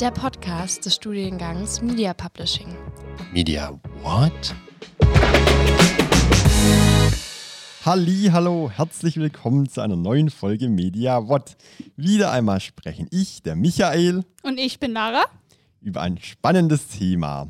der 0.00 0.10
Podcast 0.10 0.86
des 0.86 0.94
Studiengangs 0.94 1.82
Media 1.82 2.14
Publishing. 2.14 2.74
Media 3.34 3.78
what? 4.02 4.54
Halli, 7.84 8.30
hallo, 8.32 8.70
herzlich 8.74 9.18
willkommen 9.18 9.68
zu 9.68 9.82
einer 9.82 9.96
neuen 9.96 10.30
Folge 10.30 10.70
Media 10.70 11.28
What. 11.28 11.54
Wieder 11.96 12.32
einmal 12.32 12.60
sprechen 12.60 13.08
ich, 13.10 13.42
der 13.42 13.56
Michael. 13.56 14.24
Und 14.42 14.56
ich 14.56 14.80
bin 14.80 14.92
Lara. 14.92 15.24
Über 15.82 16.00
ein 16.00 16.16
spannendes 16.16 16.88
Thema. 16.88 17.48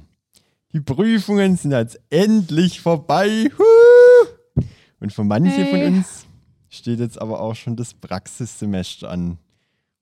Die 0.72 0.80
Prüfungen 0.80 1.56
sind 1.56 1.70
jetzt 1.70 2.00
endlich 2.10 2.80
vorbei. 2.80 3.48
Huh! 3.56 4.62
Und 4.98 5.12
für 5.12 5.22
manche 5.22 5.52
hey. 5.52 5.70
von 5.70 5.94
uns 5.94 6.26
steht 6.68 6.98
jetzt 6.98 7.20
aber 7.20 7.40
auch 7.40 7.54
schon 7.54 7.76
das 7.76 7.94
Praxissemester 7.94 9.08
an. 9.08 9.38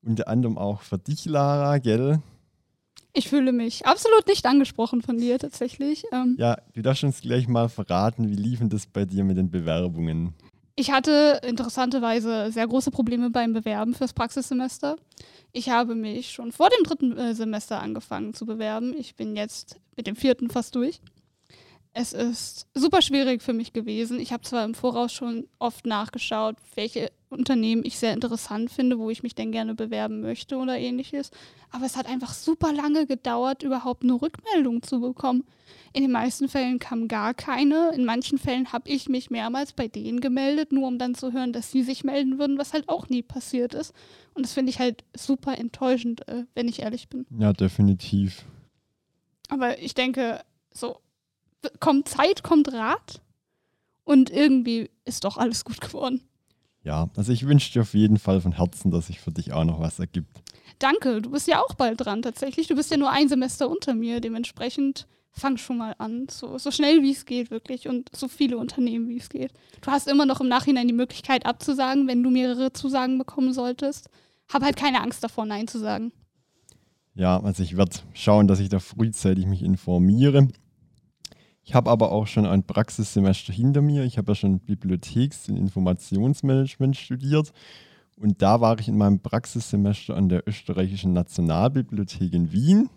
Unter 0.01 0.29
anderem 0.29 0.57
auch 0.57 0.81
für 0.81 0.97
dich, 0.97 1.27
Lara, 1.27 1.77
gell? 1.77 2.23
Ich 3.13 3.29
fühle 3.29 3.53
mich 3.53 3.87
absolut 3.87 4.27
nicht 4.27 4.47
angesprochen 4.47 5.03
von 5.03 5.19
dir 5.19 5.39
tatsächlich. 5.39 6.05
Ähm 6.13 6.37
ja, 6.39 6.59
du 6.75 6.83
darfst 6.83 7.05
uns 7.05 7.21
gleich 7.21 7.49
mal 7.49 7.69
verraten, 7.69 8.29
wie 8.29 8.37
liefen 8.37 8.69
das 8.69 8.87
bei 8.87 9.05
dir 9.05 9.25
mit 9.25 9.37
den 9.37 9.51
Bewerbungen? 9.51 10.35
Ich 10.77 10.93
hatte 10.93 11.41
interessanterweise 11.45 12.53
sehr 12.53 12.69
große 12.69 12.93
Probleme 12.93 13.31
beim 13.31 13.53
Bewerben 13.53 13.95
fürs 13.95 14.13
Praxissemester. 14.13 14.97
Ich 15.53 15.71
habe 15.71 15.97
mich 15.97 16.31
schon 16.31 16.53
vor 16.53 16.69
dem 16.71 16.85
dritten 16.85 17.19
äh, 17.19 17.35
Semester 17.35 17.81
angefangen 17.81 18.33
zu 18.33 18.47
bewerben. 18.47 18.95
Ich 18.97 19.17
bin 19.17 19.35
jetzt 19.35 19.81
mit 19.97 20.07
dem 20.07 20.15
vierten 20.15 20.51
fast 20.51 20.77
durch. 20.77 21.01
Es 22.01 22.13
ist 22.13 22.69
super 22.75 23.03
schwierig 23.03 23.43
für 23.43 23.53
mich 23.53 23.73
gewesen. 23.73 24.21
Ich 24.21 24.33
habe 24.33 24.45
zwar 24.45 24.65
im 24.65 24.75
Voraus 24.75 25.13
schon 25.13 25.49
oft 25.59 25.85
nachgeschaut, 25.85 26.55
welche 26.77 27.11
Unternehmen 27.29 27.85
ich 27.85 27.99
sehr 27.99 28.13
interessant 28.13 28.71
finde, 28.71 29.01
wo 29.01 29.11
ich 29.11 29.25
mich 29.25 29.35
denn 29.35 29.51
gerne 29.51 29.75
bewerben 29.75 30.21
möchte 30.21 30.59
oder 30.59 30.79
ähnliches. 30.79 31.33
Aber 31.73 31.87
es 31.87 31.97
hat 31.97 32.07
einfach 32.07 32.35
super 32.35 32.73
lange 32.73 33.07
gedauert, 33.07 33.65
überhaupt 33.65 34.05
eine 34.05 34.13
Rückmeldung 34.13 34.85
zu 34.85 35.01
bekommen. 35.01 35.43
In 35.93 36.03
den 36.03 36.13
meisten 36.13 36.49
Fällen 36.49 36.79
kam 36.79 37.09
gar 37.09 37.35
keine. 37.35 37.91
In 37.97 38.05
manchen 38.05 38.39
Fällen 38.39 38.73
habe 38.73 38.89
ich 38.89 39.09
mich 39.09 39.29
mehrmals 39.31 39.73
bei 39.73 39.89
denen 39.89 40.21
gemeldet, 40.21 40.71
nur 40.71 40.87
um 40.87 41.01
dann 41.01 41.17
zu 41.17 41.33
hören, 41.33 41.53
dass 41.53 41.73
sie 41.73 41.83
sich 41.83 42.05
melden 42.05 42.39
würden, 42.39 42.59
was 42.59 42.75
halt 42.75 42.89
auch 42.89 43.09
nie 43.09 43.25
passiert 43.25 43.75
ist. 43.75 43.93
Und 44.35 44.47
das 44.47 44.53
finde 44.53 44.71
ich 44.71 44.79
halt 44.79 45.03
super 45.17 45.59
enttäuschend, 45.59 46.29
äh, 46.29 46.45
wenn 46.55 46.69
ich 46.69 46.81
ehrlich 46.81 47.09
bin. 47.09 47.27
Ja, 47.37 47.53
definitiv. 47.53 48.45
Aber 49.49 49.81
ich 49.81 49.95
denke, 49.95 50.43
so 50.73 51.01
kommt 51.81 52.09
Zeit, 52.09 52.43
kommt 52.43 52.73
Rat 52.73 53.21
und 54.05 54.31
irgendwie 54.31 54.91
ist 55.05 55.25
doch 55.25 55.37
alles 55.37 55.65
gut 55.65 55.81
geworden. 55.81 56.23
Ja, 56.83 57.11
also 57.17 57.33
ich 57.33 57.47
wünsche 57.47 57.73
dir 57.73 57.83
auf 57.83 57.95
jeden 57.95 58.19
Fall 58.19 58.41
von 58.41 58.53
Herzen, 58.53 58.91
dass 58.91 59.09
sich 59.09 59.21
für 59.21 59.33
dich 59.33 59.53
auch 59.53 59.65
noch 59.65 59.81
was 59.81 59.99
ergibt. 59.99 60.43
Danke, 60.79 61.21
du 61.21 61.31
bist 61.31 61.49
ja 61.49 61.61
auch 61.61 61.75
bald 61.75 62.05
dran 62.05 62.23
tatsächlich. 62.23 62.69
Du 62.69 62.77
bist 62.77 62.91
ja 62.91 62.97
nur 62.97 63.11
ein 63.11 63.29
Semester 63.29 63.69
unter 63.69 63.95
mir, 63.95 64.21
dementsprechend 64.21 65.07
fang 65.33 65.57
schon 65.57 65.79
mal 65.79 65.95
an, 65.99 66.27
so, 66.31 66.59
so 66.59 66.71
schnell 66.71 67.03
wie 67.03 67.13
es 67.13 67.25
geht 67.25 67.51
wirklich 67.51 67.89
und 67.89 68.11
so 68.15 68.29
viele 68.29 68.59
Unternehmen 68.59 69.09
wie 69.09 69.19
es 69.19 69.29
geht. 69.29 69.53
Du 69.81 69.91
hast 69.91 70.09
immer 70.09 70.27
noch 70.27 70.41
im 70.41 70.49
Nachhinein 70.49 70.89
die 70.89 70.95
Möglichkeit 70.95 71.47
abzusagen, 71.47 72.07
wenn 72.07 72.23
du 72.23 72.31
mehrere 72.31 72.73
Zusagen 72.73 73.19
bekommen 73.19 73.53
solltest. 73.53 74.09
Hab 74.53 74.63
halt 74.63 74.77
keine 74.77 75.03
Angst 75.03 75.23
davor, 75.23 75.47
Nein 75.47 75.69
zu 75.69 75.79
sagen. 75.79 76.13
Ja, 77.15 77.41
also 77.43 77.63
ich 77.63 77.77
werde 77.77 77.97
schauen, 78.15 78.47
dass 78.47 78.61
ich 78.61 78.69
da 78.69 78.79
frühzeitig 78.79 79.47
mich 79.47 79.63
informiere. 79.63 80.49
Ich 81.69 81.75
habe 81.75 81.91
aber 81.91 82.13
auch 82.13 82.27
schon 82.27 82.47
ein 82.47 82.63
Praxissemester 82.63 83.53
hinter 83.53 83.83
mir. 83.83 84.05
Ich 84.05 84.17
habe 84.17 84.33
ja 84.33 84.35
schon 84.35 84.61
Bibliotheks- 84.61 85.51
und 85.51 85.59
Informationsmanagement 85.59 86.97
studiert. 86.97 87.53
Und 88.17 88.41
da 88.41 88.63
war 88.63 88.81
ich 88.81 88.89
in 88.89 88.97
meinem 88.97 89.21
Praxissemester 89.21 90.17
an 90.17 90.31
der 90.31 90.49
Österreichischen 90.49 91.13
Nationalbibliothek 91.13 92.33
in 92.33 92.53
Wien. 92.53 92.89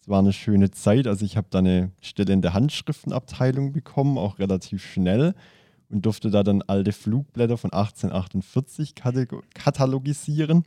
Es 0.00 0.08
war 0.08 0.20
eine 0.20 0.32
schöne 0.32 0.70
Zeit. 0.70 1.08
Also 1.08 1.24
ich 1.24 1.36
habe 1.36 1.48
da 1.50 1.58
eine 1.58 1.90
Stelle 2.00 2.32
in 2.32 2.40
der 2.40 2.54
Handschriftenabteilung 2.54 3.72
bekommen, 3.72 4.16
auch 4.16 4.38
relativ 4.38 4.86
schnell. 4.86 5.34
Und 5.88 6.06
durfte 6.06 6.30
da 6.30 6.44
dann 6.44 6.62
alte 6.62 6.92
Flugblätter 6.92 7.56
von 7.56 7.72
1848 7.72 8.94
katalogisieren. 9.54 10.62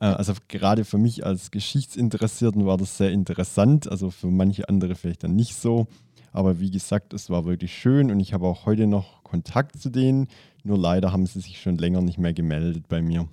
Äh, 0.00 0.06
also 0.06 0.32
gerade 0.48 0.86
für 0.86 0.96
mich 0.96 1.26
als 1.26 1.50
Geschichtsinteressierten 1.50 2.64
war 2.64 2.78
das 2.78 2.96
sehr 2.96 3.10
interessant. 3.10 3.90
Also 3.90 4.10
für 4.10 4.28
manche 4.28 4.70
andere 4.70 4.94
vielleicht 4.94 5.22
dann 5.22 5.36
nicht 5.36 5.54
so. 5.54 5.86
Aber 6.32 6.60
wie 6.60 6.70
gesagt, 6.70 7.12
es 7.12 7.30
war 7.30 7.44
wirklich 7.44 7.74
schön 7.74 8.10
und 8.10 8.20
ich 8.20 8.32
habe 8.32 8.46
auch 8.46 8.66
heute 8.66 8.86
noch 8.86 9.24
Kontakt 9.24 9.80
zu 9.80 9.90
denen. 9.90 10.28
Nur 10.64 10.78
leider 10.78 11.12
haben 11.12 11.26
sie 11.26 11.40
sich 11.40 11.60
schon 11.60 11.78
länger 11.78 12.02
nicht 12.02 12.18
mehr 12.18 12.32
gemeldet 12.32 12.88
bei 12.88 13.02
mir. 13.02 13.28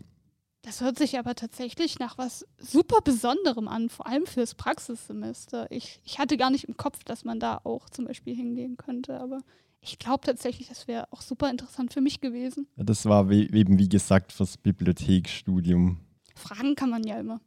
Das 0.63 0.81
hört 0.81 0.97
sich 0.97 1.17
aber 1.17 1.35
tatsächlich 1.35 1.97
nach 1.99 2.17
was 2.17 2.45
super 2.59 2.99
Besonderem 3.01 3.67
an, 3.67 3.89
vor 3.89 4.07
allem 4.07 4.25
fürs 4.25 4.53
Praxissemester. 4.53 5.71
Ich, 5.71 6.01
ich 6.03 6.19
hatte 6.19 6.35
gar 6.35 6.49
nicht 6.49 6.65
im 6.65 6.75
Kopf, 6.75 7.03
dass 7.05 7.23
man 7.23 7.39
da 7.39 7.61
auch 7.63 7.89
zum 7.89 8.05
Beispiel 8.05 8.35
hingehen 8.35 8.75
könnte, 8.75 9.19
aber 9.19 9.39
ich 9.79 9.97
glaube 9.97 10.25
tatsächlich, 10.25 10.67
das 10.67 10.87
wäre 10.87 11.07
auch 11.11 11.21
super 11.21 11.49
interessant 11.49 11.93
für 11.93 12.01
mich 12.01 12.19
gewesen. 12.19 12.67
Ja, 12.75 12.83
das 12.83 13.05
war 13.05 13.31
eben, 13.31 13.79
wie 13.79 13.87
gesagt, 13.87 14.33
fürs 14.33 14.57
Bibliotheksstudium. 14.57 15.99
Fragen 16.35 16.75
kann 16.75 16.89
man 16.89 17.03
ja 17.03 17.17
immer. 17.17 17.39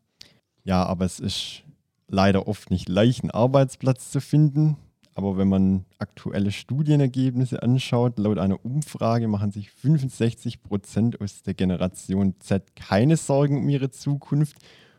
Ja, 0.64 0.84
aber 0.84 1.04
es 1.04 1.20
ist 1.20 1.62
leider 2.08 2.48
oft 2.48 2.70
nicht 2.70 2.88
leicht, 2.88 3.22
einen 3.22 3.30
Arbeitsplatz 3.30 4.10
zu 4.10 4.20
finden. 4.20 4.78
Aber 5.20 5.36
wenn 5.36 5.48
man 5.48 5.84
aktuelle 5.98 6.50
Studienergebnisse 6.50 7.62
anschaut, 7.62 8.18
laut 8.18 8.38
einer 8.38 8.64
Umfrage 8.64 9.28
machen 9.28 9.52
sich 9.52 9.70
65 9.70 10.62
Prozent 10.62 11.20
aus 11.20 11.42
der 11.42 11.52
Generation 11.52 12.36
Z 12.40 12.74
keine 12.74 13.18
Sorgen 13.18 13.58
um 13.58 13.68
ihre 13.68 13.90
Zukunft 13.90 14.56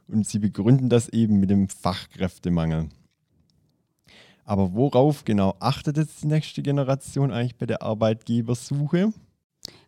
und 0.08 0.28
sie 0.28 0.38
begründen 0.38 0.90
das 0.90 1.10
eben 1.10 1.40
mit 1.40 1.50
dem 1.50 1.70
Fachkräftemangel. 1.70 2.90
Aber 4.46 4.76
worauf 4.76 5.26
genau 5.26 5.56
achtet 5.60 5.98
jetzt 5.98 6.22
die 6.22 6.28
nächste 6.28 6.62
Generation 6.62 7.32
eigentlich 7.32 7.58
bei 7.58 7.66
der 7.66 7.82
Arbeitgebersuche? 7.82 9.14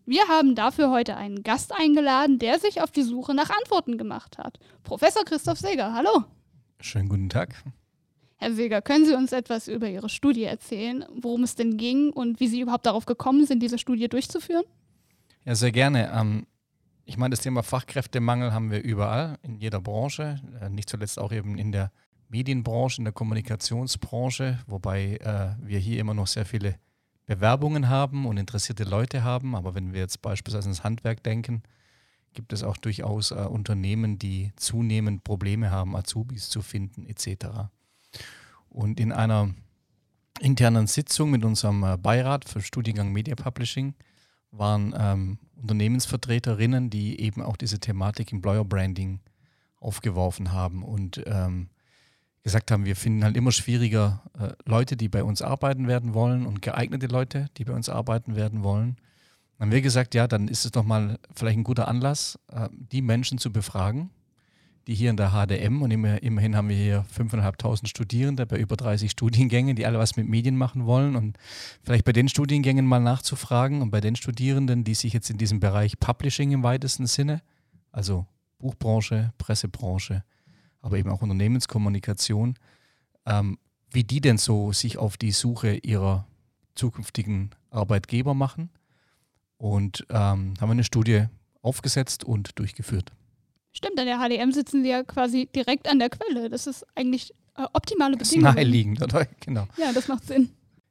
Wir 0.07 0.27
haben 0.29 0.55
dafür 0.55 0.89
heute 0.89 1.15
einen 1.15 1.44
Gast 1.44 1.71
eingeladen, 1.77 2.39
der 2.39 2.57
sich 2.57 2.81
auf 2.81 2.89
die 2.89 3.03
Suche 3.03 3.35
nach 3.35 3.51
Antworten 3.51 4.00
gemacht 4.00 4.39
hat. 4.39 4.57
Professor 4.81 5.25
Christoph 5.25 5.59
Seger, 5.59 5.94
hallo. 5.94 6.23
Schönen 6.79 7.07
guten 7.07 7.29
Tag. 7.29 7.63
Herr 8.38 8.53
Seger, 8.53 8.81
können 8.81 9.05
Sie 9.05 9.16
uns 9.16 9.31
etwas 9.31 9.67
über 9.67 9.89
Ihre 9.89 10.09
Studie 10.09 10.44
erzählen, 10.44 11.05
worum 11.16 11.44
es 11.44 11.55
denn 11.55 11.77
ging 11.77 12.11
und 12.11 12.39
wie 12.39 12.47
Sie 12.47 12.59
überhaupt 12.59 12.85
darauf 12.85 13.05
gekommen 13.05 13.45
sind, 13.45 13.61
diese 13.61 13.77
Studie 13.77 14.09
durchzuführen? 14.09 14.63
Ja, 15.45 15.55
sehr 15.55 15.71
gerne. 15.71 16.11
Ähm, 16.13 16.45
ich 17.05 17.17
meine, 17.17 17.31
das 17.31 17.41
Thema 17.41 17.63
Fachkräftemangel 17.63 18.53
haben 18.53 18.71
wir 18.71 18.81
überall, 18.81 19.38
in 19.44 19.55
jeder 19.55 19.81
Branche, 19.81 20.41
äh, 20.61 20.69
nicht 20.69 20.89
zuletzt 20.89 21.19
auch 21.19 21.31
eben 21.31 21.57
in 21.57 21.71
der 21.71 21.91
Medienbranche, 22.29 22.99
in 22.99 23.05
der 23.05 23.13
Kommunikationsbranche, 23.13 24.59
wobei 24.67 25.17
äh, 25.17 25.55
wir 25.65 25.79
hier 25.79 26.00
immer 26.00 26.13
noch 26.13 26.27
sehr 26.27 26.45
viele 26.45 26.75
Bewerbungen 27.25 27.89
haben 27.89 28.25
und 28.25 28.38
interessierte 28.38 28.83
Leute 28.83 29.23
haben. 29.23 29.55
Aber 29.55 29.75
wenn 29.75 29.94
wir 29.94 30.01
jetzt 30.01 30.21
beispielsweise 30.21 30.69
ins 30.69 30.83
Handwerk 30.83 31.23
denken, 31.23 31.63
gibt 32.33 32.53
es 32.53 32.63
auch 32.63 32.77
durchaus 32.77 33.31
äh, 33.31 33.35
Unternehmen, 33.35 34.17
die 34.17 34.51
zunehmend 34.55 35.23
Probleme 35.23 35.71
haben, 35.71 35.95
Azubis 35.95 36.50
zu 36.50 36.61
finden 36.61 37.05
etc. 37.05 37.69
Und 38.69 39.00
in 39.00 39.12
einer 39.12 39.53
internen 40.40 40.88
Sitzung 40.88 41.31
mit 41.31 41.46
unserem 41.46 41.84
äh, 41.84 41.97
Beirat 41.97 42.46
für 42.46 42.62
Studiengang 42.62 43.12
Media 43.12 43.35
Publishing 43.35 43.94
waren 44.51 44.94
ähm, 44.97 45.38
Unternehmensvertreterinnen, 45.62 46.90
die 46.90 47.19
eben 47.19 47.41
auch 47.41 47.57
diese 47.57 47.79
Thematik 47.79 48.31
Employer 48.31 48.66
Branding 48.66 49.19
aufgeworfen 49.79 50.51
haben 50.51 50.84
und 50.84 51.22
ähm, 51.25 51.69
gesagt 52.44 52.72
haben, 52.72 52.85
wir 52.85 52.96
finden 52.96 53.24
halt 53.24 53.38
immer 53.38 53.51
schwieriger 53.51 54.22
äh, 54.38 54.50
Leute, 54.66 54.97
die 54.97 55.07
bei 55.07 55.24
uns 55.24 55.41
arbeiten 55.41 55.88
werden 55.88 56.13
wollen 56.13 56.45
und 56.45 56.62
geeignete 56.62 57.07
Leute, 57.07 57.47
die 57.57 57.63
bei 57.63 57.74
uns 57.74 57.90
arbeiten 57.90 58.35
werden 58.35 58.63
wollen. 58.63 58.97
Dann 59.57 59.68
haben 59.68 59.72
wir 59.72 59.81
gesagt, 59.81 60.13
ja, 60.13 60.28
dann 60.28 60.47
ist 60.47 60.66
es 60.66 60.72
doch 60.72 60.84
mal 60.84 61.19
vielleicht 61.34 61.57
ein 61.57 61.63
guter 61.63 61.88
Anlass, 61.88 62.38
äh, 62.51 62.68
die 62.72 63.01
Menschen 63.01 63.38
zu 63.38 63.51
befragen, 63.51 64.10
die 64.88 64.95
hier 64.95 65.09
in 65.09 65.18
der 65.18 65.31
HDM 65.31 65.81
und 65.81 65.91
immer, 65.91 66.21
immerhin 66.21 66.56
haben 66.56 66.69
wir 66.69 66.75
hier 66.75 67.06
5.500 67.18 67.88
Studierende 67.88 68.45
bei 68.45 68.57
über 68.57 68.75
30 68.75 69.12
Studiengängen, 69.12 69.75
die 69.75 69.85
alle 69.85 70.00
was 70.00 70.18
mit 70.18 70.27
Medien 70.27 70.57
machen 70.57 70.85
wollen 70.85 71.15
und 71.15 71.38
vielleicht 71.83 72.03
bei 72.06 72.12
den 72.12 72.27
Studiengängen 72.27 72.85
mal 72.85 73.00
nachzufragen 73.00 73.81
und 73.81 73.91
bei 73.91 74.01
den 74.01 74.15
Studierenden, 74.15 74.83
die 74.83 74.94
sich 74.94 75.13
jetzt 75.13 75.30
in 75.30 75.38
diesem 75.38 75.59
Bereich 75.59 76.00
Publishing 76.00 76.51
im 76.51 76.63
weitesten 76.63 77.07
Sinne, 77.07 77.41
also 77.91 78.25
Buchbranche, 78.59 79.33
Pressebranche, 79.38 80.24
aber 80.81 80.97
eben 80.97 81.09
auch 81.09 81.21
Unternehmenskommunikation, 81.21 82.56
ähm, 83.25 83.57
wie 83.89 84.03
die 84.03 84.21
denn 84.21 84.38
so 84.38 84.74
sich 84.74 84.97
auf 84.97 85.18
die 85.18 85.31
Suche 85.31 85.75
ihrer 85.75 86.27
zukünftigen 86.75 87.51
Arbeitgeber 87.69 88.33
machen. 88.33 88.69
Und 89.57 90.06
ähm, 90.09 90.56
haben 90.59 90.71
eine 90.71 90.83
Studie 90.83 91.27
aufgesetzt 91.62 92.25
und 92.25 92.59
durchgeführt. 92.59 93.13
Stimmt, 93.74 94.00
an 94.00 94.06
der 94.06 94.20
HDM 94.20 94.52
sitzen 94.52 94.84
sie 94.84 94.90
ja 94.90 95.04
quasi 95.04 95.48
direkt 95.54 95.90
an 95.90 96.00
der 96.00 96.10
Quelle. 96.10 96.50
Das 96.50 96.68
ist 96.68 96.86
eigentlich 96.96 97.34
äh, 97.58 97.64
optimale 97.74 98.18
Bedingungen. 98.18 98.44
Das 98.46 98.52
ist 98.52 98.56
naheliegend, 98.56 99.02
oder? 99.02 99.28
Genau. 99.40 99.68
Ja, 99.78 99.92
das 99.92 100.08
macht 100.08 100.25
Sinn. 100.25 100.50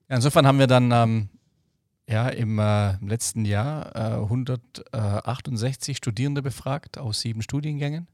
Ja, 0.09 0.17
insofern 0.17 0.47
haben 0.47 0.59
wir 0.59 0.67
dann 0.67 0.91
ähm, 0.91 1.29
ja, 2.09 2.29
im, 2.29 2.59
äh, 2.59 2.95
im, 2.97 3.09
letzten 3.09 3.45
Jahr 3.45 3.95
äh, 3.97 4.23
168 4.23 5.97
Studierende 5.97 6.43
befragt 6.43 6.99
aus 6.99 7.21
sieben 7.21 7.43
Studiengängen, 7.43 8.09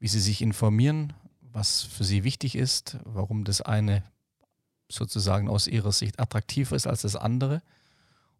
wie 0.00 0.08
sie 0.08 0.20
sich 0.20 0.42
informieren, 0.42 1.12
was 1.40 1.82
für 1.82 2.04
sie 2.04 2.24
wichtig 2.24 2.56
ist, 2.56 2.98
warum 3.04 3.44
das 3.44 3.60
eine 3.60 4.02
sozusagen 4.90 5.48
aus 5.48 5.66
ihrer 5.66 5.92
Sicht 5.92 6.18
attraktiver 6.20 6.74
ist 6.74 6.86
als 6.86 7.02
das 7.02 7.16
andere. 7.16 7.62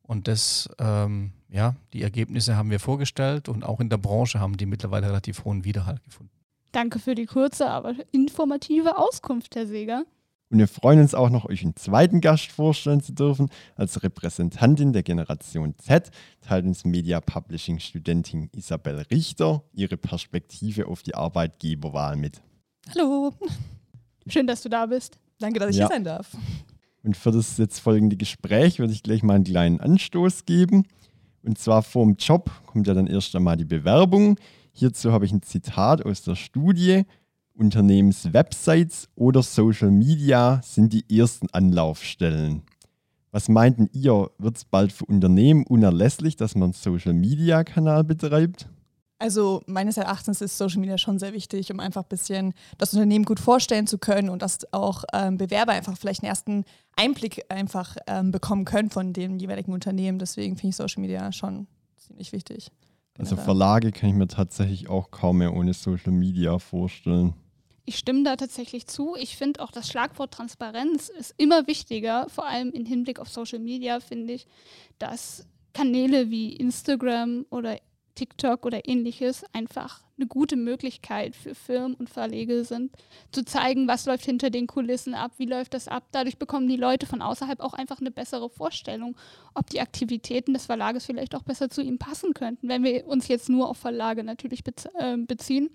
Und 0.07 0.29
das, 0.29 0.69
ähm, 0.79 1.33
ja, 1.49 1.77
die 1.93 2.03
Ergebnisse 2.03 2.57
haben 2.57 2.71
wir 2.71 2.79
vorgestellt 2.81 3.49
und 3.49 3.65
auch 3.65 3.81
in 3.81 3.89
der 3.89 3.97
Branche 3.97 4.39
haben 4.39 4.57
die 4.57 4.67
mittlerweile 4.67 5.07
relativ 5.07 5.45
hohen 5.45 5.65
Widerhall 5.65 5.99
gefunden. 6.05 6.31
Danke 6.73 6.99
für 6.99 7.15
die 7.15 7.27
kurze, 7.27 7.71
aber 7.71 7.95
informative 8.13 8.99
Auskunft, 8.99 9.55
Herr 9.57 9.67
Seger. 9.67 10.05
Und 10.51 10.59
wir 10.59 10.69
freuen 10.69 11.01
uns 11.01 11.15
auch 11.15 11.31
noch, 11.31 11.47
euch 11.47 11.63
einen 11.63 11.75
zweiten 11.75 12.21
Gast 12.21 12.53
vorstellen 12.53 13.01
zu 13.01 13.13
dürfen. 13.13 13.49
Als 13.77 14.03
Repräsentantin 14.03 14.93
der 14.93 15.03
Generation 15.03 15.75
Z 15.79 16.11
teilt 16.43 16.67
uns 16.67 16.85
Media 16.85 17.21
Publishing 17.21 17.79
Studentin 17.79 18.51
Isabel 18.53 18.99
Richter 19.11 19.63
ihre 19.73 19.97
Perspektive 19.97 20.87
auf 20.87 21.03
die 21.03 21.15
Arbeitgeberwahl 21.15 22.17
mit. 22.17 22.43
Hallo. 22.95 23.33
Schön, 24.27 24.47
dass 24.47 24.63
du 24.63 24.69
da 24.69 24.87
bist. 24.87 25.19
Danke, 25.39 25.59
dass 25.61 25.71
ich 25.71 25.77
Ja. 25.77 25.87
hier 25.89 25.95
sein 25.95 26.05
darf. 26.05 26.31
Und 27.05 27.17
für 27.17 27.31
das 27.31 27.59
jetzt 27.59 27.81
folgende 27.81 28.17
Gespräch 28.17 28.79
würde 28.79 28.95
ich 28.95 29.03
gleich 29.03 29.23
mal 29.23 29.35
einen 29.35 29.45
kleinen 29.45 29.79
Anstoß 29.79 30.47
geben. 30.47 30.85
Und 31.43 31.59
zwar 31.59 31.83
vor 31.83 32.05
dem 32.07 32.17
Job 32.17 32.51
kommt 32.67 32.87
ja 32.87 32.95
dann 32.95 33.07
erst 33.07 33.37
einmal 33.37 33.59
die 33.59 33.67
Bewerbung. 33.67 34.37
Hierzu 34.73 35.13
habe 35.13 35.27
ich 35.27 35.33
ein 35.33 35.43
Zitat 35.43 36.05
aus 36.05 36.23
der 36.23 36.35
Studie. 36.35 37.05
Unternehmenswebsites 37.53 39.11
oder 39.15 39.43
Social 39.43 39.91
Media 39.91 40.61
sind 40.65 40.93
die 40.93 41.05
ersten 41.19 41.49
Anlaufstellen. 41.53 42.63
Was 43.31 43.49
meinten 43.49 43.89
ihr, 43.93 44.31
wird 44.39 44.57
es 44.57 44.65
bald 44.65 44.93
für 44.93 45.05
Unternehmen 45.05 45.65
unerlässlich, 45.67 46.37
dass 46.37 46.55
man 46.55 46.65
einen 46.65 46.73
Social 46.73 47.13
Media 47.13 47.63
Kanal 47.65 48.03
betreibt? 48.03 48.69
Also 49.25 49.63
meines 49.65 49.97
Erachtens 49.97 50.43
ist 50.43 50.59
Social 50.59 50.81
Media 50.81 50.99
schon 50.99 51.19
sehr 51.19 51.33
wichtig, 51.33 51.73
um 51.73 51.81
einfach 51.81 52.03
ein 52.03 52.09
bisschen 52.11 52.53
das 52.77 52.93
Unternehmen 52.93 53.25
gut 53.25 53.41
vorstellen 53.41 53.87
zu 53.87 53.97
können 53.97 54.29
und 54.29 54.43
dass 54.43 54.71
auch 54.71 55.03
ähm, 55.15 55.39
Bewerber 55.39 55.73
einfach 55.73 55.97
vielleicht 55.97 56.23
einen 56.23 56.29
ersten 56.29 56.67
Einblick 56.95 57.43
einfach 57.49 57.97
ähm, 58.07 58.33
bekommen 58.33 58.67
können 58.67 58.91
von 58.91 59.15
dem 59.15 59.39
jeweiligen 59.39 59.73
Unternehmen. 59.73 60.19
Deswegen 60.19 60.59
finde 60.59 60.69
ich 60.69 60.77
Social 60.77 61.01
Media 61.01 61.33
schon 61.33 61.69
ziemlich 61.97 62.33
wichtig. 62.33 62.71
Also. 63.19 63.37
Verlage 63.37 63.93
kann 63.93 64.11
ich 64.11 64.15
mir 64.15 64.29
tatsächlich 64.29 64.91
auch 64.91 65.11
kaum 65.11 65.39
mehr 65.39 65.55
ohne 65.55 65.73
Social 65.73 66.13
Media 66.13 66.59
vorstellen. 66.59 67.33
Ich 67.87 67.97
stimme 67.97 68.25
da 68.25 68.37
tatsächlich 68.37 68.89
zu. 68.89 69.17
Ich 69.19 69.39
finde 69.39 69.63
auch 69.63 69.71
das 69.71 69.89
Schlagwort 69.89 70.35
Transparenz 70.35 71.09
ist 71.09 71.33
immer 71.39 71.67
wichtiger, 71.67 72.29
vor 72.29 72.47
allem 72.47 72.73
im 72.73 72.85
Hinblick 72.85 73.19
auf 73.19 73.31
Social 73.31 73.59
Media, 73.59 74.01
finde 74.01 74.35
ich, 74.35 74.47
dass 74.99 75.47
Kanäle 75.73 76.29
wie 76.29 76.55
Instagram 76.55 77.47
oder 77.49 77.79
TikTok 78.15 78.65
oder 78.67 78.89
ähnliches 78.89 79.45
einfach 79.53 80.03
eine 80.17 80.27
gute 80.27 80.57
Möglichkeit 80.57 81.35
für 81.35 81.55
Firmen 81.55 81.95
und 81.95 82.09
Verlege 82.09 82.65
sind, 82.65 82.93
zu 83.33 83.45
zeigen, 83.45 83.89
was 83.89 84.07
läuft 84.07 84.25
hinter 84.25 84.51
den 84.51 84.67
Kulissen 84.67 85.15
ab, 85.15 85.33
wie 85.39 85.47
läuft 85.47 85.75
das 85.75 85.89
ab. 85.89 86.05
Dadurch 86.13 86.39
bekommen 86.39 86.69
die 86.69 86.77
Leute 86.77 87.07
von 87.07 87.23
außerhalb 87.23 87.61
auch 87.61 87.75
einfach 87.75 88.01
eine 88.01 88.11
bessere 88.11 88.49
Vorstellung, 88.49 89.17
ob 89.55 89.69
die 89.71 89.81
Aktivitäten 89.81 90.55
des 90.55 90.67
Verlages 90.67 91.07
vielleicht 91.07 91.35
auch 91.35 91.43
besser 91.43 91.69
zu 91.69 91.83
ihm 91.83 91.99
passen 91.99 92.33
könnten. 92.35 92.69
Wenn 92.69 92.85
wir 92.85 93.07
uns 93.07 93.29
jetzt 93.29 93.49
nur 93.49 93.69
auf 93.69 93.79
Verlage 93.79 94.23
natürlich 94.23 94.63
bez 94.63 94.87
äh, 94.99 95.17
beziehen, 95.17 95.71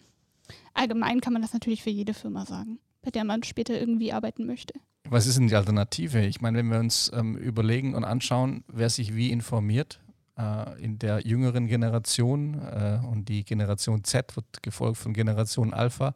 allgemein 0.74 1.22
kann 1.22 1.34
man 1.34 1.42
das 1.42 1.54
natürlich 1.54 1.84
für 1.84 1.90
jede 1.90 2.14
Firma 2.14 2.46
sagen, 2.46 2.80
bei 3.02 3.12
der 3.12 3.26
man 3.26 3.44
später 3.44 3.80
irgendwie 3.80 4.14
arbeiten 4.14 4.46
möchte. 4.46 4.74
Was 5.08 5.28
ist 5.28 5.38
denn 5.38 5.48
die 5.48 5.56
Alternative? 5.56 6.26
Ich 6.26 6.40
meine, 6.40 6.60
wenn 6.60 6.68
wir 6.68 6.80
uns 6.80 7.12
ähm, 7.14 7.36
überlegen 7.36 7.96
und 7.96 8.04
anschauen, 8.04 8.64
wer 8.68 8.90
sich 8.90 9.16
wie 9.16 9.32
informiert, 9.32 10.00
äh, 10.40 10.82
in 10.82 10.98
der 11.00 11.26
jüngeren 11.28 11.68
Generation 11.68 12.56
äh, 12.56 13.00
und 13.06 13.28
die 13.28 13.44
Generation 13.44 14.04
Z 14.04 14.36
wird 14.36 14.64
gefolgt 14.64 14.98
von 14.98 15.14
Generation 15.14 15.74
Alpha, 15.74 16.16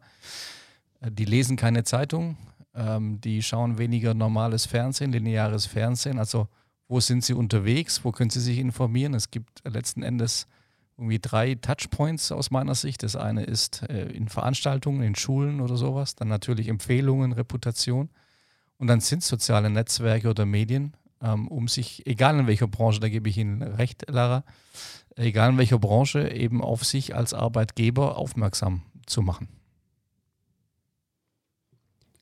äh, 1.00 1.10
die 1.10 1.26
lesen 1.26 1.56
keine 1.56 1.84
Zeitung, 1.84 2.36
ähm, 2.74 3.20
die 3.20 3.42
schauen 3.42 3.78
weniger 3.78 4.14
normales 4.14 4.66
Fernsehen, 4.66 5.12
lineares 5.12 5.66
Fernsehen. 5.66 6.18
Also 6.18 6.48
wo 6.88 7.00
sind 7.00 7.24
sie 7.24 7.34
unterwegs, 7.34 8.04
wo 8.04 8.12
können 8.12 8.30
sie 8.30 8.40
sich 8.40 8.58
informieren? 8.58 9.14
Es 9.14 9.30
gibt 9.30 9.62
letzten 9.64 10.02
Endes 10.02 10.46
irgendwie 10.96 11.18
drei 11.18 11.56
Touchpoints 11.56 12.30
aus 12.32 12.50
meiner 12.50 12.74
Sicht. 12.74 13.02
Das 13.02 13.16
eine 13.16 13.44
ist 13.44 13.82
äh, 13.88 14.06
in 14.10 14.28
Veranstaltungen, 14.28 15.02
in 15.02 15.14
Schulen 15.14 15.60
oder 15.60 15.76
sowas, 15.76 16.14
dann 16.14 16.28
natürlich 16.28 16.68
Empfehlungen, 16.68 17.32
Reputation. 17.32 18.10
Und 18.78 18.88
dann 18.88 19.00
sind 19.00 19.22
soziale 19.22 19.70
Netzwerke 19.70 20.28
oder 20.28 20.46
Medien, 20.46 20.94
um 21.32 21.68
sich, 21.68 22.06
egal 22.06 22.38
in 22.38 22.46
welcher 22.46 22.68
Branche, 22.68 23.00
da 23.00 23.08
gebe 23.08 23.28
ich 23.28 23.38
Ihnen 23.38 23.62
recht, 23.62 24.04
Lara, 24.10 24.44
egal 25.16 25.50
in 25.50 25.58
welcher 25.58 25.78
Branche, 25.78 26.30
eben 26.30 26.62
auf 26.62 26.84
sich 26.84 27.14
als 27.14 27.32
Arbeitgeber 27.32 28.18
aufmerksam 28.18 28.82
zu 29.06 29.22
machen. 29.22 29.48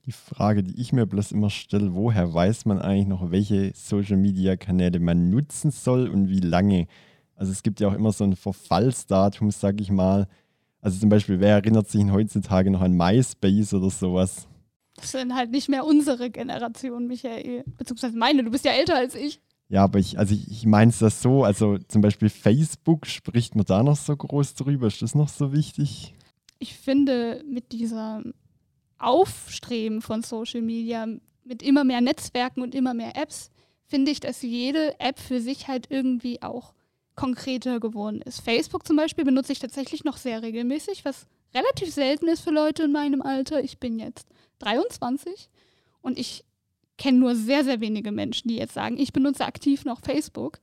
Die 0.04 0.12
Frage, 0.12 0.64
die 0.64 0.81
ich 0.81 0.93
mir 0.93 1.06
bloß 1.06 1.31
immer 1.31 1.49
stelle, 1.49 1.94
woher 1.94 2.34
weiß 2.34 2.64
man 2.64 2.81
eigentlich 2.81 3.06
noch, 3.06 3.31
welche 3.31 3.72
Social-Media-Kanäle 3.75 4.99
man 4.99 5.31
nutzen 5.31 5.70
soll 5.70 6.08
und 6.08 6.28
wie 6.28 6.40
lange? 6.40 6.88
Also 7.37 7.52
es 7.52 7.62
gibt 7.62 7.78
ja 7.78 7.88
auch 7.88 7.94
immer 7.94 8.12
so 8.12 8.25
ein 8.25 8.34
Verfallsdatum, 8.34 9.52
sag 9.52 9.81
ich 9.81 9.93
mal. 9.93 10.26
Also 10.81 10.98
zum 10.98 11.08
Beispiel, 11.08 11.38
wer 11.38 11.55
erinnert 11.55 11.88
sich 11.88 12.05
heutzutage 12.10 12.70
noch 12.72 12.81
an 12.81 12.96
MySpace 12.96 13.75
oder 13.75 13.90
sowas? 13.90 14.48
Das 14.96 15.12
sind 15.12 15.34
halt 15.34 15.50
nicht 15.50 15.68
mehr 15.68 15.84
unsere 15.84 16.30
Generation, 16.30 17.06
Michael. 17.06 17.64
Beziehungsweise 17.78 18.16
meine, 18.16 18.44
du 18.44 18.50
bist 18.50 18.64
ja 18.64 18.72
älter 18.72 18.96
als 18.96 19.14
ich. 19.14 19.40
Ja, 19.68 19.84
aber 19.84 19.98
ich, 19.98 20.18
also 20.18 20.34
ich, 20.34 20.50
ich 20.50 20.66
meine 20.66 20.90
es 20.90 20.98
das 20.98 21.22
so, 21.22 21.44
also 21.44 21.78
zum 21.88 22.02
Beispiel 22.02 22.28
Facebook, 22.28 23.06
spricht 23.06 23.54
man 23.54 23.64
da 23.64 23.82
noch 23.82 23.96
so 23.96 24.14
groß 24.14 24.54
drüber? 24.54 24.86
Ist 24.86 25.00
das 25.00 25.14
noch 25.14 25.30
so 25.30 25.52
wichtig? 25.52 26.14
Ich 26.58 26.74
finde, 26.74 27.42
mit 27.48 27.72
diesem 27.72 28.34
Aufstreben 28.98 30.02
von 30.02 30.22
Social 30.22 30.60
Media, 30.60 31.06
mit 31.44 31.62
immer 31.62 31.84
mehr 31.84 32.02
Netzwerken 32.02 32.60
und 32.60 32.74
immer 32.74 32.92
mehr 32.92 33.16
Apps, 33.16 33.50
finde 33.86 34.10
ich, 34.10 34.20
dass 34.20 34.42
jede 34.42 35.00
App 35.00 35.18
für 35.18 35.40
sich 35.40 35.68
halt 35.68 35.86
irgendwie 35.90 36.42
auch 36.42 36.74
konkreter 37.14 37.80
geworden 37.80 38.22
ist. 38.22 38.40
Facebook 38.40 38.86
zum 38.86 38.96
Beispiel 38.96 39.24
benutze 39.24 39.52
ich 39.52 39.58
tatsächlich 39.58 40.04
noch 40.04 40.16
sehr 40.16 40.42
regelmäßig, 40.42 41.04
was 41.04 41.26
relativ 41.54 41.92
selten 41.92 42.28
ist 42.28 42.42
für 42.42 42.50
Leute 42.50 42.84
in 42.84 42.92
meinem 42.92 43.22
Alter. 43.22 43.62
Ich 43.62 43.78
bin 43.78 43.98
jetzt 43.98 44.28
23 44.62 45.48
und 46.00 46.18
ich 46.18 46.44
kenne 46.98 47.18
nur 47.18 47.34
sehr, 47.34 47.64
sehr 47.64 47.80
wenige 47.80 48.12
Menschen, 48.12 48.48
die 48.48 48.56
jetzt 48.56 48.74
sagen, 48.74 48.98
ich 48.98 49.12
benutze 49.12 49.44
aktiv 49.44 49.84
noch 49.84 50.00
Facebook. 50.00 50.60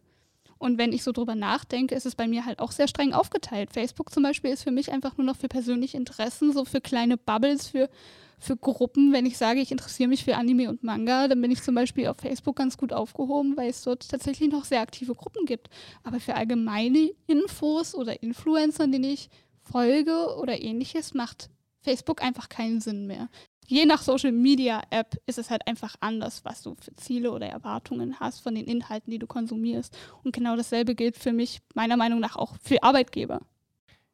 Und 0.58 0.78
wenn 0.78 0.92
ich 0.92 1.04
so 1.04 1.14
drüber 1.14 1.36
nachdenke, 1.36 1.96
ist 1.96 2.06
es 2.06 2.16
bei 2.16 2.28
mir 2.28 2.46
halt 2.46 2.60
auch 2.60 2.72
sehr 2.72 2.90
streng 2.90 3.14
aufgeteilt. 3.14 3.72
Facebook 3.72 4.12
zum 4.12 4.24
Beispiel 4.24 4.52
ist 4.52 4.64
für 4.64 4.72
mich 4.72 4.92
einfach 4.92 5.18
nur 5.18 5.26
noch 5.26 5.38
für 5.38 5.48
persönliche 5.48 5.96
Interessen, 5.98 6.52
so 6.52 6.66
für 6.66 6.82
kleine 6.82 7.16
Bubbles, 7.18 7.68
für, 7.68 7.90
für 8.38 8.58
Gruppen. 8.58 9.14
Wenn 9.14 9.26
ich 9.26 9.38
sage, 9.38 9.62
ich 9.62 9.72
interessiere 9.72 10.10
mich 10.10 10.26
für 10.26 10.36
Anime 10.36 10.70
und 10.70 10.84
Manga, 10.84 11.30
dann 11.30 11.42
bin 11.42 11.50
ich 11.50 11.64
zum 11.64 11.76
Beispiel 11.76 12.08
auf 12.08 12.18
Facebook 12.18 12.58
ganz 12.58 12.78
gut 12.78 12.92
aufgehoben, 12.92 13.56
weil 13.56 13.70
es 13.70 13.82
dort 13.84 14.10
tatsächlich 14.10 14.52
noch 14.52 14.66
sehr 14.66 14.82
aktive 14.82 15.16
Gruppen 15.16 15.46
gibt. 15.46 15.70
Aber 16.04 16.20
für 16.20 16.36
allgemeine 16.36 17.10
Infos 17.26 17.96
oder 17.96 18.22
Influencer, 18.22 18.86
denen 18.88 19.06
ich 19.06 19.30
folge 19.62 20.36
oder 20.38 20.62
ähnliches, 20.62 21.14
macht 21.14 21.50
Facebook 21.82 22.22
einfach 22.22 22.50
keinen 22.50 22.82
Sinn 22.82 23.08
mehr. 23.08 23.30
Je 23.70 23.86
nach 23.86 24.02
Social 24.02 24.32
Media 24.32 24.82
App 24.90 25.22
ist 25.28 25.38
es 25.38 25.52
halt 25.52 25.68
einfach 25.68 25.94
anders, 26.00 26.44
was 26.44 26.64
du 26.64 26.76
für 26.82 26.96
Ziele 26.96 27.32
oder 27.32 27.46
Erwartungen 27.46 28.20
hast 28.20 28.42
von 28.42 28.56
den 28.56 28.66
Inhalten, 28.66 29.12
die 29.12 29.20
du 29.20 29.28
konsumierst. 29.28 29.96
Und 30.24 30.34
genau 30.34 30.56
dasselbe 30.56 30.96
gilt 30.96 31.16
für 31.16 31.32
mich, 31.32 31.62
meiner 31.76 31.96
Meinung 31.96 32.20
nach, 32.20 32.36
auch 32.36 32.56
für 32.64 32.82
Arbeitgeber. 32.82 33.42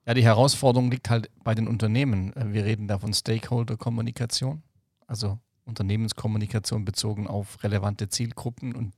Ja, 0.06 0.14
die 0.14 0.26
Herausforderung 0.26 0.92
liegt 0.92 1.10
halt 1.10 1.30
bei 1.42 1.56
den 1.56 1.70
Unternehmen. 1.70 2.34
Äh, 2.36 2.52
Wir 2.52 2.66
reden 2.66 2.90
da 2.90 3.00
von 3.00 3.14
Stakeholder-Kommunikation, 3.14 4.62
also 5.08 5.40
Unternehmenskommunikation 5.64 6.84
bezogen 6.84 7.26
auf 7.26 7.64
relevante 7.64 8.10
Zielgruppen. 8.10 8.76
Und 8.76 8.92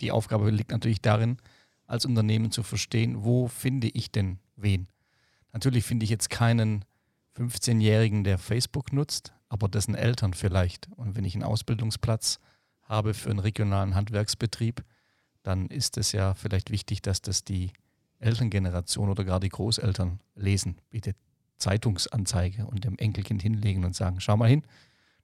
die 0.00 0.10
Aufgabe 0.10 0.50
liegt 0.50 0.72
natürlich 0.72 1.00
darin, 1.00 1.36
als 1.86 2.06
Unternehmen 2.06 2.50
zu 2.50 2.64
verstehen, 2.64 3.22
wo 3.22 3.46
finde 3.46 3.86
ich 3.86 4.10
denn 4.10 4.40
wen. 4.56 4.88
Natürlich 5.52 5.84
finde 5.84 6.02
ich 6.02 6.10
jetzt 6.10 6.28
keinen 6.28 6.84
15-Jährigen, 7.36 8.24
der 8.24 8.38
Facebook 8.38 8.92
nutzt, 8.92 9.32
aber 9.48 9.68
dessen 9.68 9.94
Eltern 9.94 10.34
vielleicht. 10.34 10.88
Und 10.96 11.16
wenn 11.16 11.24
ich 11.24 11.34
einen 11.34 11.44
Ausbildungsplatz 11.44 12.38
habe 12.82 13.14
für 13.14 13.30
einen 13.30 13.38
regionalen 13.38 13.94
Handwerksbetrieb, 13.94 14.84
dann 15.42 15.68
ist 15.68 15.96
es 15.96 16.12
ja 16.12 16.34
vielleicht 16.34 16.70
wichtig, 16.70 17.02
dass 17.02 17.22
das 17.22 17.44
die 17.44 17.72
Elterngeneration 18.18 19.10
oder 19.10 19.24
gar 19.24 19.40
die 19.40 19.48
Großeltern 19.48 20.20
lesen. 20.34 20.80
Bitte 20.90 21.14
Zeitungsanzeige 21.58 22.66
und 22.66 22.84
dem 22.84 22.98
Enkelkind 22.98 23.42
hinlegen 23.42 23.84
und 23.84 23.94
sagen, 23.94 24.20
schau 24.20 24.36
mal 24.36 24.48
hin, 24.48 24.62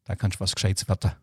da 0.04 0.16
kannst 0.16 0.36
du 0.36 0.40
was 0.40 0.54
Gescheites 0.54 0.88
werden. 0.88 1.16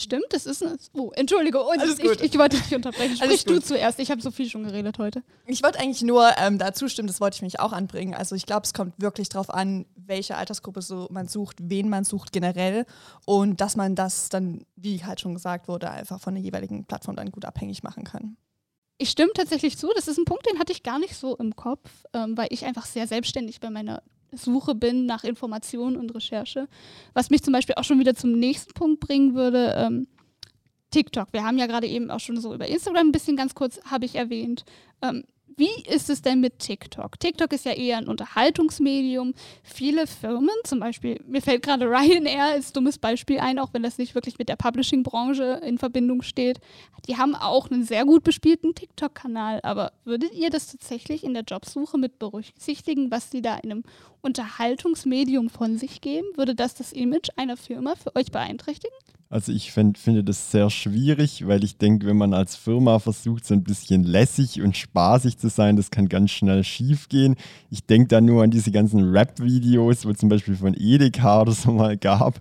Stimmt, 0.00 0.26
das 0.30 0.46
ist 0.46 0.64
eine. 0.64 0.78
Oh, 0.92 1.10
entschuldige, 1.16 1.58
oh, 1.58 1.72
ich, 1.74 2.00
gut. 2.00 2.20
ich 2.20 2.38
wollte 2.38 2.56
dich 2.56 2.72
unterbrechen. 2.72 3.16
Sprich 3.16 3.44
du 3.44 3.60
zuerst. 3.60 3.98
Ich 3.98 4.12
habe 4.12 4.22
so 4.22 4.30
viel 4.30 4.48
schon 4.48 4.62
geredet 4.62 4.98
heute. 4.98 5.24
Ich 5.44 5.60
wollte 5.64 5.80
eigentlich 5.80 6.02
nur 6.02 6.30
ähm, 6.38 6.56
da 6.56 6.72
zustimmen, 6.72 7.08
das 7.08 7.20
wollte 7.20 7.34
ich 7.34 7.42
mich 7.42 7.58
auch 7.58 7.72
anbringen. 7.72 8.14
Also 8.14 8.36
ich 8.36 8.46
glaube, 8.46 8.62
es 8.62 8.72
kommt 8.72 8.94
wirklich 9.02 9.28
darauf 9.28 9.52
an, 9.52 9.86
welche 9.96 10.36
Altersgruppe 10.36 10.82
so 10.82 11.08
man 11.10 11.26
sucht, 11.26 11.56
wen 11.60 11.88
man 11.88 12.04
sucht 12.04 12.30
generell 12.30 12.86
und 13.26 13.60
dass 13.60 13.74
man 13.74 13.96
das 13.96 14.28
dann, 14.28 14.64
wie 14.76 15.02
halt 15.04 15.20
schon 15.20 15.34
gesagt 15.34 15.66
wurde, 15.66 15.90
einfach 15.90 16.20
von 16.20 16.34
der 16.34 16.44
jeweiligen 16.44 16.84
Plattform 16.84 17.16
dann 17.16 17.32
gut 17.32 17.44
abhängig 17.44 17.82
machen 17.82 18.04
kann. 18.04 18.36
Ich 18.98 19.10
stimme 19.10 19.32
tatsächlich 19.34 19.78
zu. 19.78 19.90
Das 19.96 20.06
ist 20.06 20.18
ein 20.18 20.26
Punkt, 20.26 20.46
den 20.48 20.60
hatte 20.60 20.72
ich 20.72 20.84
gar 20.84 21.00
nicht 21.00 21.16
so 21.16 21.36
im 21.36 21.56
Kopf, 21.56 21.90
ähm, 22.12 22.36
weil 22.36 22.48
ich 22.50 22.64
einfach 22.64 22.86
sehr 22.86 23.08
selbstständig 23.08 23.58
bei 23.58 23.70
meiner 23.70 24.04
Suche 24.32 24.74
bin 24.74 25.06
nach 25.06 25.24
Informationen 25.24 25.96
und 25.96 26.14
Recherche. 26.14 26.68
Was 27.14 27.30
mich 27.30 27.42
zum 27.42 27.52
Beispiel 27.52 27.74
auch 27.76 27.84
schon 27.84 28.00
wieder 28.00 28.14
zum 28.14 28.32
nächsten 28.32 28.74
Punkt 28.74 29.00
bringen 29.00 29.34
würde, 29.34 29.74
ähm, 29.76 30.06
TikTok. 30.90 31.32
Wir 31.32 31.44
haben 31.44 31.58
ja 31.58 31.66
gerade 31.66 31.86
eben 31.86 32.10
auch 32.10 32.20
schon 32.20 32.40
so 32.40 32.54
über 32.54 32.66
Instagram 32.66 33.08
ein 33.08 33.12
bisschen 33.12 33.36
ganz 33.36 33.54
kurz, 33.54 33.80
habe 33.84 34.04
ich 34.04 34.14
erwähnt. 34.14 34.64
Ähm, 35.02 35.24
wie 35.58 35.82
ist 35.88 36.08
es 36.08 36.22
denn 36.22 36.40
mit 36.40 36.60
TikTok? 36.60 37.18
TikTok 37.18 37.52
ist 37.52 37.64
ja 37.64 37.72
eher 37.72 37.98
ein 37.98 38.06
Unterhaltungsmedium. 38.06 39.34
Viele 39.64 40.06
Firmen, 40.06 40.54
zum 40.64 40.78
Beispiel, 40.80 41.20
mir 41.26 41.42
fällt 41.42 41.62
gerade 41.62 41.84
Ryanair 41.90 42.44
als 42.44 42.72
dummes 42.72 42.98
Beispiel 42.98 43.40
ein, 43.40 43.58
auch 43.58 43.74
wenn 43.74 43.82
das 43.82 43.98
nicht 43.98 44.14
wirklich 44.14 44.38
mit 44.38 44.48
der 44.48 44.56
Publishing-Branche 44.56 45.60
in 45.64 45.78
Verbindung 45.78 46.22
steht. 46.22 46.60
Die 47.08 47.16
haben 47.16 47.34
auch 47.34 47.70
einen 47.70 47.82
sehr 47.82 48.04
gut 48.04 48.22
bespielten 48.22 48.74
TikTok-Kanal. 48.74 49.60
Aber 49.64 49.92
würdet 50.04 50.32
ihr 50.32 50.50
das 50.50 50.68
tatsächlich 50.68 51.24
in 51.24 51.34
der 51.34 51.42
Jobsuche 51.42 51.98
mit 51.98 52.18
berücksichtigen, 52.18 53.10
was 53.10 53.30
die 53.30 53.42
da 53.42 53.56
in 53.56 53.72
einem 53.72 53.84
Unterhaltungsmedium 54.20 55.50
von 55.50 55.76
sich 55.76 56.00
geben? 56.00 56.26
Würde 56.36 56.54
das 56.54 56.74
das 56.74 56.92
Image 56.92 57.30
einer 57.36 57.56
Firma 57.56 57.96
für 57.96 58.14
euch 58.14 58.30
beeinträchtigen? 58.30 58.96
Also 59.30 59.52
ich 59.52 59.72
find, 59.72 59.98
finde 59.98 60.24
das 60.24 60.50
sehr 60.50 60.70
schwierig, 60.70 61.46
weil 61.46 61.62
ich 61.62 61.76
denke, 61.76 62.06
wenn 62.06 62.16
man 62.16 62.32
als 62.32 62.56
Firma 62.56 62.98
versucht, 62.98 63.44
so 63.44 63.52
ein 63.52 63.62
bisschen 63.62 64.02
lässig 64.02 64.62
und 64.62 64.74
spaßig 64.74 65.36
zu 65.36 65.50
sein, 65.50 65.76
das 65.76 65.90
kann 65.90 66.08
ganz 66.08 66.30
schnell 66.30 66.64
schief 66.64 67.10
gehen. 67.10 67.36
Ich 67.68 67.84
denke 67.84 68.08
da 68.08 68.22
nur 68.22 68.42
an 68.42 68.50
diese 68.50 68.70
ganzen 68.70 69.10
Rap-Videos, 69.10 70.06
wo 70.06 70.14
zum 70.14 70.30
Beispiel 70.30 70.56
von 70.56 70.74
Edeka 70.74 71.42
oder 71.42 71.52
so 71.52 71.72
mal 71.72 71.98
gab. 71.98 72.40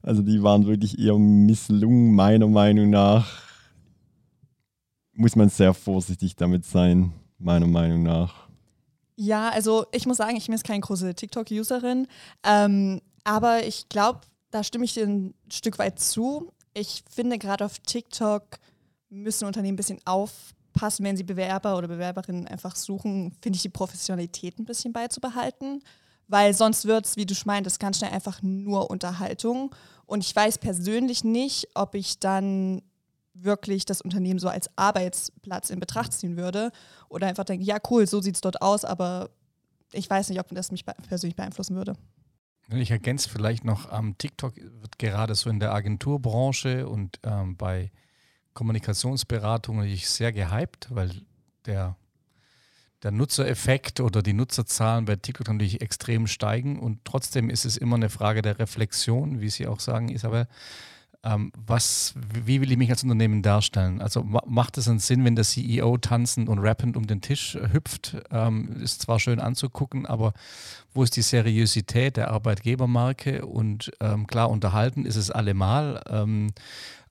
Also 0.00 0.22
die 0.22 0.42
waren 0.42 0.66
wirklich 0.66 0.98
eher 0.98 1.18
misslungen, 1.18 2.14
meiner 2.14 2.48
Meinung 2.48 2.88
nach. 2.88 3.42
Muss 5.12 5.36
man 5.36 5.50
sehr 5.50 5.74
vorsichtig 5.74 6.34
damit 6.36 6.64
sein, 6.64 7.12
meiner 7.38 7.66
Meinung 7.66 8.02
nach. 8.04 8.48
Ja, 9.16 9.50
also 9.50 9.84
ich 9.92 10.06
muss 10.06 10.16
sagen, 10.16 10.36
ich 10.36 10.46
bin 10.46 10.54
jetzt 10.54 10.64
keine 10.64 10.80
große 10.80 11.14
TikTok-Userin, 11.14 12.06
ähm, 12.42 13.02
aber 13.22 13.66
ich 13.66 13.90
glaube, 13.90 14.20
da 14.52 14.62
stimme 14.62 14.84
ich 14.84 14.94
dir 14.94 15.06
ein 15.06 15.34
Stück 15.50 15.78
weit 15.78 15.98
zu. 15.98 16.52
Ich 16.74 17.02
finde, 17.10 17.38
gerade 17.38 17.64
auf 17.64 17.78
TikTok 17.80 18.58
müssen 19.08 19.46
Unternehmen 19.46 19.74
ein 19.74 19.76
bisschen 19.76 20.00
aufpassen, 20.04 21.04
wenn 21.04 21.16
sie 21.16 21.24
Bewerber 21.24 21.76
oder 21.76 21.88
Bewerberinnen 21.88 22.46
einfach 22.46 22.76
suchen, 22.76 23.34
finde 23.42 23.56
ich 23.56 23.62
die 23.62 23.68
Professionalität 23.70 24.58
ein 24.58 24.64
bisschen 24.64 24.92
beizubehalten. 24.92 25.82
Weil 26.28 26.54
sonst 26.54 26.84
wird 26.84 27.06
es, 27.06 27.16
wie 27.16 27.26
du 27.26 27.34
meintest, 27.46 27.80
ganz 27.80 27.98
schnell 27.98 28.12
einfach 28.12 28.40
nur 28.42 28.90
Unterhaltung. 28.90 29.74
Und 30.06 30.22
ich 30.22 30.34
weiß 30.34 30.58
persönlich 30.58 31.24
nicht, 31.24 31.68
ob 31.74 31.94
ich 31.94 32.18
dann 32.20 32.82
wirklich 33.34 33.86
das 33.86 34.02
Unternehmen 34.02 34.38
so 34.38 34.48
als 34.48 34.70
Arbeitsplatz 34.76 35.70
in 35.70 35.80
Betracht 35.80 36.12
ziehen 36.12 36.36
würde 36.36 36.70
oder 37.08 37.26
einfach 37.26 37.44
denke, 37.44 37.64
ja 37.64 37.78
cool, 37.90 38.06
so 38.06 38.20
sieht 38.20 38.34
es 38.34 38.40
dort 38.42 38.60
aus, 38.60 38.84
aber 38.84 39.30
ich 39.92 40.08
weiß 40.08 40.28
nicht, 40.28 40.40
ob 40.40 40.48
das 40.50 40.70
mich 40.70 40.84
persönlich 40.84 41.36
beeinflussen 41.36 41.76
würde. 41.76 41.94
Ich 42.80 42.90
ergänze 42.90 43.28
vielleicht 43.28 43.64
noch, 43.64 43.92
ähm, 43.96 44.16
TikTok 44.18 44.56
wird 44.56 44.98
gerade 44.98 45.34
so 45.34 45.50
in 45.50 45.60
der 45.60 45.72
Agenturbranche 45.72 46.88
und 46.88 47.18
ähm, 47.22 47.56
bei 47.56 47.90
Kommunikationsberatungen 48.54 49.96
sehr 49.96 50.32
gehypt, 50.32 50.88
weil 50.90 51.10
der, 51.66 51.96
der 53.02 53.10
Nutzereffekt 53.10 54.00
oder 54.00 54.22
die 54.22 54.32
Nutzerzahlen 54.32 55.04
bei 55.04 55.16
TikTok 55.16 55.48
natürlich 55.48 55.80
extrem 55.80 56.26
steigen 56.26 56.78
und 56.78 57.04
trotzdem 57.04 57.50
ist 57.50 57.64
es 57.64 57.76
immer 57.76 57.96
eine 57.96 58.10
Frage 58.10 58.42
der 58.42 58.58
Reflexion, 58.58 59.40
wie 59.40 59.50
Sie 59.50 59.66
auch 59.66 59.80
sagen, 59.80 60.08
Isabel 60.08 60.46
ähm, 61.24 61.52
was, 61.66 62.14
wie 62.44 62.60
will 62.60 62.72
ich 62.72 62.78
mich 62.78 62.90
als 62.90 63.02
Unternehmen 63.02 63.42
darstellen? 63.42 64.00
Also 64.00 64.22
macht 64.24 64.76
es 64.78 64.88
einen 64.88 64.98
Sinn, 64.98 65.24
wenn 65.24 65.36
der 65.36 65.44
CEO 65.44 65.96
tanzend 65.98 66.48
und 66.48 66.58
rappend 66.58 66.96
um 66.96 67.06
den 67.06 67.20
Tisch 67.20 67.54
äh, 67.54 67.72
hüpft? 67.72 68.16
Ähm, 68.30 68.80
ist 68.82 69.02
zwar 69.02 69.20
schön 69.20 69.38
anzugucken, 69.38 70.04
aber 70.06 70.32
wo 70.92 71.02
ist 71.02 71.16
die 71.16 71.22
Seriosität 71.22 72.16
der 72.16 72.30
Arbeitgebermarke? 72.30 73.46
Und 73.46 73.92
ähm, 74.00 74.26
klar, 74.26 74.50
unterhalten 74.50 75.04
ist 75.04 75.16
es 75.16 75.30
allemal, 75.30 76.02
ähm, 76.08 76.48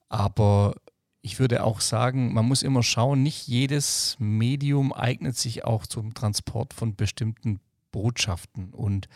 aber 0.10 0.76
ich 1.22 1.40
würde 1.40 1.64
auch 1.64 1.80
sagen, 1.80 2.34
man 2.34 2.46
muss 2.46 2.64
immer 2.64 2.84
schauen, 2.84 3.24
nicht 3.24 3.48
jedes 3.48 4.18
Medium 4.20 4.92
eignet 4.92 5.38
sich 5.38 5.64
auch 5.64 5.86
zum 5.86 6.14
Transport 6.14 6.74
von 6.74 6.96
bestimmten 6.96 7.62
Botschaften. 7.92 8.74
Und 8.74 9.08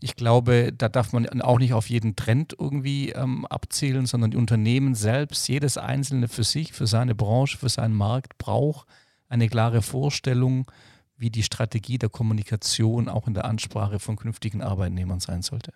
ich 0.00 0.16
glaube, 0.16 0.72
da 0.76 0.88
darf 0.88 1.12
man 1.12 1.28
auch 1.42 1.58
nicht 1.58 1.74
auf 1.74 1.90
jeden 1.90 2.16
Trend 2.16 2.54
irgendwie 2.58 3.10
ähm, 3.10 3.46
abzielen, 3.46 4.06
sondern 4.06 4.30
die 4.30 4.36
Unternehmen 4.36 4.94
selbst, 4.94 5.48
jedes 5.48 5.78
einzelne 5.78 6.28
für 6.28 6.44
sich, 6.44 6.72
für 6.72 6.86
seine 6.86 7.14
Branche, 7.14 7.58
für 7.58 7.68
seinen 7.68 7.94
Markt 7.94 8.38
braucht 8.38 8.86
eine 9.32 9.48
klare 9.48 9.80
Vorstellung, 9.80 10.70
wie 11.16 11.30
die 11.30 11.42
Strategie 11.42 11.96
der 11.96 12.10
Kommunikation 12.10 13.08
auch 13.08 13.26
in 13.26 13.34
der 13.34 13.46
Ansprache 13.46 13.98
von 13.98 14.16
künftigen 14.16 14.60
Arbeitnehmern 14.60 15.20
sein 15.20 15.40
sollte. 15.40 15.72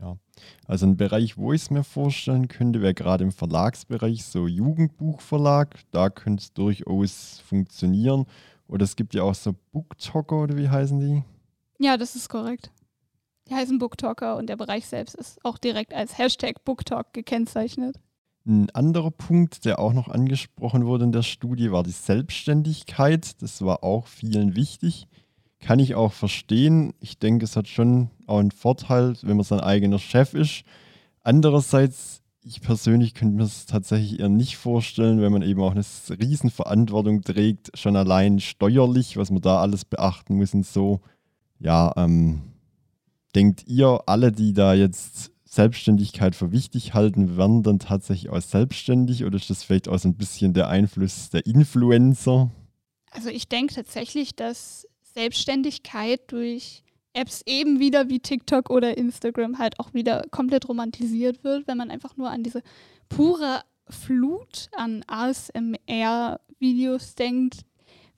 Ja, 0.00 0.16
also 0.66 0.86
ein 0.86 0.96
Bereich, 0.96 1.36
wo 1.36 1.52
ich 1.52 1.62
es 1.62 1.70
mir 1.70 1.84
vorstellen 1.84 2.48
könnte, 2.48 2.80
wäre 2.80 2.94
gerade 2.94 3.24
im 3.24 3.30
Verlagsbereich 3.30 4.24
so 4.24 4.48
Jugendbuchverlag. 4.48 5.78
Da 5.90 6.10
könnte 6.10 6.42
es 6.42 6.52
durchaus 6.54 7.40
funktionieren. 7.46 8.26
Oder 8.66 8.84
es 8.84 8.96
gibt 8.96 9.14
ja 9.14 9.22
auch 9.22 9.34
so 9.34 9.54
Booktalker 9.70 10.36
oder 10.42 10.56
wie 10.56 10.68
heißen 10.68 10.98
die? 10.98 11.22
Ja, 11.82 11.96
das 11.96 12.14
ist 12.14 12.28
korrekt. 12.28 12.70
Die 13.48 13.54
heißen 13.54 13.80
Booktalker 13.80 14.36
und 14.36 14.46
der 14.46 14.54
Bereich 14.54 14.86
selbst 14.86 15.16
ist 15.16 15.44
auch 15.44 15.58
direkt 15.58 15.92
als 15.92 16.16
Hashtag 16.16 16.64
Booktalk 16.64 17.12
gekennzeichnet. 17.12 17.98
Ein 18.46 18.70
anderer 18.70 19.10
Punkt, 19.10 19.64
der 19.64 19.80
auch 19.80 19.92
noch 19.92 20.06
angesprochen 20.06 20.86
wurde 20.86 21.04
in 21.04 21.12
der 21.12 21.22
Studie, 21.22 21.72
war 21.72 21.82
die 21.82 21.90
Selbstständigkeit. 21.90 23.42
Das 23.42 23.62
war 23.62 23.82
auch 23.82 24.06
vielen 24.06 24.54
wichtig. 24.54 25.08
Kann 25.58 25.80
ich 25.80 25.96
auch 25.96 26.12
verstehen. 26.12 26.94
Ich 27.00 27.18
denke, 27.18 27.44
es 27.44 27.56
hat 27.56 27.66
schon 27.66 28.10
auch 28.28 28.38
einen 28.38 28.52
Vorteil, 28.52 29.16
wenn 29.22 29.36
man 29.36 29.44
sein 29.44 29.60
eigener 29.60 29.98
Chef 29.98 30.34
ist. 30.34 30.62
Andererseits, 31.24 32.22
ich 32.44 32.60
persönlich 32.60 33.14
könnte 33.14 33.34
mir 33.34 33.42
es 33.42 33.66
tatsächlich 33.66 34.20
eher 34.20 34.28
nicht 34.28 34.56
vorstellen, 34.56 35.20
wenn 35.20 35.32
man 35.32 35.42
eben 35.42 35.60
auch 35.60 35.72
eine 35.72 35.84
Riesenverantwortung 36.10 37.22
trägt, 37.22 37.76
schon 37.76 37.96
allein 37.96 38.38
steuerlich, 38.38 39.16
was 39.16 39.32
man 39.32 39.42
da 39.42 39.60
alles 39.60 39.84
beachten 39.84 40.36
muss 40.36 40.54
und 40.54 40.64
so 40.64 41.00
ja, 41.62 41.92
ähm, 41.96 42.42
denkt 43.34 43.64
ihr, 43.66 44.00
alle, 44.06 44.32
die 44.32 44.52
da 44.52 44.74
jetzt 44.74 45.30
Selbstständigkeit 45.44 46.34
für 46.34 46.50
wichtig 46.50 46.94
halten, 46.94 47.36
werden 47.36 47.62
dann 47.62 47.78
tatsächlich 47.78 48.30
auch 48.30 48.40
selbstständig 48.40 49.24
oder 49.24 49.36
ist 49.36 49.50
das 49.50 49.62
vielleicht 49.62 49.88
auch 49.88 49.98
so 49.98 50.08
ein 50.08 50.14
bisschen 50.14 50.54
der 50.54 50.68
Einfluss 50.68 51.30
der 51.30 51.46
Influencer? 51.46 52.50
Also 53.10 53.28
ich 53.28 53.48
denke 53.48 53.74
tatsächlich, 53.74 54.34
dass 54.34 54.88
Selbstständigkeit 55.02 56.20
durch 56.28 56.82
Apps 57.12 57.42
eben 57.44 57.78
wieder 57.78 58.08
wie 58.08 58.20
TikTok 58.20 58.70
oder 58.70 58.96
Instagram 58.96 59.58
halt 59.58 59.78
auch 59.78 59.92
wieder 59.92 60.24
komplett 60.30 60.66
romantisiert 60.68 61.44
wird, 61.44 61.66
wenn 61.66 61.76
man 61.76 61.90
einfach 61.90 62.16
nur 62.16 62.30
an 62.30 62.42
diese 62.42 62.62
pure 63.10 63.60
Flut 63.90 64.70
an 64.74 65.04
ASMR-Videos 65.06 67.14
denkt, 67.14 67.66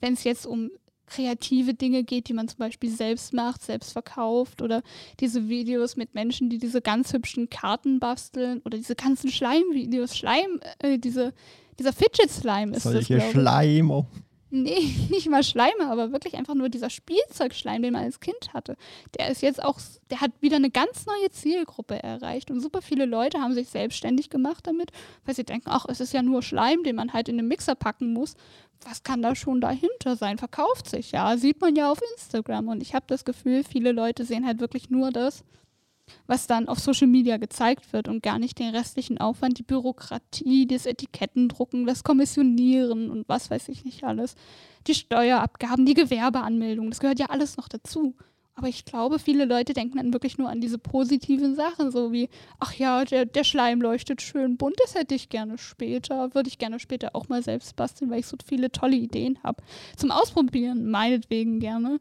wenn 0.01 0.15
es 0.15 0.23
jetzt 0.23 0.47
um 0.47 0.71
kreative 1.07 1.75
Dinge 1.75 2.05
geht, 2.05 2.29
die 2.29 2.33
man 2.33 2.49
zum 2.49 2.59
Beispiel 2.59 2.91
selbst 2.91 3.33
macht, 3.33 3.63
selbst 3.63 3.93
verkauft 3.93 4.63
oder 4.63 4.83
diese 5.21 5.49
Videos 5.49 5.97
mit 5.97 6.15
Menschen, 6.15 6.51
die 6.51 6.59
diese 6.59 6.81
ganz 6.81 7.13
hübschen 7.13 7.51
Karten 7.51 8.01
basteln 8.01 8.61
oder 8.65 8.79
diese 8.79 8.95
ganzen 8.95 9.31
Schleimvideos, 9.31 10.17
Schleim, 10.17 10.61
äh, 10.79 10.99
diese, 10.99 11.33
dieser 11.79 11.93
Fidget 11.93 12.31
Slime 12.31 12.77
ist 12.77 12.85
Solche 12.85 13.15
das. 13.15 13.23
Solche 13.23 13.31
Schleimer. 13.31 14.07
Nee, 14.57 14.95
nicht 15.11 15.29
mal 15.29 15.43
Schleime, 15.43 15.91
aber 15.91 16.13
wirklich 16.13 16.35
einfach 16.37 16.55
nur 16.55 16.69
dieser 16.69 16.89
Spielzeugschleim, 16.89 17.83
den 17.83 17.95
man 17.95 18.05
als 18.05 18.21
Kind 18.21 18.55
hatte. 18.55 18.77
Der 19.19 19.29
ist 19.29 19.43
jetzt 19.43 19.61
auch, 19.61 19.81
der 20.11 20.21
hat 20.21 20.31
wieder 20.41 20.55
eine 20.57 20.71
ganz 20.71 21.07
neue 21.07 21.29
Zielgruppe 21.31 22.01
erreicht 22.01 22.53
und 22.53 22.61
super 22.61 22.81
viele 22.81 23.05
Leute 23.05 23.41
haben 23.41 23.53
sich 23.53 23.69
selbstständig 23.69 24.31
gemacht 24.31 24.65
damit, 24.69 24.93
weil 25.25 25.35
sie 25.35 25.43
denken, 25.43 25.69
ach, 25.69 25.87
es 25.89 25.99
ist 25.99 26.13
ja 26.13 26.23
nur 26.23 26.41
Schleim, 26.41 26.85
den 26.85 26.95
man 26.95 27.13
halt 27.13 27.29
in 27.29 27.37
den 27.37 27.49
Mixer 27.49 27.75
packen 27.75 28.13
muss. 28.13 28.37
Was 28.87 29.03
kann 29.03 29.23
da 29.23 29.35
schon 29.35 29.61
dahinter 29.61 30.15
sein? 30.15 30.39
Verkauft 30.39 30.89
sich 30.89 31.11
ja, 31.11 31.37
sieht 31.37 31.61
man 31.61 31.75
ja 31.75 31.91
auf 31.91 31.99
Instagram 32.15 32.69
und 32.69 32.81
ich 32.81 32.95
habe 32.95 33.07
das 33.09 33.25
Gefühl, 33.25 33.65
viele 33.65 33.91
Leute 33.91 34.25
sehen 34.25 34.47
halt 34.47 34.61
wirklich 34.61 34.89
nur 34.89 35.11
das, 35.11 35.43
was 36.27 36.47
dann 36.47 36.69
auf 36.69 36.79
Social 36.79 37.07
Media 37.07 37.37
gezeigt 37.37 37.93
wird 37.93 38.09
und 38.09 38.23
gar 38.23 38.39
nicht 38.39 38.59
den 38.59 38.75
restlichen 38.75 39.19
Aufwand, 39.19 39.59
die 39.59 39.63
Bürokratie, 39.63 40.67
das 40.67 40.87
Etikettendrucken, 40.87 41.87
das 41.87 42.05
Kommissionieren 42.05 43.11
und 43.11 43.29
was 43.29 43.51
weiß 43.51 43.69
ich 43.69 43.85
nicht 43.85 44.05
alles, 44.05 44.35
die 44.87 44.95
Steuerabgaben, 44.95 45.87
die 45.87 45.95
Gewerbeanmeldung, 45.95 46.91
das 46.91 47.01
gehört 47.01 47.19
ja 47.19 47.27
alles 47.27 47.57
noch 47.57 47.69
dazu. 47.69 48.15
Aber 48.57 48.69
ich 48.69 48.85
glaube, 48.85 49.19
viele 49.19 49.47
Leute 49.47 49.73
denken 49.73 49.97
dann 49.97 50.13
wirklich 50.13 50.39
nur 50.39 50.49
an 50.49 50.61
diese 50.61 50.79
positiven 50.79 51.57
Sachen, 51.57 51.91
so 51.91 52.13
wie, 52.13 52.29
ach 52.61 52.73
ja, 52.75 53.05
der, 53.05 53.25
der 53.27 53.43
Schleim 53.43 53.83
leuchtet 53.83 54.23
schön 54.23 54.57
bunt, 54.57 54.77
das 54.79 54.95
hätte 54.95 55.17
ich 55.17 55.29
gerne 55.29 55.59
später, 55.59 56.35
würde 56.35 56.49
ich 56.49 56.59
gerne 56.59 56.79
später 56.79 57.17
auch 57.17 57.29
mal 57.29 57.43
selbst 57.43 57.75
basteln, 57.75 58.11
weil 58.11 58.21
ich 58.21 58.27
so 58.27 58.37
viele 58.45 58.71
tolle 58.71 58.97
Ideen 58.97 59.41
habe. 59.43 59.63
Zum 59.97 60.13
Ausprobieren, 60.13 60.89
meinetwegen 60.89 61.59
gerne. 61.59 61.99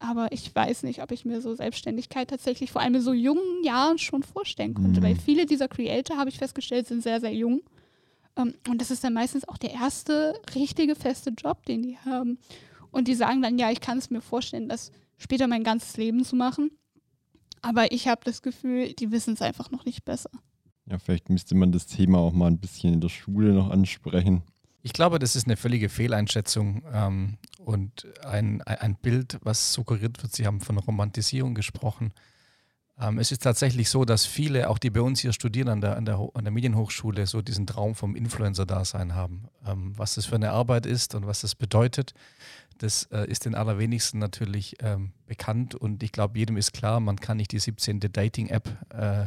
Aber 0.00 0.32
ich 0.32 0.54
weiß 0.54 0.82
nicht, 0.82 1.02
ob 1.02 1.12
ich 1.12 1.26
mir 1.26 1.42
so 1.42 1.54
Selbstständigkeit 1.54 2.28
tatsächlich 2.28 2.72
vor 2.72 2.80
allem 2.80 2.94
in 2.94 3.02
so 3.02 3.12
jungen 3.12 3.62
Jahren 3.62 3.98
schon 3.98 4.22
vorstellen 4.22 4.72
konnte, 4.72 5.00
mhm. 5.00 5.04
weil 5.04 5.14
viele 5.14 5.44
dieser 5.44 5.68
Creator, 5.68 6.16
habe 6.16 6.30
ich 6.30 6.38
festgestellt, 6.38 6.86
sind 6.86 7.02
sehr, 7.02 7.20
sehr 7.20 7.34
jung. 7.34 7.60
Um, 8.34 8.48
ähm, 8.48 8.54
und 8.68 8.80
das 8.80 8.90
ist 8.90 9.04
dann 9.04 9.12
meistens 9.12 9.46
auch 9.46 9.58
der 9.58 9.72
erste 9.72 10.34
richtige 10.54 10.94
feste 10.94 11.30
Job, 11.30 11.66
den 11.66 11.82
die 11.82 11.98
haben. 11.98 12.38
Und 12.90 13.08
die 13.08 13.14
sagen 13.14 13.42
dann, 13.42 13.58
ja, 13.58 13.70
ich 13.70 13.80
kann 13.80 13.98
es 13.98 14.10
mir 14.10 14.22
vorstellen, 14.22 14.68
das 14.68 14.90
später 15.18 15.46
mein 15.46 15.64
ganzes 15.64 15.96
Leben 15.98 16.24
zu 16.24 16.34
machen. 16.34 16.70
Aber 17.60 17.92
ich 17.92 18.08
habe 18.08 18.22
das 18.24 18.40
Gefühl, 18.40 18.94
die 18.94 19.10
wissen 19.10 19.34
es 19.34 19.42
einfach 19.42 19.70
noch 19.70 19.84
nicht 19.84 20.06
besser. 20.06 20.30
Ja, 20.86 20.98
vielleicht 20.98 21.28
müsste 21.28 21.54
man 21.54 21.72
das 21.72 21.86
Thema 21.86 22.18
auch 22.18 22.32
mal 22.32 22.46
ein 22.46 22.58
bisschen 22.58 22.94
in 22.94 23.00
der 23.00 23.10
Schule 23.10 23.52
noch 23.52 23.68
ansprechen. 23.68 24.42
Ich 24.82 24.92
glaube, 24.92 25.18
das 25.18 25.36
ist 25.36 25.46
eine 25.46 25.56
völlige 25.56 25.88
Fehleinschätzung 25.88 26.82
ähm, 26.92 27.38
und 27.58 28.06
ein, 28.24 28.62
ein 28.62 28.96
Bild, 28.96 29.38
was 29.42 29.72
suggeriert 29.72 30.22
wird. 30.22 30.34
Sie 30.34 30.46
haben 30.46 30.60
von 30.60 30.78
Romantisierung 30.78 31.54
gesprochen. 31.54 32.12
Ähm, 32.98 33.18
es 33.18 33.32
ist 33.32 33.42
tatsächlich 33.42 33.90
so, 33.90 34.04
dass 34.04 34.26
viele, 34.26 34.70
auch 34.70 34.78
die 34.78 34.90
bei 34.90 35.00
uns 35.00 35.20
hier 35.20 35.32
studieren 35.32 35.68
an 35.68 35.80
der, 35.80 35.96
an 35.96 36.04
der, 36.04 36.18
an 36.34 36.44
der 36.44 36.52
Medienhochschule, 36.52 37.26
so 37.26 37.42
diesen 37.42 37.66
Traum 37.66 37.94
vom 37.94 38.14
Influencer-Dasein 38.14 39.14
haben. 39.14 39.48
Ähm, 39.66 39.92
was 39.96 40.14
das 40.14 40.26
für 40.26 40.36
eine 40.36 40.50
Arbeit 40.52 40.86
ist 40.86 41.14
und 41.14 41.26
was 41.26 41.40
das 41.40 41.54
bedeutet, 41.54 42.14
das 42.78 43.04
äh, 43.12 43.26
ist 43.26 43.44
den 43.44 43.54
allerwenigsten 43.54 44.18
natürlich 44.18 44.76
ähm, 44.80 45.12
bekannt 45.26 45.74
und 45.74 46.02
ich 46.02 46.12
glaube, 46.12 46.38
jedem 46.38 46.56
ist 46.56 46.72
klar, 46.72 47.00
man 47.00 47.16
kann 47.16 47.36
nicht 47.36 47.52
die 47.52 47.58
17. 47.58 48.00
Dating-App 48.00 48.68
äh, 48.94 49.26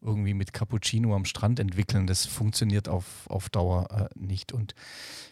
irgendwie 0.00 0.34
mit 0.34 0.52
Cappuccino 0.52 1.14
am 1.14 1.24
Strand 1.24 1.58
entwickeln. 1.60 2.06
Das 2.06 2.26
funktioniert 2.26 2.88
auf, 2.88 3.26
auf 3.28 3.48
Dauer 3.48 3.88
äh, 3.90 4.18
nicht. 4.18 4.52
Und 4.52 4.74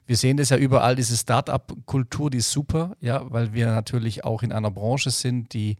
wir 0.07 0.17
sehen 0.17 0.37
das 0.37 0.51
ja 0.51 0.57
überall, 0.57 0.97
diese 0.97 1.17
Start-up-Kultur, 1.17 2.31
die 2.31 2.39
ist 2.39 2.51
super, 2.51 2.97
ja, 3.01 3.31
weil 3.31 3.53
wir 3.53 3.67
natürlich 3.67 4.25
auch 4.25 4.43
in 4.43 4.53
einer 4.53 4.71
Branche 4.71 5.11
sind, 5.11 5.53
die 5.53 5.77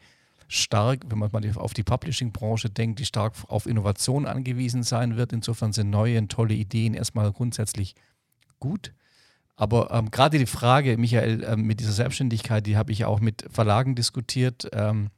stark, 0.49 1.05
wenn 1.09 1.19
man 1.19 1.31
mal 1.33 1.43
auf 1.57 1.75
die 1.75 1.83
Publishing-Branche 1.83 2.71
denkt, 2.71 2.99
die 2.99 3.05
stark 3.05 3.35
auf 3.49 3.67
Innovation 3.67 4.27
angewiesen 4.27 4.83
sein 4.83 5.17
wird. 5.17 5.33
Insofern 5.33 5.73
sind 5.73 5.91
neue 5.91 6.19
und 6.19 6.31
tolle 6.31 6.55
Ideen 6.55 6.95
erstmal 6.95 7.33
grundsätzlich 7.33 7.95
gut. 8.61 8.93
Aber 9.57 9.91
ähm, 9.93 10.11
gerade 10.11 10.39
die 10.39 10.47
Frage, 10.47 10.97
Michael, 10.99 11.45
ähm, 11.45 11.63
mit 11.63 11.81
dieser 11.81 11.93
Selbstständigkeit, 11.93 12.67
die 12.67 12.77
habe 12.77 12.93
ich 12.93 13.05
auch 13.05 13.21
mit 13.21 13.47
Verlagen 13.51 13.95
diskutiert. 13.95 14.69
Ähm, 14.73 15.11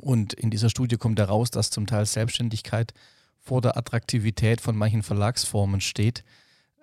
und 0.00 0.34
in 0.34 0.50
dieser 0.50 0.70
Studie 0.70 0.96
kommt 0.96 1.18
heraus, 1.18 1.50
dass 1.50 1.70
zum 1.70 1.86
Teil 1.86 2.06
Selbstständigkeit 2.06 2.92
vor 3.40 3.60
der 3.60 3.76
Attraktivität 3.76 4.60
von 4.60 4.76
manchen 4.76 5.02
Verlagsformen 5.02 5.80
steht. 5.80 6.24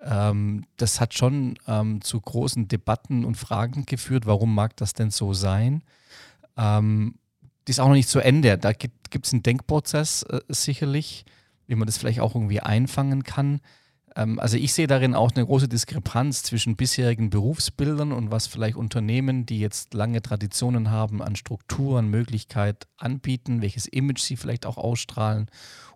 Ähm, 0.02 0.64
das 0.76 1.00
hat 1.00 1.14
schon 1.14 1.58
ähm, 1.66 2.00
zu 2.02 2.20
großen 2.20 2.68
Debatten 2.68 3.24
und 3.24 3.36
Fragen 3.36 3.86
geführt. 3.86 4.26
Warum 4.26 4.54
mag 4.54 4.76
das 4.76 4.92
denn 4.92 5.10
so 5.10 5.32
sein? 5.32 5.82
Ähm, 6.56 7.14
die 7.66 7.70
ist 7.70 7.80
auch 7.80 7.88
noch 7.88 7.94
nicht 7.94 8.08
zu 8.08 8.20
Ende. 8.20 8.58
Da 8.58 8.72
gibt 8.72 9.26
es 9.26 9.32
einen 9.32 9.42
Denkprozess 9.42 10.22
äh, 10.24 10.40
sicherlich, 10.48 11.24
wie 11.66 11.74
man 11.74 11.86
das 11.86 11.98
vielleicht 11.98 12.20
auch 12.20 12.34
irgendwie 12.34 12.60
einfangen 12.60 13.22
kann. 13.24 13.60
Ähm, 14.16 14.40
also 14.40 14.56
ich 14.56 14.72
sehe 14.72 14.86
darin 14.86 15.14
auch 15.14 15.32
eine 15.32 15.44
große 15.44 15.68
Diskrepanz 15.68 16.42
zwischen 16.42 16.76
bisherigen 16.76 17.30
Berufsbildern 17.30 18.12
und 18.12 18.30
was 18.30 18.46
vielleicht 18.46 18.76
Unternehmen, 18.76 19.46
die 19.46 19.60
jetzt 19.60 19.94
lange 19.94 20.22
Traditionen 20.22 20.90
haben, 20.90 21.22
an 21.22 21.36
Strukturen, 21.36 22.08
Möglichkeit 22.08 22.88
anbieten, 22.96 23.62
welches 23.62 23.86
Image 23.86 24.20
sie 24.20 24.36
vielleicht 24.36 24.66
auch 24.66 24.78
ausstrahlen 24.78 25.48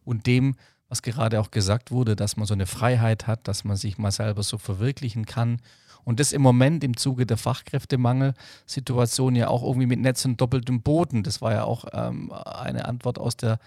und 0.05 0.27
dem, 0.27 0.57
was 0.89 1.03
gerade 1.03 1.41
auch 1.41 1.51
gesagt 1.51 1.91
wurde, 1.91 2.17
dass 2.17 2.37
man 2.37 2.47
so 2.47 2.55
eine 2.55 2.67
Freiheit 2.67 3.27
hat, 3.27 3.49
dass 3.49 3.65
man 3.65 3.77
sich 3.77 3.97
mal 3.97 4.11
selber 4.11 4.43
so 4.43 4.59
verwirklichen 4.59 5.25
kann. 5.25 5.61
Und 6.03 6.19
das 6.19 6.33
im 6.33 6.43
Moment 6.43 6.83
im 6.83 6.97
Zuge 6.97 7.27
der 7.27 7.37
Fachkräftemangelsituation 7.37 9.37
ja 9.37 9.49
auch 9.49 9.63
irgendwie 9.63 9.87
mit 9.87 10.01
Netz 10.01 10.25
und 10.25 10.41
doppeltem 10.41 10.83
Boden. 10.83 11.23
Das 11.23 11.43
war 11.43 11.53
ja 11.53 11.65
auch 11.65 11.85
ähm, 11.93 12.33
eine 12.33 12.87
Antwort 12.87 13.19
aus 13.19 13.37
der 13.37 13.61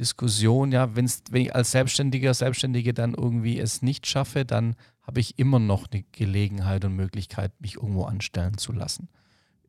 Diskussion, 0.00 0.72
ja, 0.72 0.96
wenn's, 0.96 1.22
wenn 1.30 1.42
ich 1.42 1.54
als 1.54 1.70
Selbstständiger, 1.70 2.32
Selbstständige 2.32 2.94
dann 2.94 3.14
irgendwie 3.14 3.60
es 3.60 3.82
nicht 3.82 4.06
schaffe, 4.06 4.46
dann 4.46 4.74
habe 5.02 5.20
ich 5.20 5.38
immer 5.38 5.58
noch 5.58 5.86
eine 5.92 6.04
Gelegenheit 6.10 6.84
und 6.86 6.96
Möglichkeit, 6.96 7.52
mich 7.60 7.76
irgendwo 7.76 8.04
anstellen 8.04 8.56
zu 8.56 8.72
lassen. 8.72 9.08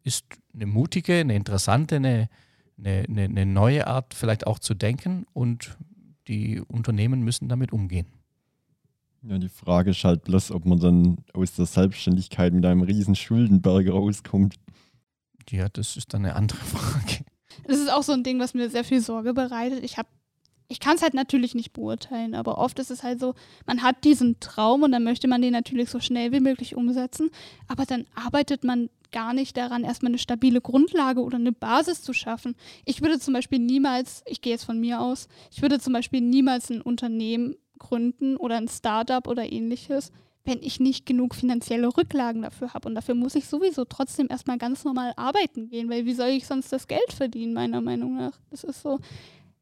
Ist 0.04 0.26
eine 0.54 0.66
mutige, 0.66 1.16
eine 1.16 1.36
interessante, 1.36 1.98
eine, 1.98 2.30
eine, 2.84 3.06
eine 3.26 3.46
neue 3.46 3.86
Art 3.88 4.14
vielleicht 4.14 4.48
auch 4.48 4.58
zu 4.58 4.74
denken 4.74 5.26
und 5.34 5.78
die 6.28 6.62
Unternehmen 6.62 7.22
müssen 7.24 7.50
damit 7.50 7.74
umgehen. 7.74 8.08
Ja, 9.24 9.38
die 9.38 9.50
Frage 9.50 9.92
ist 9.92 10.04
halt 10.04 10.24
bloß, 10.24 10.52
ob 10.52 10.66
man 10.66 10.80
dann 10.80 11.18
aus 11.34 11.54
der 11.54 11.66
Selbstständigkeit 11.66 12.54
mit 12.54 12.66
einem 12.66 12.82
riesen 12.82 13.16
Schuldenberg 13.16 13.88
rauskommt. 13.90 14.56
Ja, 15.50 15.68
das 15.70 15.98
ist 15.98 16.14
dann 16.14 16.26
eine 16.26 16.36
andere 16.36 16.58
Frage. 16.64 17.26
Das 17.68 17.78
ist 17.78 17.92
auch 17.92 18.04
so 18.04 18.14
ein 18.14 18.24
Ding, 18.24 18.40
was 18.40 18.54
mir 18.54 18.70
sehr 18.70 18.86
viel 18.86 19.02
Sorge 19.02 19.34
bereitet. 19.34 19.84
Ich 19.84 19.98
habe 19.98 20.08
ich 20.72 20.80
kann 20.80 20.96
es 20.96 21.02
halt 21.02 21.14
natürlich 21.14 21.54
nicht 21.54 21.74
beurteilen, 21.74 22.34
aber 22.34 22.58
oft 22.58 22.80
ist 22.80 22.92
es 22.92 23.04
halt 23.04 23.20
so, 23.20 23.36
man 23.66 23.84
hat 23.84 24.06
diesen 24.06 24.40
Traum 24.40 24.84
und 24.84 24.94
dann 24.94 25.04
möchte 25.04 25.28
man 25.28 25.42
den 25.42 25.52
natürlich 25.52 25.90
so 25.90 26.00
schnell 26.00 26.32
wie 26.32 26.40
möglich 26.40 26.78
umsetzen, 26.78 27.30
aber 27.68 27.86
dann 27.86 28.06
arbeitet 28.16 28.64
man 28.64 28.90
gar 29.12 29.34
nicht 29.34 29.58
daran, 29.58 29.84
erstmal 29.84 30.12
eine 30.12 30.18
stabile 30.18 30.62
Grundlage 30.62 31.22
oder 31.22 31.36
eine 31.36 31.52
Basis 31.52 32.02
zu 32.02 32.14
schaffen. 32.14 32.56
Ich 32.86 33.02
würde 33.02 33.20
zum 33.20 33.34
Beispiel 33.34 33.60
niemals, 33.60 34.24
ich 34.26 34.40
gehe 34.40 34.54
jetzt 34.54 34.64
von 34.64 34.80
mir 34.80 35.02
aus, 35.02 35.28
ich 35.52 35.62
würde 35.62 35.78
zum 35.80 35.92
Beispiel 35.92 36.22
niemals 36.22 36.70
ein 36.70 36.82
Unternehmen 36.82 37.56
gründen 37.78 38.38
oder 38.38 38.56
ein 38.56 38.70
Startup 38.70 39.28
oder 39.28 39.52
ähnliches, 39.52 40.14
wenn 40.46 40.60
ich 40.62 40.80
nicht 40.80 41.06
genug 41.06 41.36
finanzielle 41.36 41.96
Rücklagen 41.98 42.44
dafür 42.44 42.74
habe. 42.74 42.88
Und 42.88 42.96
dafür 42.96 43.16
muss 43.16 43.36
ich 43.36 43.46
sowieso 43.46 43.84
trotzdem 43.84 44.28
erstmal 44.30 44.58
ganz 44.58 44.86
normal 44.86 45.12
arbeiten 45.18 45.68
gehen, 45.68 45.90
weil 45.90 46.06
wie 46.06 46.14
soll 46.14 46.30
ich 46.30 46.48
sonst 46.48 46.72
das 46.72 46.88
Geld 46.88 47.12
verdienen, 47.14 47.54
meiner 47.54 47.82
Meinung 47.82 48.16
nach? 48.16 48.40
Das 48.50 48.64
ist 48.64 48.82
so, 48.82 49.00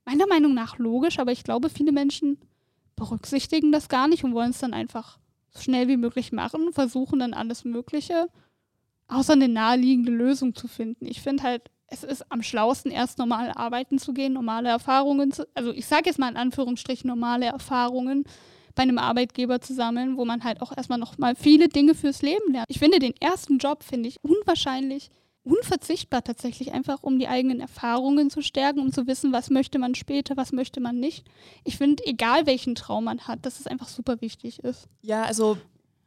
meiner 0.10 0.28
Meinung 0.28 0.56
nach 0.56 0.80
logisch, 0.80 1.20
aber 1.20 1.32
ich 1.32 1.44
glaube, 1.44 1.70
viele 1.70 1.92
Menschen 1.92 2.40
berücksichtigen 2.96 3.72
das 3.72 3.90
gar 3.90 4.08
nicht 4.08 4.24
und 4.24 4.34
wollen 4.34 4.50
es 4.50 4.60
dann 4.60 4.74
einfach 4.74 5.20
so 5.50 5.62
schnell 5.62 5.88
wie 5.88 5.98
möglich 5.98 6.32
machen, 6.32 6.74
versuchen 6.74 7.20
dann 7.20 7.36
alles 7.36 7.64
Mögliche, 7.64 8.28
außer 9.08 9.34
eine 9.34 9.48
naheliegende 9.48 10.12
Lösung 10.12 10.56
zu 10.56 10.68
finden. 10.68 11.06
Ich 11.06 11.22
finde 11.22 11.44
halt, 11.44 11.70
es 11.88 12.04
ist 12.04 12.32
am 12.32 12.42
schlausten, 12.42 12.92
erst 12.92 13.20
normal 13.20 13.52
arbeiten 13.52 14.00
zu 14.00 14.14
gehen, 14.14 14.34
normale 14.34 14.70
Erfahrungen 14.70 15.32
zu, 15.32 15.48
also 15.54 15.72
ich 15.72 15.86
sage 15.86 16.08
jetzt 16.08 16.18
mal 16.18 16.30
in 16.30 16.38
Anführungsstrichen 16.38 17.08
normale 17.08 17.46
Erfahrungen 17.46 18.24
bei 18.74 18.84
einem 18.84 18.98
Arbeitgeber 18.98 19.62
zu 19.62 19.76
sammeln, 19.76 20.18
wo 20.18 20.26
man 20.26 20.44
halt 20.44 20.62
auch 20.62 20.76
erstmal 20.76 21.00
noch 21.00 21.20
mal 21.20 21.36
viele 21.36 21.70
Dinge 21.70 21.94
fürs 21.94 22.24
Leben 22.24 22.52
lernt. 22.52 22.66
Ich 22.68 22.80
finde 22.80 22.98
den 22.98 23.14
ersten 23.20 23.60
Job, 23.60 23.84
finde 23.84 24.10
ich, 24.10 24.18
unwahrscheinlich 24.24 25.10
unverzichtbar 25.50 26.24
tatsächlich 26.24 26.72
einfach, 26.74 27.02
um 27.02 27.18
die 27.18 27.28
eigenen 27.28 27.60
Erfahrungen 27.60 28.30
zu 28.30 28.42
stärken, 28.42 28.80
um 28.80 28.94
zu 28.94 29.08
wissen, 29.08 29.34
was 29.34 29.50
möchte 29.50 29.80
man 29.80 29.96
später, 29.96 30.38
was 30.38 30.52
möchte 30.52 30.80
man 30.80 31.00
nicht. 31.00 31.26
Ich 31.64 31.78
finde, 31.78 32.06
egal 32.06 32.46
welchen 32.46 32.76
Traum 32.76 33.06
man 33.06 33.22
hat, 33.22 33.46
dass 33.46 33.60
es 33.60 33.68
einfach 33.68 33.88
super 33.88 34.22
wichtig 34.22 34.60
ist. 34.64 34.88
Ja, 35.02 35.24
also 35.24 35.58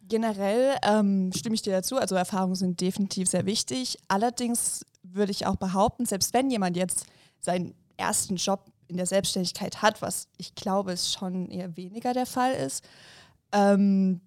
generell 0.08 0.76
ähm, 0.84 1.32
stimme 1.34 1.54
ich 1.54 1.62
dir 1.62 1.72
dazu. 1.72 1.96
Also 1.96 2.14
Erfahrungen 2.14 2.54
sind 2.54 2.80
definitiv 2.80 3.28
sehr 3.28 3.44
wichtig. 3.44 3.98
Allerdings 4.08 4.86
würde 5.02 5.32
ich 5.32 5.46
auch 5.46 5.56
behaupten, 5.56 6.06
selbst 6.06 6.32
wenn 6.34 6.50
jemand 6.50 6.76
jetzt 6.76 7.06
seinen 7.40 7.74
ersten 7.96 8.36
Job 8.36 8.70
in 8.86 8.96
der 8.96 9.06
Selbstständigkeit 9.06 9.82
hat, 9.82 10.02
was 10.02 10.28
ich 10.36 10.54
glaube, 10.54 10.92
es 10.92 11.12
schon 11.12 11.50
eher 11.50 11.76
weniger 11.76 12.12
der 12.12 12.26
Fall 12.26 12.52
ist, 12.52 12.84
ähm, 13.52 14.20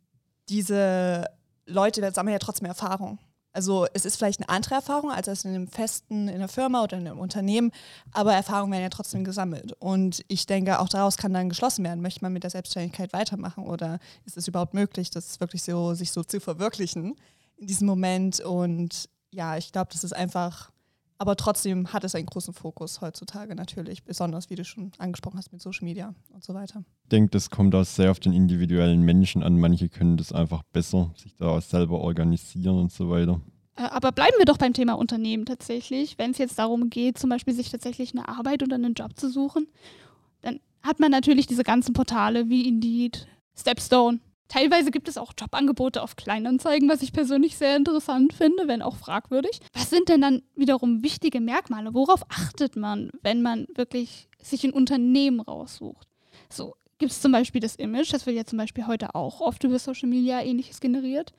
diese 0.49 1.25
Leute 1.65 2.11
sammeln 2.11 2.33
ja 2.33 2.39
trotzdem 2.39 2.67
Erfahrung. 2.67 3.19
Also 3.55 3.87
es 3.93 4.03
ist 4.05 4.17
vielleicht 4.17 4.41
eine 4.41 4.49
andere 4.49 4.75
Erfahrung 4.75 5.11
als 5.11 5.27
in 5.45 5.55
einem 5.55 5.67
festen, 5.67 6.27
in 6.27 6.35
einer 6.35 6.49
Firma 6.49 6.83
oder 6.83 6.97
in 6.97 7.07
einem 7.07 7.19
Unternehmen, 7.19 7.71
aber 8.11 8.33
Erfahrungen 8.33 8.73
werden 8.73 8.83
ja 8.83 8.89
trotzdem 8.89 9.23
gesammelt. 9.23 9.71
Und 9.79 10.25
ich 10.27 10.45
denke, 10.45 10.79
auch 10.79 10.89
daraus 10.89 11.15
kann 11.15 11.33
dann 11.33 11.47
geschlossen 11.47 11.83
werden, 11.85 12.01
möchte 12.01 12.21
man 12.21 12.33
mit 12.33 12.43
der 12.43 12.49
Selbstständigkeit 12.49 13.13
weitermachen 13.13 13.65
oder 13.65 13.99
ist 14.25 14.35
es 14.35 14.47
überhaupt 14.47 14.73
möglich, 14.73 15.09
das 15.09 15.39
wirklich 15.39 15.63
so, 15.63 15.93
sich 15.93 16.11
so 16.11 16.23
zu 16.23 16.41
verwirklichen 16.41 17.15
in 17.57 17.67
diesem 17.67 17.87
Moment. 17.87 18.41
Und 18.41 19.09
ja, 19.31 19.55
ich 19.55 19.71
glaube, 19.71 19.89
das 19.93 20.03
ist 20.03 20.13
einfach, 20.13 20.71
aber 21.17 21.35
trotzdem 21.35 21.93
hat 21.93 22.03
es 22.03 22.15
einen 22.15 22.25
großen 22.25 22.53
Fokus 22.53 23.01
heutzutage 23.01 23.55
natürlich, 23.55 24.03
besonders 24.03 24.49
wie 24.49 24.55
du 24.55 24.65
schon 24.65 24.91
angesprochen 24.97 25.37
hast 25.37 25.51
mit 25.51 25.61
Social 25.61 25.85
Media 25.85 26.13
und 26.33 26.43
so 26.43 26.53
weiter. 26.53 26.83
Ich 27.03 27.09
denke, 27.09 27.29
das 27.31 27.49
kommt 27.49 27.73
auch 27.75 27.85
sehr 27.85 28.11
auf 28.11 28.19
den 28.19 28.33
individuellen 28.33 29.01
Menschen 29.01 29.41
an. 29.41 29.57
Manche 29.57 29.87
können 29.89 30.17
das 30.17 30.33
einfach 30.33 30.63
besser, 30.73 31.11
sich 31.15 31.35
da 31.37 31.59
selber 31.61 32.01
organisieren 32.01 32.77
und 32.79 32.91
so 32.91 33.09
weiter. 33.09 33.39
Äh, 33.75 33.83
aber 33.83 34.11
bleiben 34.11 34.35
wir 34.37 34.45
doch 34.45 34.57
beim 34.57 34.73
Thema 34.73 34.93
Unternehmen 34.93 35.45
tatsächlich. 35.45 36.17
Wenn 36.17 36.31
es 36.31 36.37
jetzt 36.37 36.59
darum 36.59 36.89
geht, 36.89 37.17
zum 37.17 37.29
Beispiel 37.29 37.53
sich 37.53 37.69
tatsächlich 37.69 38.13
eine 38.13 38.27
Arbeit 38.27 38.63
oder 38.63 38.75
einen 38.75 38.93
Job 38.93 39.17
zu 39.17 39.29
suchen, 39.29 39.67
dann 40.41 40.59
hat 40.81 40.99
man 40.99 41.11
natürlich 41.11 41.47
diese 41.47 41.63
ganzen 41.63 41.93
Portale 41.93 42.49
wie 42.49 42.67
Indeed, 42.67 43.27
Stepstone. 43.57 44.19
Teilweise 44.47 44.91
gibt 44.91 45.07
es 45.07 45.17
auch 45.17 45.33
Jobangebote 45.37 46.01
auf 46.01 46.15
Kleinanzeigen, 46.15 46.87
was 46.87 47.01
ich 47.01 47.13
persönlich 47.13 47.57
sehr 47.57 47.75
interessant 47.75 48.33
finde, 48.33 48.67
wenn 48.67 48.81
auch 48.81 48.95
fragwürdig. 48.95 49.59
Was 49.73 49.89
sind 49.89 50.09
denn 50.09 50.21
dann 50.21 50.43
wiederum 50.55 51.03
wichtige 51.03 51.41
Merkmale? 51.41 51.93
Worauf 51.93 52.23
achtet 52.29 52.75
man, 52.75 53.09
wenn 53.21 53.41
man 53.41 53.67
wirklich 53.73 54.29
sich 54.41 54.63
ein 54.63 54.73
Unternehmen 54.73 55.39
raussucht? 55.39 56.07
So, 56.49 56.75
gibt 56.99 57.11
es 57.11 57.21
zum 57.21 57.31
Beispiel 57.31 57.61
das 57.61 57.75
Image, 57.75 58.13
das 58.13 58.25
wird 58.25 58.35
ja 58.35 58.45
zum 58.45 58.57
Beispiel 58.57 58.87
heute 58.87 59.15
auch 59.15 59.41
oft 59.41 59.63
über 59.63 59.79
Social 59.79 60.09
Media 60.09 60.41
ähnliches 60.41 60.79
generiert. 60.79 61.33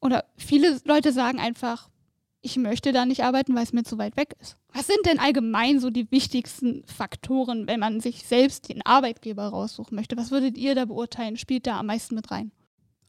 Oder 0.00 0.24
viele 0.36 0.80
Leute 0.84 1.12
sagen 1.12 1.38
einfach, 1.38 1.88
ich 2.40 2.56
möchte 2.56 2.92
da 2.92 3.04
nicht 3.04 3.24
arbeiten, 3.24 3.54
weil 3.54 3.64
es 3.64 3.72
mir 3.72 3.82
zu 3.82 3.98
weit 3.98 4.16
weg 4.16 4.36
ist. 4.40 4.56
Was 4.72 4.86
sind 4.86 5.04
denn 5.06 5.18
allgemein 5.18 5.80
so 5.80 5.90
die 5.90 6.10
wichtigsten 6.10 6.84
Faktoren, 6.86 7.66
wenn 7.66 7.80
man 7.80 8.00
sich 8.00 8.24
selbst 8.24 8.68
den 8.68 8.84
Arbeitgeber 8.84 9.48
raussuchen 9.48 9.96
möchte? 9.96 10.16
Was 10.16 10.30
würdet 10.30 10.56
ihr 10.56 10.74
da 10.74 10.84
beurteilen? 10.84 11.36
Spielt 11.36 11.66
da 11.66 11.78
am 11.80 11.86
meisten 11.86 12.14
mit 12.14 12.30
rein? 12.30 12.52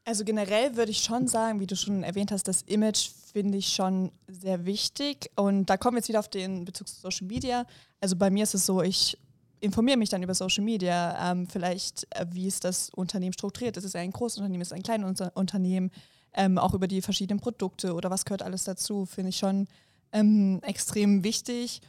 Also 0.06 0.24
generell 0.24 0.76
würde 0.76 0.92
ich 0.92 1.04
schon 1.04 1.28
sagen, 1.28 1.60
wie 1.60 1.68
du 1.68 1.76
schon 1.76 2.04
erwähnt 2.04 2.32
hast, 2.32 2.48
das 2.48 2.64
Image 2.64 3.10
finde 3.32 3.60
ich 3.60 3.68
schon 3.68 4.12
sehr 4.28 4.66
wichtig. 4.66 5.30
Und 5.36 5.68
da 5.70 5.78
kommen 5.78 5.96
wir 5.96 6.00
jetzt 6.00 6.10
wieder 6.10 6.20
auf 6.20 6.30
den 6.30 6.66
Bezug 6.66 6.88
zu 6.88 7.00
Social 7.00 7.28
Media. 7.28 7.66
Also 8.02 8.16
bei 8.16 8.32
mir 8.32 8.44
ist 8.44 8.56
es 8.56 8.66
so, 8.66 8.82
ich 8.82 9.18
informiere 9.60 9.98
mich 9.98 10.10
dann 10.10 10.24
über 10.24 10.34
Social 10.34 10.64
Media, 10.64 11.32
ähm, 11.32 11.48
vielleicht 11.48 12.08
äh, 12.16 12.26
wie 12.32 12.48
ist 12.48 12.64
das 12.64 12.90
Unternehmen 12.90 13.34
strukturiert. 13.34 13.78
Ist 13.78 13.84
es 13.84 13.96
ein 13.96 14.12
Großunternehmen, 14.12 14.62
ist 14.62 14.70
es 14.70 14.74
ein 14.74 14.84
kleines 14.84 15.22
Unternehmen, 15.36 15.92
ähm, 16.34 16.58
auch 16.58 16.74
über 16.74 16.88
die 16.88 17.02
verschiedenen 17.02 17.40
Produkte 17.40 17.94
oder 17.94 18.10
was 18.10 18.26
gehört 18.26 18.44
alles 18.44 18.64
dazu, 18.64 19.06
finde 19.06 19.30
ich 19.30 19.38
schon 19.38 19.68
ähm, 20.12 20.60
extrem 20.64 21.24
wichtig. 21.24 21.82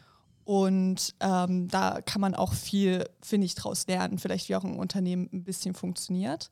Und 0.44 1.14
ähm, 1.20 1.68
da 1.68 2.00
kann 2.00 2.20
man 2.20 2.34
auch 2.34 2.54
viel, 2.54 3.08
finde 3.22 3.44
ich, 3.44 3.54
draus 3.54 3.86
lernen, 3.86 4.18
vielleicht 4.18 4.48
wie 4.48 4.56
auch 4.56 4.64
ein 4.64 4.78
Unternehmen 4.78 5.28
ein 5.32 5.44
bisschen 5.44 5.74
funktioniert. 5.74 6.50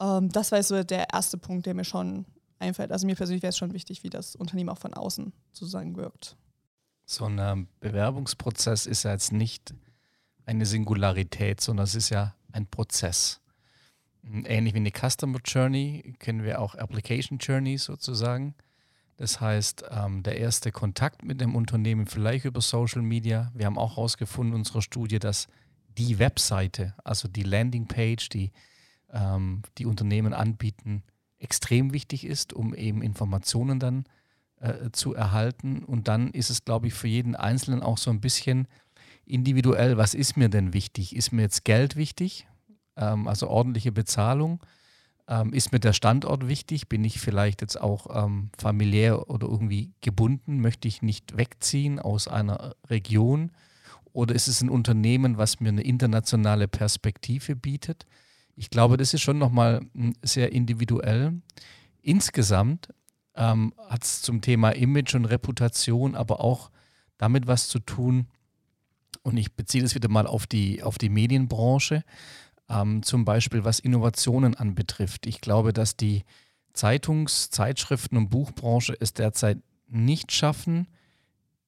Ähm, 0.00 0.30
das 0.30 0.52
war 0.52 0.62
so 0.62 0.82
der 0.82 1.12
erste 1.12 1.36
Punkt, 1.36 1.66
der 1.66 1.74
mir 1.74 1.84
schon 1.84 2.24
einfällt. 2.58 2.92
Also 2.92 3.06
mir 3.06 3.16
persönlich 3.16 3.42
wäre 3.42 3.50
es 3.50 3.58
schon 3.58 3.74
wichtig, 3.74 4.02
wie 4.04 4.10
das 4.10 4.36
Unternehmen 4.36 4.70
auch 4.70 4.78
von 4.78 4.94
außen 4.94 5.32
sozusagen 5.52 5.96
wirkt. 5.96 6.36
So 7.04 7.26
ein 7.26 7.38
ähm, 7.38 7.68
Bewerbungsprozess 7.80 8.86
ist 8.86 9.02
ja 9.02 9.12
jetzt 9.12 9.32
nicht 9.32 9.74
eine 10.46 10.66
Singularität, 10.66 11.60
sondern 11.60 11.84
es 11.84 11.94
ist 11.94 12.10
ja 12.10 12.34
ein 12.52 12.66
Prozess. 12.66 13.40
Ähnlich 14.44 14.74
wie 14.74 14.78
eine 14.78 14.90
Customer 14.90 15.38
Journey 15.44 16.14
kennen 16.18 16.42
wir 16.42 16.60
auch 16.60 16.74
Application 16.74 17.38
Journey 17.38 17.78
sozusagen. 17.78 18.54
Das 19.16 19.40
heißt, 19.40 19.84
ähm, 19.90 20.22
der 20.22 20.38
erste 20.38 20.72
Kontakt 20.72 21.24
mit 21.24 21.40
dem 21.40 21.54
Unternehmen 21.54 22.06
vielleicht 22.06 22.44
über 22.44 22.60
Social 22.60 23.02
Media. 23.02 23.50
Wir 23.54 23.66
haben 23.66 23.78
auch 23.78 23.96
herausgefunden 23.96 24.54
in 24.54 24.60
unserer 24.60 24.82
Studie, 24.82 25.18
dass 25.18 25.48
die 25.96 26.18
Webseite, 26.18 26.94
also 27.04 27.28
die 27.28 27.42
Landingpage, 27.42 28.28
die 28.28 28.52
ähm, 29.10 29.62
die 29.78 29.86
Unternehmen 29.86 30.34
anbieten, 30.34 31.02
extrem 31.38 31.92
wichtig 31.92 32.24
ist, 32.24 32.52
um 32.52 32.74
eben 32.74 33.02
Informationen 33.02 33.78
dann 33.78 34.04
äh, 34.60 34.90
zu 34.92 35.14
erhalten. 35.14 35.84
Und 35.84 36.08
dann 36.08 36.30
ist 36.30 36.50
es, 36.50 36.64
glaube 36.64 36.88
ich, 36.88 36.94
für 36.94 37.08
jeden 37.08 37.36
Einzelnen 37.36 37.82
auch 37.82 37.98
so 37.98 38.10
ein 38.10 38.20
bisschen 38.20 38.68
individuell, 39.24 39.96
was 39.96 40.14
ist 40.14 40.36
mir 40.36 40.48
denn 40.48 40.72
wichtig? 40.72 41.14
Ist 41.14 41.32
mir 41.32 41.42
jetzt 41.42 41.64
Geld 41.64 41.96
wichtig? 41.96 42.46
Ähm, 42.96 43.28
also 43.28 43.48
ordentliche 43.48 43.92
Bezahlung? 43.92 44.60
Ähm, 45.28 45.52
ist 45.52 45.72
mir 45.72 45.80
der 45.80 45.92
Standort 45.92 46.48
wichtig? 46.48 46.88
Bin 46.88 47.04
ich 47.04 47.20
vielleicht 47.20 47.60
jetzt 47.60 47.80
auch 47.80 48.24
ähm, 48.24 48.50
familiär 48.56 49.28
oder 49.28 49.48
irgendwie 49.48 49.92
gebunden? 50.00 50.60
Möchte 50.60 50.88
ich 50.88 51.02
nicht 51.02 51.36
wegziehen 51.36 51.98
aus 51.98 52.28
einer 52.28 52.74
Region? 52.88 53.50
Oder 54.12 54.34
ist 54.34 54.48
es 54.48 54.62
ein 54.62 54.70
Unternehmen, 54.70 55.36
was 55.36 55.60
mir 55.60 55.70
eine 55.70 55.82
internationale 55.82 56.68
Perspektive 56.68 57.56
bietet? 57.56 58.06
Ich 58.54 58.70
glaube, 58.70 58.96
das 58.96 59.12
ist 59.12 59.20
schon 59.20 59.38
nochmal 59.38 59.82
hm, 59.94 60.14
sehr 60.22 60.52
individuell. 60.52 61.42
Insgesamt 62.02 62.88
ähm, 63.34 63.74
hat 63.88 64.04
es 64.04 64.22
zum 64.22 64.40
Thema 64.40 64.70
Image 64.70 65.14
und 65.14 65.26
Reputation 65.26 66.14
aber 66.14 66.40
auch 66.40 66.70
damit 67.18 67.46
was 67.46 67.68
zu 67.68 67.78
tun, 67.78 68.26
und 69.22 69.36
ich 69.38 69.54
beziehe 69.54 69.82
das 69.82 69.96
wieder 69.96 70.08
mal 70.08 70.28
auf 70.28 70.46
die, 70.46 70.84
auf 70.84 70.98
die 70.98 71.08
Medienbranche, 71.08 72.04
ähm, 72.68 73.02
zum 73.02 73.24
Beispiel 73.24 73.64
was 73.64 73.78
Innovationen 73.78 74.54
anbetrifft. 74.54 75.26
Ich 75.26 75.40
glaube, 75.40 75.72
dass 75.72 75.96
die 75.96 76.24
Zeitungs-, 76.72 77.50
Zeitschriften- 77.50 78.16
und 78.16 78.28
Buchbranche 78.28 78.96
es 78.98 79.14
derzeit 79.14 79.58
nicht 79.88 80.32
schaffen, 80.32 80.88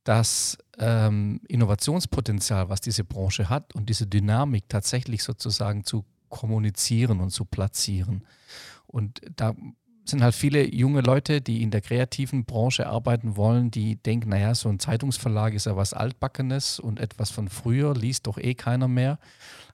das 0.04 0.58
ähm, 0.78 1.40
Innovationspotenzial, 1.48 2.68
was 2.68 2.80
diese 2.80 3.04
Branche 3.04 3.48
hat 3.48 3.74
und 3.74 3.88
diese 3.88 4.06
Dynamik 4.06 4.68
tatsächlich 4.68 5.22
sozusagen 5.22 5.84
zu 5.84 6.04
kommunizieren 6.28 7.20
und 7.20 7.30
zu 7.30 7.44
platzieren. 7.44 8.24
Und 8.86 9.20
da 9.36 9.54
sind 10.08 10.22
halt 10.22 10.34
viele 10.34 10.74
junge 10.74 11.00
Leute, 11.00 11.40
die 11.40 11.62
in 11.62 11.70
der 11.70 11.80
kreativen 11.80 12.44
Branche 12.44 12.86
arbeiten 12.86 13.36
wollen, 13.36 13.70
die 13.70 13.96
denken, 13.96 14.30
naja, 14.30 14.54
so 14.54 14.68
ein 14.68 14.78
Zeitungsverlag 14.78 15.54
ist 15.54 15.66
ja 15.66 15.76
was 15.76 15.92
Altbackenes 15.92 16.80
und 16.80 17.00
etwas 17.00 17.30
von 17.30 17.48
früher, 17.48 17.94
liest 17.94 18.26
doch 18.26 18.38
eh 18.38 18.54
keiner 18.54 18.88
mehr. 18.88 19.18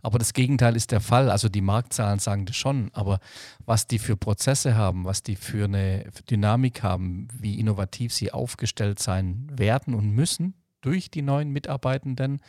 Aber 0.03 0.18
das 0.18 0.35
Gegenteil 0.35 0.77
ist 0.77 0.92
der 0.92 1.01
Fall. 1.01 1.31
Also 1.31 1.49
die 1.49 1.62
Marktzahlen 1.62 2.18
sagen 2.18 2.44
das 2.44 2.57
schon. 2.57 2.90
Aber 2.92 3.20
was 3.64 3.87
die 3.87 3.99
für 3.99 4.16
Prozesse 4.16 4.75
haben, 4.75 5.05
was 5.07 5.23
die 5.23 5.37
für 5.37 5.64
eine 5.64 6.11
Dynamik 6.31 6.83
haben, 6.83 7.29
wie 7.40 7.59
innovativ 7.59 8.12
sie 8.12 8.31
aufgestellt 8.31 8.99
sein 8.99 9.47
werden 9.51 9.94
und 9.94 10.11
müssen, 10.11 10.55
durch 10.83 11.11
die 11.11 11.23
neuen 11.23 11.51
Mitarbeitenden. 11.51 12.40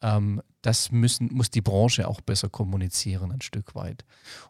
Ähm, 0.00 0.40
das 0.64 0.90
müssen, 0.90 1.28
muss 1.32 1.50
die 1.50 1.60
Branche 1.60 2.08
auch 2.08 2.22
besser 2.22 2.48
kommunizieren, 2.48 3.30
ein 3.32 3.42
Stück 3.42 3.74
weit. 3.74 4.04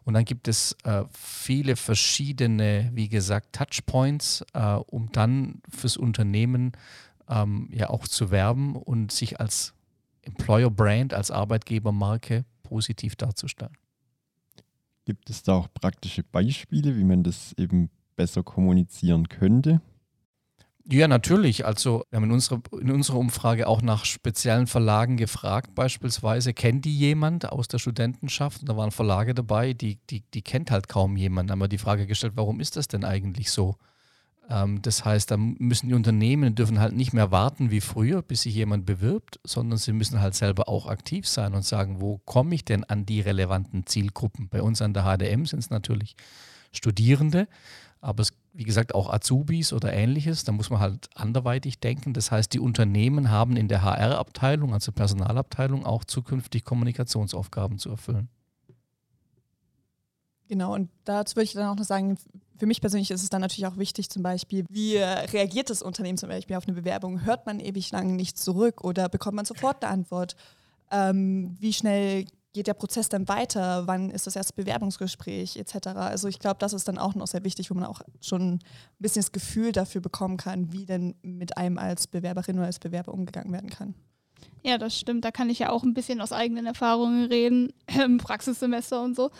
Und 0.05 0.13
dann 0.13 0.23
gibt 0.23 0.47
es 0.47 0.75
äh, 0.85 1.03
viele 1.11 1.75
verschiedene, 1.75 2.89
wie 2.93 3.09
gesagt, 3.09 3.53
Touchpoints, 3.53 4.45
äh, 4.53 4.75
um 4.75 5.11
dann 5.11 5.61
fürs 5.69 5.97
Unternehmen 5.97 6.71
ähm, 7.27 7.69
ja 7.71 7.89
auch 7.89 8.07
zu 8.07 8.31
werben 8.31 8.77
und 8.77 9.11
sich 9.11 9.41
als 9.41 9.73
Employer 10.21 10.69
Brand, 10.71 11.13
als 11.13 11.31
Arbeitgebermarke 11.31 12.45
positiv 12.63 13.17
darzustellen. 13.17 13.77
Gibt 15.03 15.29
es 15.29 15.43
da 15.43 15.53
auch 15.53 15.67
praktische 15.73 16.23
Beispiele, 16.23 16.95
wie 16.95 17.03
man 17.03 17.23
das 17.23 17.53
eben 17.57 17.89
besser 18.15 18.41
kommunizieren 18.41 19.27
könnte? 19.27 19.81
Ja, 20.87 21.07
natürlich. 21.07 21.65
Also 21.65 22.05
wir 22.11 22.17
haben 22.17 22.25
in 22.25 22.31
unserer, 22.31 22.61
in 22.79 22.91
unserer 22.91 23.17
Umfrage 23.17 23.67
auch 23.67 23.81
nach 23.81 24.05
speziellen 24.05 24.67
Verlagen 24.67 25.17
gefragt, 25.17 25.73
beispielsweise, 25.73 26.53
kennt 26.53 26.85
die 26.85 26.95
jemand 26.95 27.51
aus 27.51 27.67
der 27.67 27.79
Studentenschaft? 27.79 28.61
Und 28.61 28.69
da 28.69 28.77
waren 28.77 28.91
Verlage 28.91 29.33
dabei, 29.33 29.73
die, 29.73 29.97
die, 30.11 30.21
die 30.33 30.43
kennt 30.43 30.69
halt 30.69 30.87
kaum 30.87 31.17
jemand. 31.17 31.49
Da 31.49 31.53
haben 31.53 31.59
wir 31.59 31.67
die 31.67 31.79
Frage 31.79 32.05
gestellt, 32.05 32.33
warum 32.35 32.59
ist 32.59 32.75
das 32.75 32.87
denn 32.87 33.03
eigentlich 33.03 33.49
so? 33.49 33.77
Ähm, 34.47 34.79
das 34.83 35.03
heißt, 35.03 35.31
da 35.31 35.37
müssen 35.37 35.87
die 35.87 35.95
Unternehmen 35.95 36.53
dürfen 36.53 36.79
halt 36.79 36.93
nicht 36.93 37.13
mehr 37.13 37.31
warten 37.31 37.71
wie 37.71 37.81
früher, 37.81 38.21
bis 38.21 38.43
sich 38.43 38.53
jemand 38.53 38.85
bewirbt, 38.85 39.39
sondern 39.43 39.79
sie 39.79 39.91
müssen 39.91 40.21
halt 40.21 40.35
selber 40.35 40.69
auch 40.69 40.85
aktiv 40.85 41.27
sein 41.27 41.55
und 41.55 41.65
sagen, 41.65 41.99
wo 41.99 42.19
komme 42.25 42.53
ich 42.53 42.63
denn 42.63 42.83
an 42.83 43.07
die 43.07 43.21
relevanten 43.21 43.87
Zielgruppen? 43.87 44.49
Bei 44.49 44.61
uns 44.61 44.83
an 44.83 44.93
der 44.93 45.03
HDM 45.03 45.45
sind 45.45 45.59
es 45.59 45.71
natürlich 45.71 46.15
Studierende, 46.71 47.47
aber 48.01 48.21
es 48.21 48.33
wie 48.55 48.63
gesagt, 48.63 48.95
auch 48.95 49.11
Azubis 49.11 49.73
oder 49.73 49.91
ähnliches. 49.91 50.45
Da 50.45 50.53
muss 50.53 50.69
man 50.69 50.79
halt 50.79 51.09
anderweitig 51.13 51.79
denken. 51.79 52.13
Das 52.13 52.31
heißt, 52.31 52.53
die 52.53 52.59
Unternehmen 52.59 53.29
haben 53.29 53.57
in 53.57 53.67
der 53.67 53.83
HR-Abteilung, 53.83 54.73
also 54.73 54.93
Personalabteilung, 54.93 55.85
auch 55.85 56.05
zukünftig 56.05 56.63
Kommunikationsaufgaben 56.63 57.77
zu 57.79 57.89
erfüllen. 57.89 58.29
Genau, 60.47 60.73
und 60.73 60.89
dazu 61.03 61.35
würde 61.35 61.45
ich 61.45 61.53
dann 61.53 61.67
auch 61.67 61.75
noch 61.75 61.83
sagen, 61.83 62.17
für 62.57 62.65
mich 62.65 62.79
persönlich 62.79 63.11
ist 63.11 63.23
es 63.23 63.29
dann 63.29 63.41
natürlich 63.41 63.67
auch 63.67 63.77
wichtig, 63.77 64.09
zum 64.09 64.23
Beispiel, 64.23 64.65
wie 64.69 64.97
reagiert 64.97 65.69
das 65.69 65.81
Unternehmen 65.81 66.17
zum 66.17 66.29
Beispiel 66.29 66.55
auf 66.55 66.67
eine 66.67 66.75
Bewerbung? 66.75 67.25
Hört 67.25 67.45
man 67.45 67.59
ewig 67.59 67.91
lang 67.91 68.15
nicht 68.15 68.37
zurück 68.37 68.83
oder 68.83 69.09
bekommt 69.09 69.35
man 69.35 69.45
sofort 69.45 69.83
eine 69.83 69.91
Antwort? 69.91 70.35
Ähm, 70.91 71.57
wie 71.59 71.73
schnell 71.73 72.25
geht 72.55 72.67
der 72.67 72.73
Prozess 72.73 73.09
dann 73.09 73.27
weiter? 73.27 73.85
Wann 73.85 74.09
ist 74.09 74.27
das 74.27 74.37
erste 74.37 74.53
Bewerbungsgespräch 74.53 75.57
etc.? 75.57 75.87
Also 75.87 76.29
ich 76.29 76.39
glaube, 76.39 76.55
das 76.59 76.71
ist 76.71 76.87
dann 76.87 76.97
auch 76.97 77.13
noch 77.13 77.27
sehr 77.27 77.43
wichtig, 77.43 77.69
wo 77.69 77.73
man 77.75 77.83
auch 77.83 78.01
schon 78.21 78.53
ein 78.53 78.59
bisschen 78.97 79.21
das 79.21 79.33
Gefühl 79.33 79.73
dafür 79.73 79.99
bekommen 79.99 80.37
kann, 80.37 80.71
wie 80.71 80.85
denn 80.85 81.15
mit 81.21 81.57
einem 81.57 81.77
als 81.77 82.07
Bewerberin 82.07 82.57
oder 82.57 82.67
als 82.67 82.79
Bewerber 82.79 83.13
umgegangen 83.13 83.51
werden 83.51 83.69
kann. 83.69 83.93
Ja, 84.63 84.77
das 84.77 84.97
stimmt. 84.97 85.25
Da 85.25 85.31
kann 85.31 85.49
ich 85.49 85.59
ja 85.59 85.69
auch 85.69 85.83
ein 85.83 85.93
bisschen 85.93 86.21
aus 86.21 86.31
eigenen 86.31 86.65
Erfahrungen 86.65 87.25
reden, 87.25 87.73
im 88.03 88.17
Praxissemester 88.17 89.03
und 89.03 89.17
so. 89.17 89.31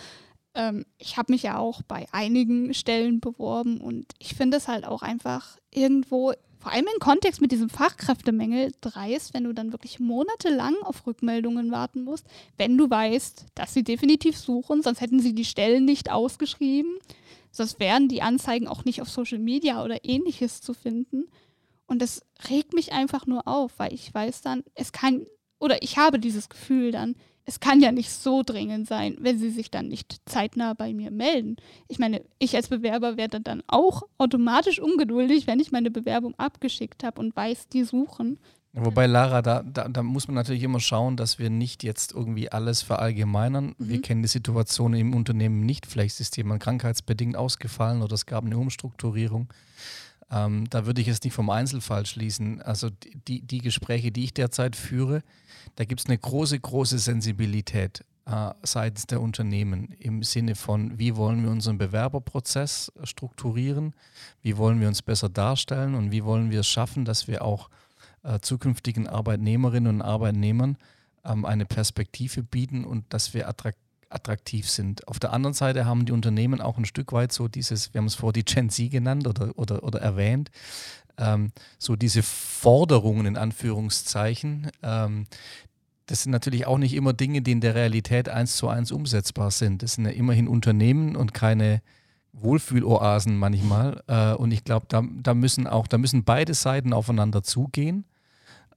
Ähm, 0.54 0.86
ich 0.98 1.16
habe 1.16 1.32
mich 1.32 1.44
ja 1.44 1.58
auch 1.58 1.82
bei 1.84 2.08
einigen 2.12 2.74
Stellen 2.74 3.22
beworben 3.22 3.80
und 3.80 4.12
ich 4.20 4.36
finde 4.36 4.58
es 4.58 4.68
halt 4.68 4.86
auch 4.86 5.04
einfach 5.04 5.58
irgendwo 5.72 6.34
vor 6.66 6.72
allem 6.72 6.88
im 6.92 7.00
Kontext 7.00 7.42
mit 7.42 7.52
diesem 7.52 7.70
Fachkräftemängel 7.70 8.72
dreist, 8.82 9.36
wenn 9.36 9.44
du 9.44 9.54
dann 9.54 9.72
wirklich 9.72 10.00
monatelang 10.00 10.74
auf 10.82 11.06
Rückmeldungen 11.06 11.72
warten 11.72 12.04
musst, 12.04 12.26
wenn 12.58 12.76
du 12.76 12.90
weißt, 12.90 13.46
dass 13.54 13.76
sie 13.76 13.84
definitiv 13.84 14.36
suchen, 14.36 14.82
sonst 14.82 15.00
hätten 15.00 15.20
sie 15.20 15.36
die 15.36 15.46
Stellen 15.46 15.86
nicht 15.86 16.10
ausgeschrieben, 16.10 16.98
sonst 17.52 17.80
wären 17.80 18.08
die 18.08 18.24
Anzeigen 18.24 18.68
auch 18.68 18.84
nicht 18.84 19.00
auf 19.04 19.12
Social 19.12 19.38
Media 19.38 19.84
oder 19.84 20.04
ähnliches 20.06 20.60
zu 20.60 20.74
finden. 20.74 21.26
Und 21.86 22.02
das 22.02 22.24
regt 22.50 22.74
mich 22.74 22.94
einfach 22.94 23.28
nur 23.28 23.48
auf, 23.48 23.74
weil 23.78 23.94
ich 23.94 24.12
weiß 24.12 24.42
dann, 24.42 24.64
es 24.74 24.92
kann, 24.92 25.28
oder 25.60 25.84
ich 25.84 26.00
habe 26.00 26.18
dieses 26.18 26.50
Gefühl 26.50 26.90
dann, 26.92 27.14
es 27.46 27.60
kann 27.60 27.80
ja 27.80 27.92
nicht 27.92 28.10
so 28.12 28.42
dringend 28.44 28.88
sein, 28.88 29.18
wenn 29.20 29.38
sie 29.38 29.52
sich 29.52 29.70
dann 29.70 29.88
nicht 29.88 30.20
zeitnah 30.26 30.74
bei 30.74 30.94
mir 30.94 31.12
melden. 31.12 31.58
Ich 31.88 32.00
meine, 32.00 32.24
ich 32.40 32.56
als 32.56 32.70
Bewerber 32.70 33.18
werde 33.18 33.40
dann 33.40 33.62
auch 33.68 34.04
automatisch 34.18 34.80
ungeduldig, 34.80 35.46
wenn 35.46 35.60
ich 35.60 35.72
meine 35.72 35.92
Bewerbung 35.92 36.34
abgeschickt 36.38 37.04
habe 37.04 37.22
und 37.22 37.36
weiß, 37.36 37.70
die 37.70 37.84
suchen. 37.84 38.40
Wobei, 38.78 39.06
Lara, 39.06 39.42
da, 39.42 39.64
da, 39.64 39.88
da, 39.88 40.04
muss 40.04 40.28
man 40.28 40.36
natürlich 40.36 40.64
immer 40.64 40.82
schauen, 40.82 41.16
dass 41.16 41.40
wir 41.40 41.50
nicht 41.50 41.84
jetzt 41.84 42.12
irgendwie 42.12 42.52
alles 42.52 42.82
verallgemeinern. 42.82 43.68
Mhm. 43.68 43.90
Wir 43.90 44.02
kennen 44.02 44.22
die 44.22 44.28
Situation 44.28 44.94
im 44.94 45.16
Unternehmen 45.16 45.62
nicht. 45.66 45.86
Vielleicht 45.86 46.20
ist 46.20 46.36
jemand 46.36 46.62
krankheitsbedingt 46.62 47.38
ausgefallen 47.38 48.02
oder 48.02 48.16
es 48.16 48.26
gab 48.26 48.44
eine 48.44 48.58
Umstrukturierung. 48.58 49.48
Ähm, 50.30 50.66
da 50.70 50.86
würde 50.86 51.00
ich 51.00 51.08
jetzt 51.08 51.24
nicht 51.24 51.34
vom 51.34 51.50
Einzelfall 51.50 52.06
schließen. 52.06 52.62
Also 52.62 52.90
die, 53.28 53.42
die 53.42 53.60
Gespräche, 53.60 54.12
die 54.12 54.26
ich 54.26 54.34
derzeit 54.34 54.76
führe, 54.76 55.24
da 55.76 55.86
gibt 55.86 56.02
es 56.02 56.08
eine 56.08 56.18
große, 56.18 56.60
große 56.60 57.00
Sensibilität. 57.00 58.04
äh, 58.26 58.54
seitens 58.64 59.06
der 59.06 59.22
Unternehmen 59.22 59.90
im 60.00 60.24
Sinne 60.24 60.56
von, 60.56 60.98
wie 60.98 61.16
wollen 61.16 61.44
wir 61.44 61.52
unseren 61.52 61.78
Bewerberprozess 61.78 62.92
strukturieren, 63.04 63.94
wie 64.42 64.58
wollen 64.58 64.82
wir 64.82 64.88
uns 64.88 65.02
besser 65.04 65.30
darstellen 65.30 65.94
und 65.94 66.12
wie 66.12 66.24
wollen 66.24 66.50
wir 66.50 66.62
es 66.62 66.68
schaffen, 66.68 67.06
dass 67.06 67.28
wir 67.28 67.44
auch 67.44 67.70
äh, 68.24 68.40
zukünftigen 68.40 69.08
Arbeitnehmerinnen 69.08 69.96
und 69.96 70.02
Arbeitnehmern 70.02 70.78
ähm, 71.24 71.46
eine 71.46 71.66
Perspektive 71.66 72.42
bieten 72.42 72.84
und 72.84 73.06
dass 73.14 73.34
wir 73.34 73.48
attraktiv 73.48 73.86
attraktiv 74.10 74.70
sind. 74.70 75.08
Auf 75.08 75.20
der 75.20 75.34
anderen 75.34 75.54
Seite 75.54 75.86
haben 75.86 76.06
die 76.06 76.12
Unternehmen 76.12 76.62
auch 76.62 76.78
ein 76.78 76.86
Stück 76.86 77.12
weit 77.12 77.32
so 77.32 77.48
dieses, 77.48 77.94
wir 77.94 78.00
haben 78.00 78.06
es 78.06 78.16
vor 78.16 78.34
die 78.34 78.46
Gen 78.46 78.70
Z 78.70 78.90
genannt 78.92 79.28
oder, 79.28 79.52
oder, 79.58 79.84
oder 79.84 80.00
erwähnt, 80.00 80.52
ähm, 81.18 81.52
so 81.80 81.96
diese 81.96 82.24
Forderungen 82.24 83.26
in 83.26 83.38
Anführungszeichen, 83.38 84.72
ähm, 84.84 85.26
das 86.08 86.24
sind 86.24 86.32
natürlich 86.32 86.68
auch 86.68 86.78
nicht 86.78 86.94
immer 86.94 87.14
Dinge, 87.14 87.42
die 87.42 87.52
in 87.52 87.62
der 87.62 87.76
Realität 87.76 88.30
eins 88.30 88.58
zu 88.58 88.68
eins 88.68 88.92
umsetzbar 88.92 89.50
sind. 89.52 89.82
Das 89.82 89.94
sind 89.94 90.06
ja 90.06 90.12
immerhin 90.12 90.48
Unternehmen 90.48 91.16
und 91.16 91.34
keine 91.34 91.82
Wohlfühloasen 92.34 93.38
manchmal. 93.38 94.04
Äh, 94.08 94.34
und 94.34 94.52
ich 94.52 94.64
glaube, 94.64 94.86
da, 94.90 95.04
da 95.22 95.34
müssen 95.34 95.68
auch, 95.68 95.88
da 95.88 95.98
müssen 95.98 96.24
beide 96.24 96.54
Seiten 96.54 96.94
aufeinander 96.94 97.44
zugehen, 97.44 98.06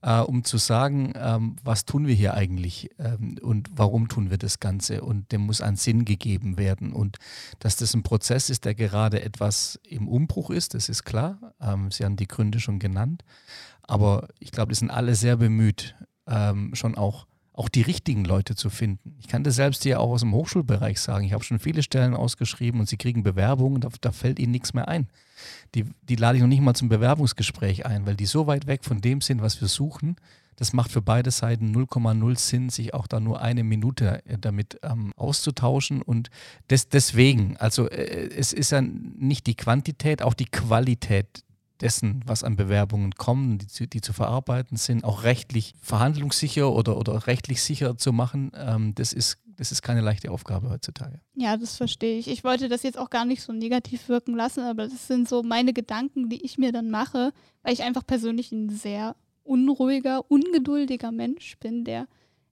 äh, 0.01 0.19
um 0.19 0.43
zu 0.43 0.57
sagen, 0.57 1.13
ähm, 1.15 1.55
was 1.63 1.85
tun 1.85 2.07
wir 2.07 2.15
hier 2.15 2.33
eigentlich 2.33 2.89
ähm, 2.99 3.37
und 3.41 3.69
warum 3.75 4.07
tun 4.07 4.29
wir 4.29 4.37
das 4.37 4.59
Ganze. 4.59 5.01
Und 5.01 5.31
dem 5.31 5.41
muss 5.41 5.61
ein 5.61 5.75
Sinn 5.75 6.05
gegeben 6.05 6.57
werden. 6.57 6.93
Und 6.93 7.17
dass 7.59 7.75
das 7.75 7.93
ein 7.93 8.03
Prozess 8.03 8.49
ist, 8.49 8.65
der 8.65 8.75
gerade 8.75 9.21
etwas 9.21 9.79
im 9.87 10.07
Umbruch 10.07 10.49
ist, 10.49 10.73
das 10.73 10.89
ist 10.89 11.03
klar. 11.03 11.53
Ähm, 11.61 11.91
Sie 11.91 12.05
haben 12.05 12.15
die 12.15 12.27
Gründe 12.27 12.59
schon 12.59 12.79
genannt. 12.79 13.23
Aber 13.83 14.27
ich 14.39 14.51
glaube, 14.51 14.71
die 14.71 14.77
sind 14.77 14.91
alle 14.91 15.15
sehr 15.15 15.37
bemüht, 15.37 15.95
ähm, 16.27 16.75
schon 16.75 16.95
auch, 16.95 17.25
auch 17.59 17.67
die 17.67 17.81
richtigen 17.81 18.23
Leute 18.23 18.55
zu 18.55 18.69
finden. 18.69 19.17
Ich 19.19 19.27
kann 19.27 19.43
das 19.43 19.55
selbst 19.55 19.83
hier 19.83 19.99
auch 19.99 20.11
aus 20.11 20.21
dem 20.21 20.33
Hochschulbereich 20.33 20.99
sagen. 21.01 21.25
Ich 21.25 21.33
habe 21.33 21.43
schon 21.43 21.59
viele 21.59 21.83
Stellen 21.83 22.15
ausgeschrieben 22.15 22.79
und 22.79 22.87
sie 22.87 22.95
kriegen 22.95 23.21
Bewerbungen, 23.21 23.81
da, 23.81 23.89
da 23.99 24.13
fällt 24.13 24.39
ihnen 24.39 24.53
nichts 24.53 24.73
mehr 24.73 24.87
ein. 24.87 25.09
Die, 25.75 25.85
die 26.03 26.15
lade 26.15 26.37
ich 26.37 26.41
noch 26.41 26.47
nicht 26.47 26.61
mal 26.61 26.73
zum 26.73 26.87
Bewerbungsgespräch 26.87 27.85
ein, 27.85 28.05
weil 28.05 28.15
die 28.15 28.25
so 28.25 28.47
weit 28.47 28.65
weg 28.65 28.85
von 28.85 29.01
dem 29.01 29.19
sind, 29.19 29.41
was 29.41 29.59
wir 29.59 29.67
suchen. 29.67 30.15
Das 30.55 30.71
macht 30.71 30.91
für 30.91 31.01
beide 31.01 31.31
Seiten 31.31 31.75
0,0 31.75 32.37
Sinn, 32.37 32.69
sich 32.69 32.93
auch 32.93 33.07
da 33.07 33.19
nur 33.19 33.41
eine 33.41 33.65
Minute 33.65 34.25
äh, 34.25 34.37
damit 34.39 34.79
ähm, 34.81 35.11
auszutauschen. 35.17 36.01
Und 36.01 36.29
des, 36.69 36.87
deswegen, 36.87 37.57
also 37.57 37.89
äh, 37.89 38.29
es 38.35 38.53
ist 38.53 38.71
ja 38.71 38.81
nicht 38.81 39.47
die 39.47 39.55
Quantität, 39.55 40.21
auch 40.21 40.33
die 40.33 40.45
Qualität 40.45 41.43
dessen, 41.81 42.21
was 42.25 42.43
an 42.43 42.55
Bewerbungen 42.55 43.13
kommen, 43.15 43.57
die 43.57 43.67
zu, 43.67 43.87
die 43.87 44.01
zu 44.01 44.13
verarbeiten 44.13 44.77
sind, 44.77 45.03
auch 45.03 45.23
rechtlich 45.23 45.73
verhandlungssicher 45.81 46.71
oder, 46.71 46.97
oder 46.97 47.27
rechtlich 47.27 47.61
sicher 47.63 47.97
zu 47.97 48.11
machen, 48.11 48.51
ähm, 48.55 48.93
das, 48.95 49.13
ist, 49.13 49.37
das 49.57 49.71
ist 49.71 49.81
keine 49.81 50.01
leichte 50.01 50.31
Aufgabe 50.31 50.69
heutzutage. 50.69 51.21
Ja, 51.35 51.57
das 51.57 51.77
verstehe 51.77 52.19
ich. 52.19 52.27
Ich 52.27 52.43
wollte 52.43 52.69
das 52.69 52.83
jetzt 52.83 52.97
auch 52.97 53.09
gar 53.09 53.25
nicht 53.25 53.41
so 53.41 53.53
negativ 53.53 54.09
wirken 54.09 54.35
lassen, 54.35 54.61
aber 54.61 54.87
das 54.87 55.07
sind 55.07 55.29
so 55.29 55.43
meine 55.43 55.73
Gedanken, 55.73 56.29
die 56.29 56.43
ich 56.43 56.57
mir 56.57 56.71
dann 56.71 56.89
mache, 56.89 57.31
weil 57.63 57.73
ich 57.73 57.83
einfach 57.83 58.05
persönlich 58.05 58.51
ein 58.51 58.69
sehr 58.69 59.15
unruhiger, 59.43 60.29
ungeduldiger 60.29 61.11
Mensch 61.11 61.57
bin, 61.59 61.83
der 61.83 62.07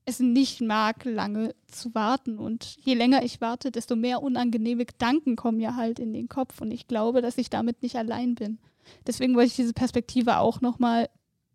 es 0.06 0.22
nicht 0.22 0.62
mag, 0.62 1.04
lange 1.04 1.54
zu 1.68 1.94
warten. 1.94 2.40
Und 2.40 2.78
je 2.80 2.94
länger 2.94 3.24
ich 3.24 3.42
warte, 3.42 3.72
desto 3.72 3.98
mehr 3.98 4.24
unangenehme 4.24 4.86
Gedanken 4.86 5.36
kommen 5.36 5.58
mir 5.58 5.76
halt 5.76 6.00
in 6.00 6.14
den 6.14 6.30
Kopf. 6.30 6.62
Und 6.62 6.72
ich 6.72 6.88
glaube, 6.88 7.22
dass 7.22 7.38
ich 7.38 7.50
damit 7.50 7.84
nicht 7.84 7.98
allein 7.98 8.36
bin. 8.36 8.58
Deswegen 9.06 9.36
wollte 9.36 9.48
ich 9.48 9.56
diese 9.56 9.74
Perspektive 9.74 10.40
auch 10.40 10.62
nochmal 10.62 11.10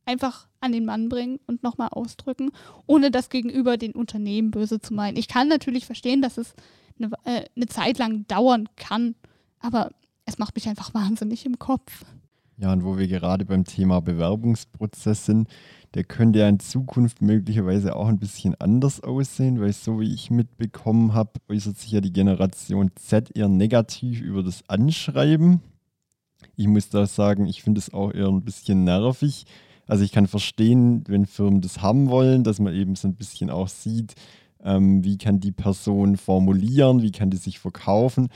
einfach 0.05 0.49
an 0.61 0.73
den 0.73 0.85
Mann 0.85 1.09
bringen 1.09 1.39
und 1.47 1.63
nochmal 1.63 1.89
ausdrücken, 1.91 2.51
ohne 2.87 3.11
das 3.11 3.31
gegenüber 3.31 3.77
den 3.77 3.93
Unternehmen 3.93 4.51
böse 4.51 4.81
zu 4.81 4.95
meinen. 4.95 5.17
Ich 5.17 5.29
kann 5.29 5.49
natürlich 5.49 5.87
verstehen, 5.87 6.23
dass 6.23 6.39
es 6.39 6.55
eine, 6.99 7.11
äh, 7.25 7.45
eine 7.57 7.67
Zeit 7.67 7.99
lang 7.99 8.27
dauern 8.27 8.69
kann, 8.77 9.15
aber 9.61 9.91
es 10.25 10.39
macht 10.39 10.55
mich 10.55 10.69
einfach 10.69 10.95
wahnsinnig 10.95 11.47
im 11.47 11.59
Kopf. 11.59 12.05
Ja, 12.59 12.73
und 12.73 12.85
wo 12.85 12.97
wir 12.97 13.09
gerade 13.09 13.45
beim 13.45 13.65
Thema 13.65 14.01
Bewerbungsprozess 14.01 15.27
sind, 15.27 15.49
der 15.95 16.05
könnte 16.05 16.39
ja 16.39 16.49
in 16.49 16.61
Zukunft 16.61 17.21
möglicherweise 17.21 17.97
auch 17.97 18.07
ein 18.07 18.19
bisschen 18.19 18.55
anders 18.61 19.01
aussehen, 19.01 19.61
weil 19.61 19.73
so 19.73 20.01
wie 20.01 20.13
ich 20.13 20.31
mitbekommen 20.31 21.13
habe, 21.13 21.33
äußert 21.49 21.79
sich 21.79 21.91
ja 21.91 22.01
die 22.01 22.13
Generation 22.13 22.91
Z 22.95 23.37
eher 23.37 23.49
negativ 23.49 24.21
über 24.21 24.43
das 24.43 24.69
Anschreiben 24.69 25.61
ich 26.57 26.67
muss 26.67 26.89
da 26.89 27.07
sagen, 27.07 27.47
ich 27.47 27.63
finde 27.63 27.79
es 27.79 27.93
auch 27.93 28.13
eher 28.13 28.29
ein 28.29 28.45
bisschen 28.45 28.85
nervig. 28.85 29.47
Also 29.87 30.05
ich 30.05 30.13
kann 30.13 30.27
verstehen, 30.27 31.05
wenn 31.09 31.27
Firmen 31.27 31.61
das 31.61 31.83
haben 31.83 32.09
wollen, 32.09 32.45
dass 32.45 32.61
man 32.61 32.75
eben 32.75 32.95
so 32.95 33.09
ein 33.09 33.15
bisschen 33.15 33.51
auch 33.51 33.69
sieht, 33.69 34.15
ähm, 34.63 35.05
wie 35.05 35.19
kann 35.19 35.41
die 35.41 35.53
Person 35.53 36.17
formulieren, 36.17 37.03
wie 37.03 37.11
kann 37.11 37.31
die 37.31 37.37
sich 37.37 37.59
verkaufen. 37.59 38.29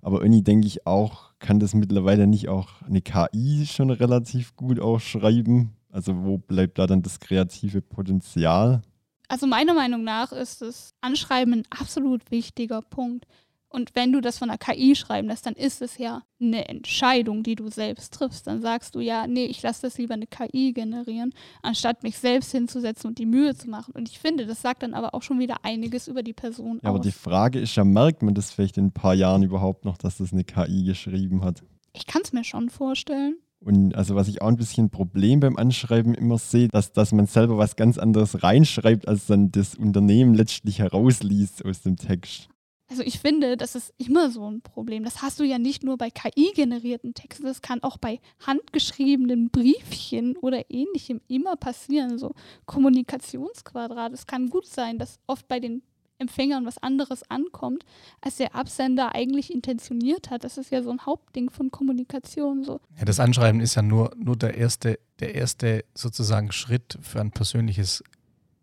Aber 0.00 0.22
irgendwie 0.22 0.42
denke 0.42 0.66
ich 0.66 0.86
auch, 0.86 1.32
kann 1.38 1.60
das 1.60 1.74
mittlerweile 1.74 2.26
nicht 2.26 2.48
auch 2.48 2.82
eine 2.82 3.00
KI 3.00 3.66
schon 3.66 3.90
relativ 3.90 4.56
gut 4.56 4.80
auch 4.80 5.00
schreiben? 5.00 5.72
Also 5.90 6.24
wo 6.24 6.38
bleibt 6.38 6.78
da 6.78 6.86
dann 6.86 7.02
das 7.02 7.20
kreative 7.20 7.82
Potenzial? 7.82 8.82
Also 9.28 9.46
meiner 9.46 9.74
Meinung 9.74 10.04
nach 10.04 10.32
ist 10.32 10.62
das 10.62 10.94
Anschreiben 11.00 11.54
ein 11.54 11.62
absolut 11.70 12.30
wichtiger 12.30 12.82
Punkt. 12.82 13.26
Und 13.72 13.94
wenn 13.94 14.12
du 14.12 14.20
das 14.20 14.38
von 14.38 14.48
der 14.48 14.58
KI 14.58 14.94
schreiben 14.94 15.28
lässt, 15.28 15.46
dann 15.46 15.54
ist 15.54 15.80
es 15.80 15.96
ja 15.96 16.22
eine 16.40 16.68
Entscheidung, 16.68 17.42
die 17.42 17.54
du 17.54 17.68
selbst 17.68 18.12
triffst. 18.12 18.46
Dann 18.46 18.60
sagst 18.60 18.94
du 18.94 19.00
ja, 19.00 19.26
nee, 19.26 19.46
ich 19.46 19.62
lasse 19.62 19.82
das 19.82 19.96
lieber 19.96 20.14
eine 20.14 20.26
KI 20.26 20.72
generieren, 20.72 21.32
anstatt 21.62 22.02
mich 22.02 22.18
selbst 22.18 22.52
hinzusetzen 22.52 23.08
und 23.08 23.18
die 23.18 23.26
Mühe 23.26 23.54
zu 23.54 23.70
machen. 23.70 23.94
Und 23.94 24.10
ich 24.10 24.18
finde, 24.18 24.46
das 24.46 24.60
sagt 24.60 24.82
dann 24.82 24.92
aber 24.92 25.14
auch 25.14 25.22
schon 25.22 25.38
wieder 25.38 25.64
einiges 25.64 26.06
über 26.06 26.22
die 26.22 26.34
Person 26.34 26.80
ja, 26.82 26.90
aus. 26.90 26.96
Aber 26.96 26.98
die 27.00 27.12
Frage 27.12 27.60
ist 27.60 27.74
ja, 27.76 27.84
merkt 27.84 28.22
man 28.22 28.34
das 28.34 28.50
vielleicht 28.50 28.76
in 28.76 28.86
ein 28.86 28.92
paar 28.92 29.14
Jahren 29.14 29.42
überhaupt 29.42 29.84
noch, 29.84 29.96
dass 29.96 30.18
das 30.18 30.32
eine 30.32 30.44
KI 30.44 30.84
geschrieben 30.84 31.42
hat? 31.42 31.62
Ich 31.94 32.06
kann 32.06 32.22
es 32.24 32.32
mir 32.32 32.44
schon 32.44 32.68
vorstellen. 32.68 33.36
Und 33.64 33.94
also 33.94 34.16
was 34.16 34.28
ich 34.28 34.42
auch 34.42 34.48
ein 34.48 34.56
bisschen 34.56 34.86
ein 34.86 34.90
Problem 34.90 35.40
beim 35.40 35.56
Anschreiben 35.56 36.14
immer 36.14 36.36
sehe, 36.36 36.68
dass, 36.68 36.92
dass 36.92 37.12
man 37.12 37.26
selber 37.26 37.58
was 37.58 37.76
ganz 37.76 37.96
anderes 37.96 38.42
reinschreibt, 38.42 39.06
als 39.06 39.26
dann 39.26 39.52
das 39.52 39.76
Unternehmen 39.76 40.34
letztlich 40.34 40.80
herausliest 40.80 41.64
aus 41.64 41.82
dem 41.82 41.96
Text. 41.96 42.48
Also 42.92 43.04
ich 43.04 43.20
finde, 43.20 43.56
das 43.56 43.74
ist 43.74 43.94
immer 43.96 44.30
so 44.30 44.50
ein 44.50 44.60
Problem. 44.60 45.02
Das 45.02 45.22
hast 45.22 45.40
du 45.40 45.44
ja 45.44 45.58
nicht 45.58 45.82
nur 45.82 45.96
bei 45.96 46.10
KI-generierten 46.10 47.14
Texten, 47.14 47.46
das 47.46 47.62
kann 47.62 47.82
auch 47.82 47.96
bei 47.96 48.20
handgeschriebenen 48.46 49.48
Briefchen 49.48 50.36
oder 50.36 50.70
ähnlichem 50.70 51.22
immer 51.26 51.56
passieren. 51.56 52.18
So 52.18 52.34
Kommunikationsquadrat. 52.66 54.12
Es 54.12 54.26
kann 54.26 54.50
gut 54.50 54.66
sein, 54.66 54.98
dass 54.98 55.20
oft 55.26 55.48
bei 55.48 55.58
den 55.58 55.80
Empfängern 56.18 56.66
was 56.66 56.76
anderes 56.76 57.22
ankommt, 57.30 57.86
als 58.20 58.36
der 58.36 58.54
Absender 58.54 59.14
eigentlich 59.14 59.50
intentioniert 59.54 60.28
hat. 60.28 60.44
Das 60.44 60.58
ist 60.58 60.70
ja 60.70 60.82
so 60.82 60.90
ein 60.90 61.06
Hauptding 61.06 61.48
von 61.48 61.70
Kommunikation. 61.70 62.62
So. 62.62 62.78
Ja, 62.98 63.06
das 63.06 63.20
Anschreiben 63.20 63.62
ist 63.62 63.74
ja 63.74 63.80
nur, 63.80 64.12
nur 64.18 64.36
der, 64.36 64.54
erste, 64.58 64.98
der 65.18 65.34
erste 65.34 65.86
sozusagen 65.94 66.52
Schritt 66.52 66.98
für 67.00 67.22
ein 67.22 67.30
persönliches 67.30 68.04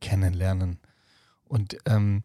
Kennenlernen. 0.02 0.78
Und 1.46 1.78
ähm, 1.88 2.22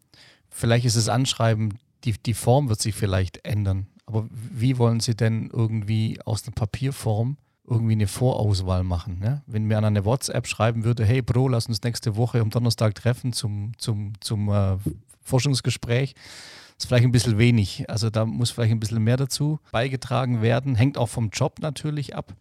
vielleicht 0.49 0.85
ist 0.85 0.97
das 0.97 1.09
Anschreiben 1.09 1.79
die, 2.05 2.13
die 2.13 2.33
Form 2.33 2.69
wird 2.69 2.81
sich 2.81 2.95
vielleicht 2.95 3.45
ändern. 3.45 3.87
Aber 4.05 4.27
wie 4.31 4.77
wollen 4.77 4.99
Sie 4.99 5.15
denn 5.15 5.49
irgendwie 5.51 6.19
aus 6.25 6.43
der 6.43 6.51
Papierform 6.51 7.37
irgendwie 7.67 7.93
eine 7.93 8.07
Vorauswahl 8.07 8.83
machen? 8.83 9.19
Ne? 9.19 9.41
Wenn 9.47 9.65
mir 9.65 9.77
an 9.77 9.85
eine 9.85 10.05
WhatsApp 10.05 10.47
schreiben 10.47 10.83
würde, 10.83 11.05
hey 11.05 11.21
Bro, 11.21 11.49
lass 11.49 11.67
uns 11.67 11.81
nächste 11.81 12.15
Woche 12.15 12.39
am 12.39 12.51
Donnerstag 12.51 12.93
treffen 12.95 13.33
zum, 13.33 13.71
zum, 13.77 14.13
zum 14.21 14.49
äh, 14.49 14.77
Forschungsgespräch, 15.23 16.13
ist 16.77 16.85
vielleicht 16.85 17.05
ein 17.05 17.11
bisschen 17.11 17.37
wenig. 17.37 17.89
Also 17.89 18.09
da 18.09 18.25
muss 18.25 18.51
vielleicht 18.51 18.71
ein 18.71 18.79
bisschen 18.79 19.03
mehr 19.03 19.17
dazu 19.17 19.59
beigetragen 19.71 20.41
werden. 20.41 20.75
Hängt 20.75 20.97
auch 20.97 21.09
vom 21.09 21.29
Job 21.29 21.59
natürlich 21.59 22.15
ab. 22.15 22.35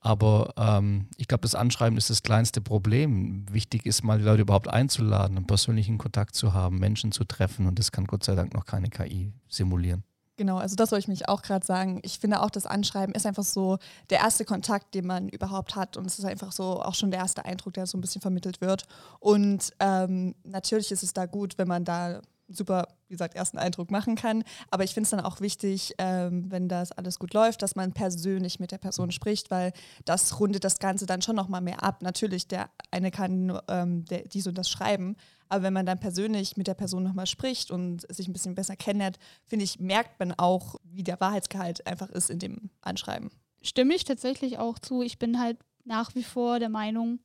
Aber 0.00 0.54
ähm, 0.56 1.08
ich 1.16 1.28
glaube, 1.28 1.42
das 1.42 1.54
Anschreiben 1.54 1.98
ist 1.98 2.08
das 2.08 2.22
kleinste 2.22 2.60
Problem. 2.60 3.44
Wichtig 3.50 3.84
ist 3.84 4.02
mal, 4.02 4.18
die 4.18 4.24
Leute 4.24 4.42
überhaupt 4.42 4.68
einzuladen, 4.68 5.36
einen 5.36 5.46
persönlichen 5.46 5.98
Kontakt 5.98 6.34
zu 6.34 6.54
haben, 6.54 6.78
Menschen 6.78 7.12
zu 7.12 7.24
treffen. 7.24 7.66
Und 7.66 7.78
das 7.78 7.92
kann 7.92 8.06
Gott 8.06 8.24
sei 8.24 8.34
Dank 8.34 8.54
noch 8.54 8.64
keine 8.64 8.88
KI 8.88 9.32
simulieren. 9.48 10.04
Genau, 10.40 10.56
also 10.56 10.74
das 10.74 10.90
wollte 10.90 11.02
ich 11.02 11.08
mich 11.08 11.28
auch 11.28 11.42
gerade 11.42 11.66
sagen. 11.66 12.00
Ich 12.02 12.18
finde 12.18 12.40
auch, 12.40 12.48
das 12.48 12.64
Anschreiben 12.64 13.14
ist 13.14 13.26
einfach 13.26 13.42
so 13.42 13.76
der 14.08 14.20
erste 14.20 14.46
Kontakt, 14.46 14.94
den 14.94 15.06
man 15.06 15.28
überhaupt 15.28 15.76
hat. 15.76 15.98
Und 15.98 16.06
es 16.06 16.18
ist 16.18 16.24
einfach 16.24 16.50
so 16.50 16.80
auch 16.82 16.94
schon 16.94 17.10
der 17.10 17.20
erste 17.20 17.44
Eindruck, 17.44 17.74
der 17.74 17.86
so 17.86 17.98
ein 17.98 18.00
bisschen 18.00 18.22
vermittelt 18.22 18.62
wird. 18.62 18.84
Und 19.18 19.74
ähm, 19.80 20.34
natürlich 20.44 20.92
ist 20.92 21.02
es 21.02 21.12
da 21.12 21.26
gut, 21.26 21.58
wenn 21.58 21.68
man 21.68 21.84
da 21.84 22.22
super, 22.50 22.88
wie 23.08 23.14
gesagt, 23.14 23.34
ersten 23.34 23.58
Eindruck 23.58 23.90
machen 23.90 24.16
kann. 24.16 24.44
Aber 24.70 24.84
ich 24.84 24.94
finde 24.94 25.04
es 25.04 25.10
dann 25.10 25.20
auch 25.20 25.40
wichtig, 25.40 25.94
ähm, 25.98 26.50
wenn 26.50 26.68
das 26.68 26.92
alles 26.92 27.18
gut 27.18 27.32
läuft, 27.32 27.62
dass 27.62 27.76
man 27.76 27.92
persönlich 27.92 28.60
mit 28.60 28.72
der 28.72 28.78
Person 28.78 29.12
spricht, 29.12 29.50
weil 29.50 29.72
das 30.04 30.40
rundet 30.40 30.64
das 30.64 30.78
Ganze 30.78 31.06
dann 31.06 31.22
schon 31.22 31.36
nochmal 31.36 31.60
mehr 31.60 31.82
ab. 31.82 32.02
Natürlich, 32.02 32.48
der 32.48 32.70
eine 32.90 33.10
kann 33.10 33.58
ähm, 33.68 34.04
der, 34.04 34.28
dies 34.28 34.46
und 34.46 34.58
das 34.58 34.68
schreiben, 34.68 35.16
aber 35.48 35.64
wenn 35.64 35.72
man 35.72 35.86
dann 35.86 35.98
persönlich 35.98 36.56
mit 36.56 36.68
der 36.68 36.74
Person 36.74 37.02
nochmal 37.02 37.26
spricht 37.26 37.70
und 37.70 38.06
sich 38.14 38.28
ein 38.28 38.32
bisschen 38.32 38.54
besser 38.54 38.76
kennenlernt, 38.76 39.18
finde 39.46 39.64
ich, 39.64 39.80
merkt 39.80 40.18
man 40.20 40.32
auch, 40.32 40.76
wie 40.84 41.02
der 41.02 41.20
Wahrheitsgehalt 41.20 41.86
einfach 41.86 42.08
ist 42.08 42.30
in 42.30 42.38
dem 42.38 42.70
Anschreiben. 42.82 43.30
Stimme 43.60 43.94
ich 43.94 44.04
tatsächlich 44.04 44.58
auch 44.58 44.78
zu. 44.78 45.02
Ich 45.02 45.18
bin 45.18 45.40
halt 45.40 45.58
nach 45.84 46.14
wie 46.14 46.22
vor 46.22 46.60
der 46.60 46.68
Meinung, 46.68 47.18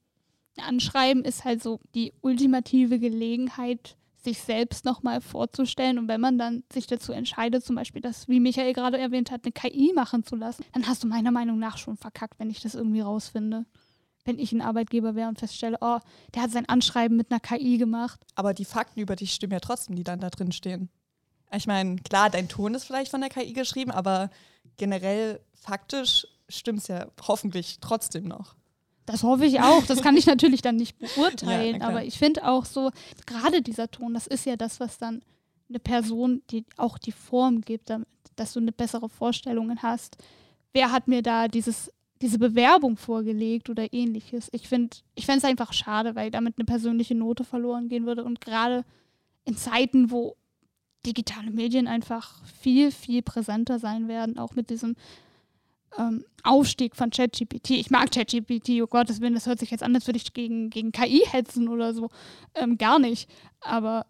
Anschreiben 0.57 1.23
ist 1.23 1.45
halt 1.45 1.61
so 1.61 1.79
die 1.93 2.13
ultimative 2.21 2.99
Gelegenheit, 2.99 3.97
sich 4.25 4.39
selbst 4.39 4.83
nochmal 4.83 5.21
vorzustellen. 5.21 5.97
Und 5.97 6.07
wenn 6.09 6.19
man 6.19 6.37
dann 6.37 6.63
sich 6.71 6.87
dazu 6.87 7.13
entscheidet, 7.13 7.63
zum 7.63 7.77
Beispiel 7.77 8.01
das, 8.01 8.27
wie 8.27 8.41
Michael 8.41 8.73
gerade 8.73 8.97
erwähnt 8.97 9.31
hat, 9.31 9.45
eine 9.45 9.53
KI 9.53 9.93
machen 9.95 10.23
zu 10.23 10.35
lassen, 10.35 10.65
dann 10.73 10.87
hast 10.87 11.03
du 11.03 11.07
meiner 11.07 11.31
Meinung 11.31 11.57
nach 11.57 11.77
schon 11.77 11.95
verkackt, 11.95 12.37
wenn 12.39 12.49
ich 12.49 12.61
das 12.61 12.75
irgendwie 12.75 13.01
rausfinde. 13.01 13.65
Wenn 14.25 14.39
ich 14.39 14.51
ein 14.51 14.61
Arbeitgeber 14.61 15.15
wäre 15.15 15.29
und 15.29 15.39
feststelle, 15.39 15.77
oh, 15.81 15.99
der 16.33 16.41
hat 16.41 16.51
sein 16.51 16.67
Anschreiben 16.67 17.15
mit 17.15 17.31
einer 17.31 17.39
KI 17.39 17.77
gemacht. 17.77 18.19
Aber 18.33 18.53
die 18.53 18.65
Fakten 18.65 18.99
über 18.99 19.15
dich 19.15 19.33
stimmen 19.33 19.53
ja 19.53 19.59
trotzdem, 19.59 19.95
die 19.95 20.03
dann 20.03 20.19
da 20.19 20.29
drin 20.29 20.51
stehen. 20.51 20.89
Ich 21.53 21.67
meine, 21.67 21.97
klar, 21.97 22.29
dein 22.29 22.49
Ton 22.49 22.73
ist 22.73 22.85
vielleicht 22.85 23.11
von 23.11 23.21
der 23.21 23.29
KI 23.29 23.53
geschrieben, 23.53 23.91
aber 23.91 24.31
generell 24.77 25.39
faktisch 25.53 26.27
stimmt 26.49 26.79
es 26.79 26.87
ja 26.87 27.07
hoffentlich 27.21 27.77
trotzdem 27.81 28.25
noch. 28.25 28.55
Das 29.05 29.23
hoffe 29.23 29.45
ich 29.45 29.61
auch. 29.61 29.85
Das 29.85 30.01
kann 30.01 30.17
ich 30.17 30.25
natürlich 30.25 30.61
dann 30.61 30.75
nicht 30.75 30.97
beurteilen. 30.97 31.81
Ja, 31.81 31.87
aber 31.87 32.03
ich 32.03 32.17
finde 32.17 32.47
auch 32.47 32.65
so, 32.65 32.91
gerade 33.25 33.61
dieser 33.61 33.89
Ton, 33.89 34.13
das 34.13 34.27
ist 34.27 34.45
ja 34.45 34.55
das, 34.55 34.79
was 34.79 34.97
dann 34.97 35.21
eine 35.69 35.79
Person, 35.79 36.41
die 36.51 36.65
auch 36.77 36.97
die 36.97 37.11
Form 37.11 37.61
gibt, 37.61 37.89
damit, 37.89 38.07
dass 38.35 38.53
du 38.53 38.59
eine 38.59 38.71
bessere 38.71 39.09
Vorstellung 39.09 39.75
hast. 39.81 40.17
Wer 40.73 40.91
hat 40.91 41.07
mir 41.07 41.21
da 41.21 41.47
dieses, 41.47 41.91
diese 42.21 42.37
Bewerbung 42.37 42.97
vorgelegt 42.97 43.69
oder 43.69 43.93
ähnliches? 43.93 44.49
Ich 44.51 44.67
finde 44.67 44.97
ich 45.15 45.27
es 45.27 45.43
einfach 45.43 45.73
schade, 45.73 46.15
weil 46.15 46.31
damit 46.31 46.55
eine 46.57 46.65
persönliche 46.65 47.15
Note 47.15 47.43
verloren 47.43 47.87
gehen 47.89 48.05
würde. 48.05 48.23
Und 48.23 48.41
gerade 48.41 48.83
in 49.45 49.55
Zeiten, 49.55 50.11
wo 50.11 50.35
digitale 51.05 51.51
Medien 51.51 51.87
einfach 51.87 52.43
viel, 52.45 52.91
viel 52.91 53.21
präsenter 53.21 53.79
sein 53.79 54.07
werden, 54.07 54.37
auch 54.37 54.55
mit 54.55 54.69
diesem 54.69 54.95
ähm, 55.97 56.23
Aufstieg 56.43 56.95
von 56.95 57.09
ChatGPT. 57.09 57.71
Ich 57.71 57.89
mag 57.89 58.11
ChatGPT, 58.11 58.81
oh 58.81 58.87
Gottes 58.87 59.21
Willen, 59.21 59.33
das 59.33 59.47
hört 59.47 59.59
sich 59.59 59.71
jetzt 59.71 59.83
an, 59.83 59.95
als 59.95 60.07
würde 60.07 60.17
ich 60.17 60.33
gegen, 60.33 60.69
gegen 60.69 60.91
KI 60.91 61.23
hetzen 61.25 61.67
oder 61.67 61.93
so. 61.93 62.09
Ähm, 62.53 62.77
gar 62.77 62.99
nicht. 62.99 63.29
Aber 63.61 64.05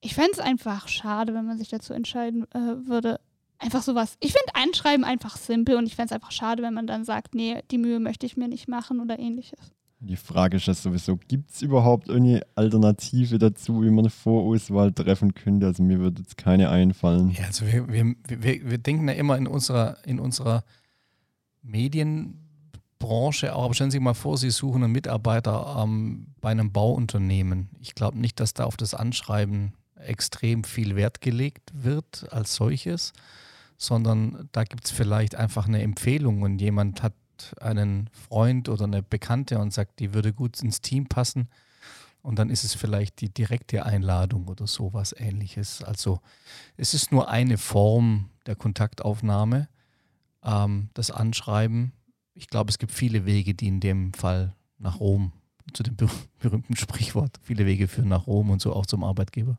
ich 0.00 0.14
fände 0.14 0.32
es 0.32 0.38
einfach 0.38 0.88
schade, 0.88 1.34
wenn 1.34 1.46
man 1.46 1.58
sich 1.58 1.68
dazu 1.68 1.92
entscheiden 1.92 2.44
äh, 2.52 2.86
würde. 2.86 3.20
Einfach 3.58 3.82
sowas. 3.82 4.16
Ich 4.18 4.32
finde 4.32 4.54
Einschreiben 4.54 5.04
einfach 5.04 5.36
simpel 5.36 5.76
und 5.76 5.86
ich 5.86 5.94
fände 5.94 6.06
es 6.06 6.12
einfach 6.12 6.32
schade, 6.32 6.62
wenn 6.64 6.74
man 6.74 6.88
dann 6.88 7.04
sagt, 7.04 7.34
nee, 7.34 7.62
die 7.70 7.78
Mühe 7.78 8.00
möchte 8.00 8.26
ich 8.26 8.36
mir 8.36 8.48
nicht 8.48 8.68
machen 8.68 9.00
oder 9.00 9.18
ähnliches. 9.18 9.72
Die 10.00 10.16
Frage 10.16 10.56
ist 10.56 10.66
ja 10.66 10.74
sowieso, 10.74 11.16
gibt 11.16 11.52
es 11.52 11.62
überhaupt 11.62 12.10
eine 12.10 12.42
Alternative 12.56 13.38
dazu, 13.38 13.82
wie 13.82 13.90
man 13.90 14.00
eine 14.00 14.10
Vorauswahl 14.10 14.90
treffen 14.92 15.32
könnte? 15.34 15.66
Also 15.66 15.84
mir 15.84 16.00
würde 16.00 16.22
jetzt 16.22 16.36
keine 16.36 16.70
einfallen. 16.70 17.30
Ja, 17.30 17.44
also 17.44 17.64
wir, 17.68 17.86
wir, 17.88 18.16
wir, 18.26 18.68
wir 18.68 18.78
denken 18.78 19.06
ja 19.06 19.14
immer 19.14 19.36
in 19.36 19.46
unserer, 19.46 19.96
in 20.04 20.18
unserer 20.18 20.64
Medienbranche 21.62 23.54
auch. 23.54 23.64
Aber 23.64 23.74
stellen 23.74 23.90
Sie 23.90 23.96
sich 23.96 24.02
mal 24.02 24.14
vor, 24.14 24.36
Sie 24.36 24.50
suchen 24.50 24.84
einen 24.84 24.92
Mitarbeiter 24.92 25.82
ähm, 25.82 26.26
bei 26.40 26.50
einem 26.50 26.72
Bauunternehmen. 26.72 27.70
Ich 27.80 27.94
glaube 27.94 28.18
nicht, 28.18 28.40
dass 28.40 28.54
da 28.54 28.64
auf 28.64 28.76
das 28.76 28.94
Anschreiben 28.94 29.72
extrem 29.96 30.64
viel 30.64 30.96
Wert 30.96 31.20
gelegt 31.20 31.70
wird 31.74 32.26
als 32.32 32.54
solches, 32.54 33.12
sondern 33.76 34.48
da 34.52 34.64
gibt 34.64 34.86
es 34.86 34.90
vielleicht 34.90 35.34
einfach 35.34 35.66
eine 35.66 35.82
Empfehlung 35.82 36.42
und 36.42 36.60
jemand 36.60 37.02
hat 37.02 37.14
einen 37.60 38.08
Freund 38.12 38.68
oder 38.68 38.84
eine 38.84 39.02
Bekannte 39.02 39.58
und 39.58 39.72
sagt, 39.72 39.98
die 40.00 40.14
würde 40.14 40.32
gut 40.32 40.62
ins 40.62 40.80
Team 40.80 41.06
passen. 41.06 41.48
Und 42.22 42.38
dann 42.38 42.50
ist 42.50 42.62
es 42.62 42.74
vielleicht 42.74 43.20
die 43.20 43.30
direkte 43.30 43.84
Einladung 43.84 44.46
oder 44.46 44.68
sowas 44.68 45.12
ähnliches. 45.18 45.82
Also 45.82 46.20
es 46.76 46.94
ist 46.94 47.10
nur 47.10 47.28
eine 47.28 47.58
Form 47.58 48.30
der 48.46 48.54
Kontaktaufnahme 48.54 49.68
ähm, 50.44 50.88
das 50.94 51.10
Anschreiben. 51.10 51.92
Ich 52.34 52.48
glaube, 52.48 52.70
es 52.70 52.78
gibt 52.78 52.92
viele 52.92 53.26
Wege, 53.26 53.54
die 53.54 53.68
in 53.68 53.80
dem 53.80 54.12
Fall 54.12 54.54
nach 54.78 55.00
Rom, 55.00 55.32
zu 55.72 55.82
dem 55.82 55.96
berühmten 56.38 56.76
Sprichwort, 56.76 57.38
viele 57.42 57.66
Wege 57.66 57.88
führen 57.88 58.08
nach 58.08 58.26
Rom 58.26 58.50
und 58.50 58.60
so 58.60 58.72
auch 58.72 58.86
zum 58.86 59.04
Arbeitgeber. 59.04 59.58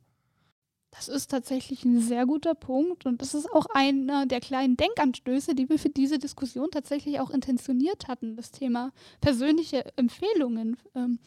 Das 0.95 1.07
ist 1.07 1.31
tatsächlich 1.31 1.83
ein 1.85 1.99
sehr 1.99 2.27
guter 2.27 2.53
Punkt 2.53 3.07
und 3.07 3.21
das 3.21 3.33
ist 3.33 3.51
auch 3.51 3.65
einer 3.73 4.27
der 4.27 4.39
kleinen 4.39 4.77
Denkanstöße, 4.77 5.55
die 5.55 5.67
wir 5.67 5.79
für 5.79 5.89
diese 5.89 6.19
Diskussion 6.19 6.69
tatsächlich 6.71 7.19
auch 7.19 7.31
intentioniert 7.31 8.07
hatten, 8.07 8.35
das 8.35 8.51
Thema 8.51 8.91
persönliche 9.19 9.85
Empfehlungen. 9.97 10.77
Ähm, 10.93 11.17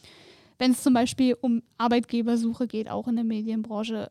Wenn 0.57 0.71
es 0.71 0.83
zum 0.83 0.93
Beispiel 0.93 1.35
um 1.41 1.63
Arbeitgebersuche 1.77 2.65
geht, 2.67 2.89
auch 2.89 3.09
in 3.09 3.15
der 3.17 3.25
Medienbranche, 3.25 4.09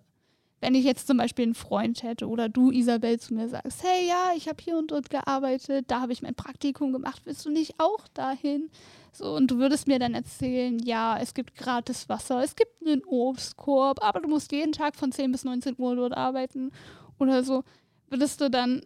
wenn 0.61 0.75
ich 0.75 0.85
jetzt 0.85 1.07
zum 1.07 1.19
Beispiel 1.19 1.45
einen 1.45 1.55
Freund 1.55 2.03
hätte 2.03 2.29
oder 2.29 2.49
du, 2.49 2.71
Isabel, 2.71 3.21
zu 3.21 3.35
mir 3.35 3.49
sagst, 3.49 3.83
hey, 3.83 4.09
ja, 4.09 4.31
ich 4.37 4.49
habe 4.49 4.62
hier 4.62 4.79
und 4.79 4.90
dort 4.90 5.11
gearbeitet, 5.11 5.87
da 5.88 6.01
habe 6.01 6.12
ich 6.12 6.23
mein 6.23 6.35
Praktikum 6.35 6.92
gemacht, 6.92 7.23
willst 7.25 7.45
du 7.45 7.51
nicht 7.51 7.75
auch 7.79 8.09
dahin? 8.14 8.71
So, 9.12 9.35
und 9.35 9.51
du 9.51 9.59
würdest 9.59 9.87
mir 9.87 9.99
dann 9.99 10.14
erzählen, 10.14 10.79
ja, 10.79 11.19
es 11.19 11.35
gibt 11.35 11.55
gratis 11.55 12.09
Wasser, 12.09 12.42
es 12.42 12.57
gibt 12.57 12.87
einen 12.87 13.05
Obstkorb, 13.05 14.03
aber 14.03 14.21
du 14.21 14.29
musst 14.29 14.53
jeden 14.53 14.73
Tag 14.73 14.97
von 14.97 15.12
10 15.12 15.33
bis 15.33 15.45
19 15.45 15.77
Uhr 15.79 15.97
dort 15.97 16.16
arbeiten 16.16 16.71
oder 17.19 17.42
so. 17.42 17.62
Würdest 18.09 18.40
du 18.40 18.51
dann, 18.51 18.83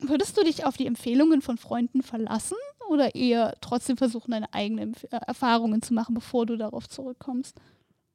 würdest 0.00 0.36
du 0.36 0.44
dich 0.44 0.64
auf 0.64 0.76
die 0.76 0.86
Empfehlungen 0.86 1.40
von 1.40 1.56
Freunden 1.56 2.02
verlassen 2.02 2.56
oder 2.88 3.14
eher 3.14 3.54
trotzdem 3.60 3.96
versuchen, 3.96 4.30
deine 4.30 4.52
eigenen 4.52 4.94
äh, 5.10 5.16
Erfahrungen 5.26 5.82
zu 5.82 5.94
machen, 5.94 6.14
bevor 6.14 6.46
du 6.46 6.56
darauf 6.56 6.88
zurückkommst? 6.88 7.58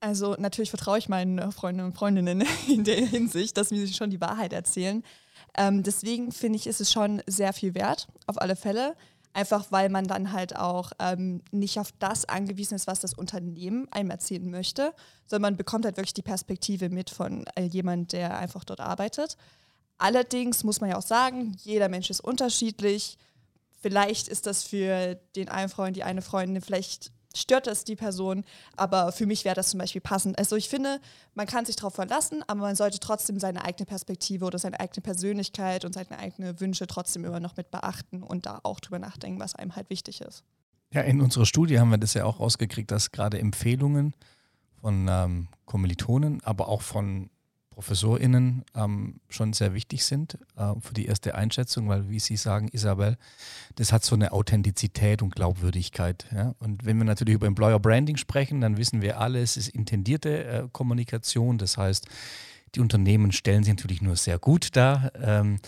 Also 0.02 0.36
natürlich 0.38 0.72
vertraue 0.72 0.98
ich 0.98 1.10
meinen 1.10 1.52
Freunden 1.52 1.82
und 1.82 1.94
Freundinnen 1.94 2.44
in 2.68 2.84
der 2.84 3.06
Hinsicht, 3.06 3.56
dass 3.56 3.70
sie 3.70 3.94
schon 3.94 4.10
die 4.10 4.20
Wahrheit 4.20 4.52
erzählen. 4.52 5.04
Ähm, 5.56 5.84
deswegen 5.84 6.32
finde 6.32 6.58
ich, 6.58 6.68
ist 6.68 6.82
es 6.82 6.92
schon 6.92 7.22
sehr 7.28 7.54
viel 7.54 7.76
wert, 7.76 8.08
auf 8.26 8.42
alle 8.42 8.56
Fälle. 8.56 8.96
Einfach 9.34 9.72
weil 9.72 9.88
man 9.90 10.08
dann 10.08 10.34
halt 10.34 10.58
auch 10.58 10.92
ähm, 11.00 11.42
nicht 11.52 11.80
auf 11.80 11.94
das 12.00 12.26
angewiesen 12.26 12.76
ist, 12.76 12.88
was 12.88 13.00
das 13.00 13.14
Unternehmen 13.14 13.88
einem 13.92 14.10
erzählen 14.10 14.50
möchte, 14.50 14.94
sondern 15.26 15.54
man 15.54 15.58
bekommt 15.58 15.86
halt 15.86 15.96
wirklich 15.96 16.14
die 16.14 16.22
Perspektive 16.22 16.90
mit 16.90 17.10
von 17.10 17.46
äh, 17.56 17.64
jemand, 17.64 18.12
der 18.12 18.38
einfach 18.38 18.66
dort 18.66 18.82
arbeitet. 18.82 19.38
Allerdings 19.98 20.66
muss 20.66 20.82
man 20.82 20.90
ja 20.90 20.98
auch 20.98 21.04
sagen, 21.04 21.56
jeder 21.64 21.88
Mensch 21.88 22.10
ist 22.10 22.20
unterschiedlich. 22.20 23.18
Vielleicht 23.82 24.28
ist 24.28 24.48
das 24.48 24.64
für 24.64 25.16
den 25.36 25.48
einen 25.48 25.70
Freund, 25.70 25.96
die 25.96 26.04
eine 26.04 26.22
Freundin 26.22 26.62
vielleicht 26.62 27.14
stört 27.36 27.68
das 27.68 27.84
die 27.84 27.96
Person, 27.96 28.44
aber 28.76 29.12
für 29.12 29.26
mich 29.26 29.46
wäre 29.46 29.56
das 29.56 29.70
zum 29.70 29.80
Beispiel 29.80 30.02
passend. 30.02 30.38
Also 30.38 30.56
ich 30.56 30.70
finde, 30.70 31.00
man 31.34 31.48
kann 31.48 31.66
sich 31.66 31.76
darauf 31.76 31.96
verlassen, 31.96 32.44
aber 32.48 32.62
man 32.62 32.76
sollte 32.76 33.00
trotzdem 33.00 33.40
seine 33.40 33.64
eigene 33.64 33.86
Perspektive 33.86 34.46
oder 34.46 34.60
seine 34.60 34.80
eigene 34.80 35.02
Persönlichkeit 35.02 35.86
und 35.86 35.94
seine 35.94 36.20
eigenen 36.20 36.60
Wünsche 36.60 36.88
trotzdem 36.88 37.26
immer 37.26 37.40
noch 37.40 37.58
mit 37.58 37.72
beachten 37.72 38.24
und 38.24 38.46
da 38.46 38.60
auch 38.64 38.80
drüber 38.80 39.00
nachdenken, 39.00 39.40
was 39.40 39.56
einem 39.56 39.76
halt 39.76 39.90
wichtig 39.90 40.22
ist. 40.22 40.44
Ja, 40.94 41.02
in 41.02 41.22
unserer 41.22 41.46
Studie 41.46 41.80
haben 41.80 41.90
wir 41.90 41.98
das 41.98 42.14
ja 42.14 42.26
auch 42.26 42.40
rausgekriegt, 42.40 42.92
dass 42.92 43.12
gerade 43.12 43.40
Empfehlungen 43.40 44.14
von 44.82 45.08
ähm, 45.10 45.48
Kommilitonen, 45.66 46.44
aber 46.44 46.68
auch 46.68 46.82
von 46.82 47.30
ProfessorInnen 47.82 48.64
ähm, 48.76 49.16
schon 49.30 49.54
sehr 49.54 49.74
wichtig 49.74 50.06
sind 50.06 50.38
äh, 50.56 50.74
für 50.82 50.94
die 50.94 51.08
erste 51.08 51.34
Einschätzung, 51.34 51.90
weil, 51.90 52.10
wie 52.10 52.20
Sie 52.20 52.38
sagen, 52.38 52.70
Isabel, 52.72 53.18
das 53.76 53.92
hat 53.92 54.06
so 54.06 54.16
eine 54.16 54.32
Authentizität 54.32 55.24
und 55.24 55.36
Glaubwürdigkeit. 55.36 56.28
Ja? 56.32 56.54
Und 56.60 56.86
wenn 56.86 56.98
wir 56.98 57.06
natürlich 57.06 57.36
über 57.36 57.48
Employer 57.48 57.80
Branding 57.80 58.18
sprechen, 58.18 58.62
dann 58.62 58.78
wissen 58.78 59.02
wir 59.02 59.20
alle, 59.20 59.42
es 59.42 59.58
ist 59.58 59.70
intendierte 59.70 60.46
äh, 60.46 60.68
Kommunikation. 60.72 61.58
Das 61.58 61.78
heißt, 61.78 62.08
die 62.76 62.80
Unternehmen 62.80 63.32
stellen 63.32 63.64
sich 63.64 63.74
natürlich 63.74 64.02
nur 64.04 64.16
sehr 64.16 64.38
gut 64.38 64.76
dar. 64.76 65.12
Ähm, 65.20 65.60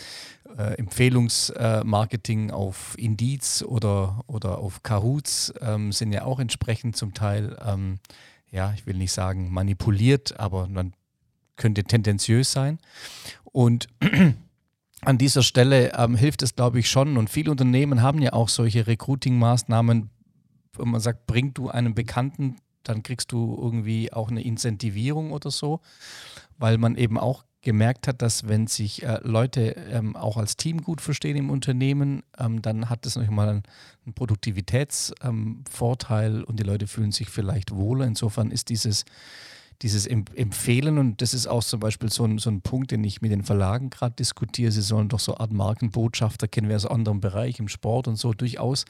äh, 0.56 0.76
Empfehlungsmarketing 0.78 2.50
äh, 2.50 2.54
auf 2.54 2.96
Indiz 3.00 3.64
oder, 3.64 4.24
oder 4.28 4.60
auf 4.60 4.84
Kahoots 4.84 5.52
ähm, 5.62 5.92
sind 5.92 6.12
ja 6.12 6.26
auch 6.26 6.40
entsprechend 6.40 6.96
zum 6.96 7.16
Teil, 7.16 7.58
ähm, 7.66 7.98
ja, 8.52 8.72
ich 8.76 8.86
will 8.86 8.98
nicht 8.98 9.12
sagen 9.12 9.52
manipuliert, 9.52 10.40
aber 10.40 10.68
man 10.68 10.94
könnte 11.56 11.84
tendenziös 11.84 12.52
sein. 12.52 12.80
Und 13.44 13.88
an 15.02 15.18
dieser 15.18 15.44
Stelle 15.44 15.94
ähm, 15.98 16.16
hilft 16.16 16.44
es, 16.44 16.56
glaube 16.56 16.80
ich, 16.80 16.90
schon. 16.90 17.18
Und 17.18 17.30
viele 17.30 17.52
Unternehmen 17.52 18.02
haben 18.02 18.22
ja 18.22 18.32
auch 18.34 18.50
solche 18.50 18.88
Recruiting-Maßnahmen, 18.88 20.10
wo 20.74 20.86
man 20.86 21.02
sagt, 21.02 21.28
bring 21.28 21.54
du 21.54 21.70
einen 21.70 21.94
Bekannten, 21.94 22.56
dann 22.84 23.04
kriegst 23.04 23.32
du 23.32 23.58
irgendwie 23.62 24.12
auch 24.12 24.30
eine 24.30 24.44
Incentivierung 24.44 25.32
oder 25.32 25.52
so, 25.52 25.80
weil 26.58 26.78
man 26.78 26.96
eben 26.96 27.18
auch 27.18 27.46
gemerkt 27.62 28.08
hat, 28.08 28.22
dass 28.22 28.48
wenn 28.48 28.68
sich 28.68 29.02
äh, 29.04 29.20
Leute 29.24 29.76
ähm, 29.90 30.16
auch 30.18 30.38
als 30.38 30.58
Team 30.58 30.84
gut 30.84 31.02
verstehen 31.02 31.38
im 31.38 31.50
Unternehmen, 31.50 32.22
ähm, 32.38 32.62
dann 32.62 32.90
hat 32.90 33.06
das 33.06 33.16
nochmal 33.16 33.50
einen, 33.50 33.64
einen 34.06 34.14
Produktivitätsvorteil 34.14 36.36
ähm, 36.36 36.44
und 36.44 36.60
die 36.60 36.64
Leute 36.64 36.88
fühlen 36.88 37.14
sich 37.14 37.30
vielleicht 37.30 37.74
wohler. 37.74 38.06
Insofern 38.06 38.52
ist 38.52 38.68
dieses 38.70 39.06
dieses 39.84 40.08
Empfehlen 40.08 40.98
und 40.98 41.22
das 41.22 41.34
ist 41.34 41.46
auch 41.46 41.64
zum 41.64 41.82
Beispiel 41.82 42.12
so 42.12 42.24
ein, 42.24 42.38
so 42.38 42.50
ein 42.50 42.62
Punkt, 42.62 42.92
den 42.92 43.04
ich 43.04 43.22
mit 43.22 43.32
den 43.32 43.44
Verlagen 43.44 43.90
gerade 43.90 44.16
diskutiere. 44.16 44.72
Sie 44.72 44.82
sollen 44.82 45.10
doch 45.10 45.20
so 45.20 45.34
eine 45.34 45.42
Art 45.42 45.52
Markenbotschafter, 45.52 46.48
kennen 46.48 46.70
wir 46.70 46.78
aus 46.78 46.86
anderen 46.86 47.20
Bereichen, 47.20 47.64
im 47.64 47.68
Sport 47.68 48.08
und 48.08 48.16
so 48.16 48.34
durchaus 48.34 48.86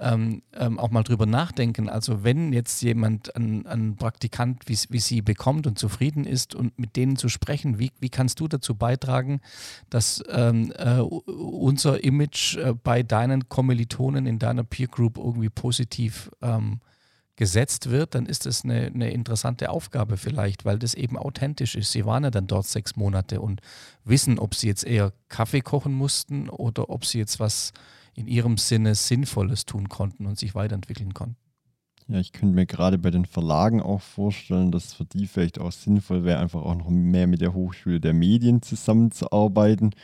ähm, 0.00 0.42
ähm, 0.54 0.78
auch 0.78 0.90
mal 0.90 1.02
drüber 1.02 1.26
nachdenken. 1.26 1.88
Also 1.88 2.24
wenn 2.24 2.52
jetzt 2.52 2.80
jemand 2.82 3.34
einen, 3.36 3.96
Praktikant 3.96 4.62
wie, 4.66 4.78
wie 4.88 5.00
Sie 5.00 5.20
bekommt 5.20 5.66
und 5.66 5.78
zufrieden 5.78 6.24
ist 6.24 6.54
und 6.54 6.78
mit 6.78 6.96
denen 6.96 7.16
zu 7.16 7.28
sprechen, 7.28 7.78
wie, 7.78 7.90
wie 8.00 8.08
kannst 8.08 8.40
du 8.40 8.48
dazu 8.48 8.74
beitragen, 8.74 9.40
dass 9.90 10.22
ähm, 10.30 10.72
äh, 10.76 11.00
unser 11.00 12.02
Image 12.02 12.56
äh, 12.56 12.72
bei 12.72 13.02
deinen 13.02 13.48
Kommilitonen 13.48 14.26
in 14.26 14.38
deiner 14.38 14.64
Peer 14.64 14.88
Group 14.88 15.18
irgendwie 15.18 15.50
positiv 15.50 16.30
ähm, 16.40 16.80
gesetzt 17.40 17.88
wird, 17.88 18.14
dann 18.14 18.26
ist 18.26 18.44
das 18.44 18.64
eine, 18.64 18.88
eine 18.94 19.12
interessante 19.12 19.70
Aufgabe 19.70 20.18
vielleicht, 20.18 20.66
weil 20.66 20.78
das 20.78 20.92
eben 20.92 21.16
authentisch 21.16 21.74
ist. 21.74 21.90
Sie 21.90 22.04
waren 22.04 22.22
ja 22.22 22.30
dann 22.30 22.46
dort 22.46 22.66
sechs 22.66 22.96
Monate 22.96 23.40
und 23.40 23.62
wissen, 24.04 24.38
ob 24.38 24.54
sie 24.54 24.66
jetzt 24.66 24.84
eher 24.84 25.14
Kaffee 25.30 25.62
kochen 25.62 25.94
mussten 25.94 26.50
oder 26.50 26.90
ob 26.90 27.06
sie 27.06 27.16
jetzt 27.16 27.40
was 27.40 27.72
in 28.12 28.26
ihrem 28.26 28.58
Sinne 28.58 28.94
Sinnvolles 28.94 29.64
tun 29.64 29.88
konnten 29.88 30.26
und 30.26 30.38
sich 30.38 30.54
weiterentwickeln 30.54 31.14
konnten. 31.14 31.38
Ja, 32.08 32.20
ich 32.20 32.32
könnte 32.32 32.54
mir 32.54 32.66
gerade 32.66 32.98
bei 32.98 33.10
den 33.10 33.24
Verlagen 33.24 33.80
auch 33.80 34.02
vorstellen, 34.02 34.70
dass 34.70 34.92
für 34.92 35.06
die 35.06 35.26
vielleicht 35.26 35.58
auch 35.58 35.72
sinnvoll 35.72 36.24
wäre, 36.24 36.40
einfach 36.40 36.60
auch 36.60 36.74
noch 36.74 36.90
mehr 36.90 37.26
mit 37.26 37.40
der 37.40 37.54
Hochschule 37.54 38.00
der 38.00 38.12
Medien 38.12 38.60
zusammenzuarbeiten, 38.60 39.94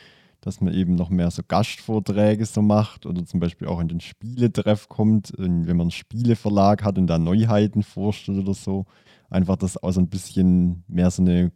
dass 0.47 0.61
man 0.61 0.73
eben 0.73 0.95
noch 0.95 1.09
mehr 1.09 1.29
so 1.29 1.43
Gastvorträge 1.47 2.45
so 2.45 2.61
macht 2.61 3.05
oder 3.05 3.25
zum 3.25 3.39
Beispiel 3.39 3.67
auch 3.67 3.79
in 3.79 3.87
den 3.87 3.99
Spieletreff 3.99 4.87
kommt, 4.87 5.33
wenn 5.37 5.65
man 5.65 5.81
einen 5.81 5.91
Spieleverlag 5.91 6.83
hat 6.83 6.97
und 6.97 7.07
da 7.07 7.17
Neuheiten 7.17 7.83
vorstellt 7.83 8.39
oder 8.39 8.53
so. 8.53 8.85
Einfach, 9.29 9.57
dass 9.57 9.81
auch 9.81 9.91
so 9.91 9.99
ein 9.99 10.09
bisschen 10.09 10.83
mehr 10.87 11.11
so 11.11 11.21
eine 11.21 11.51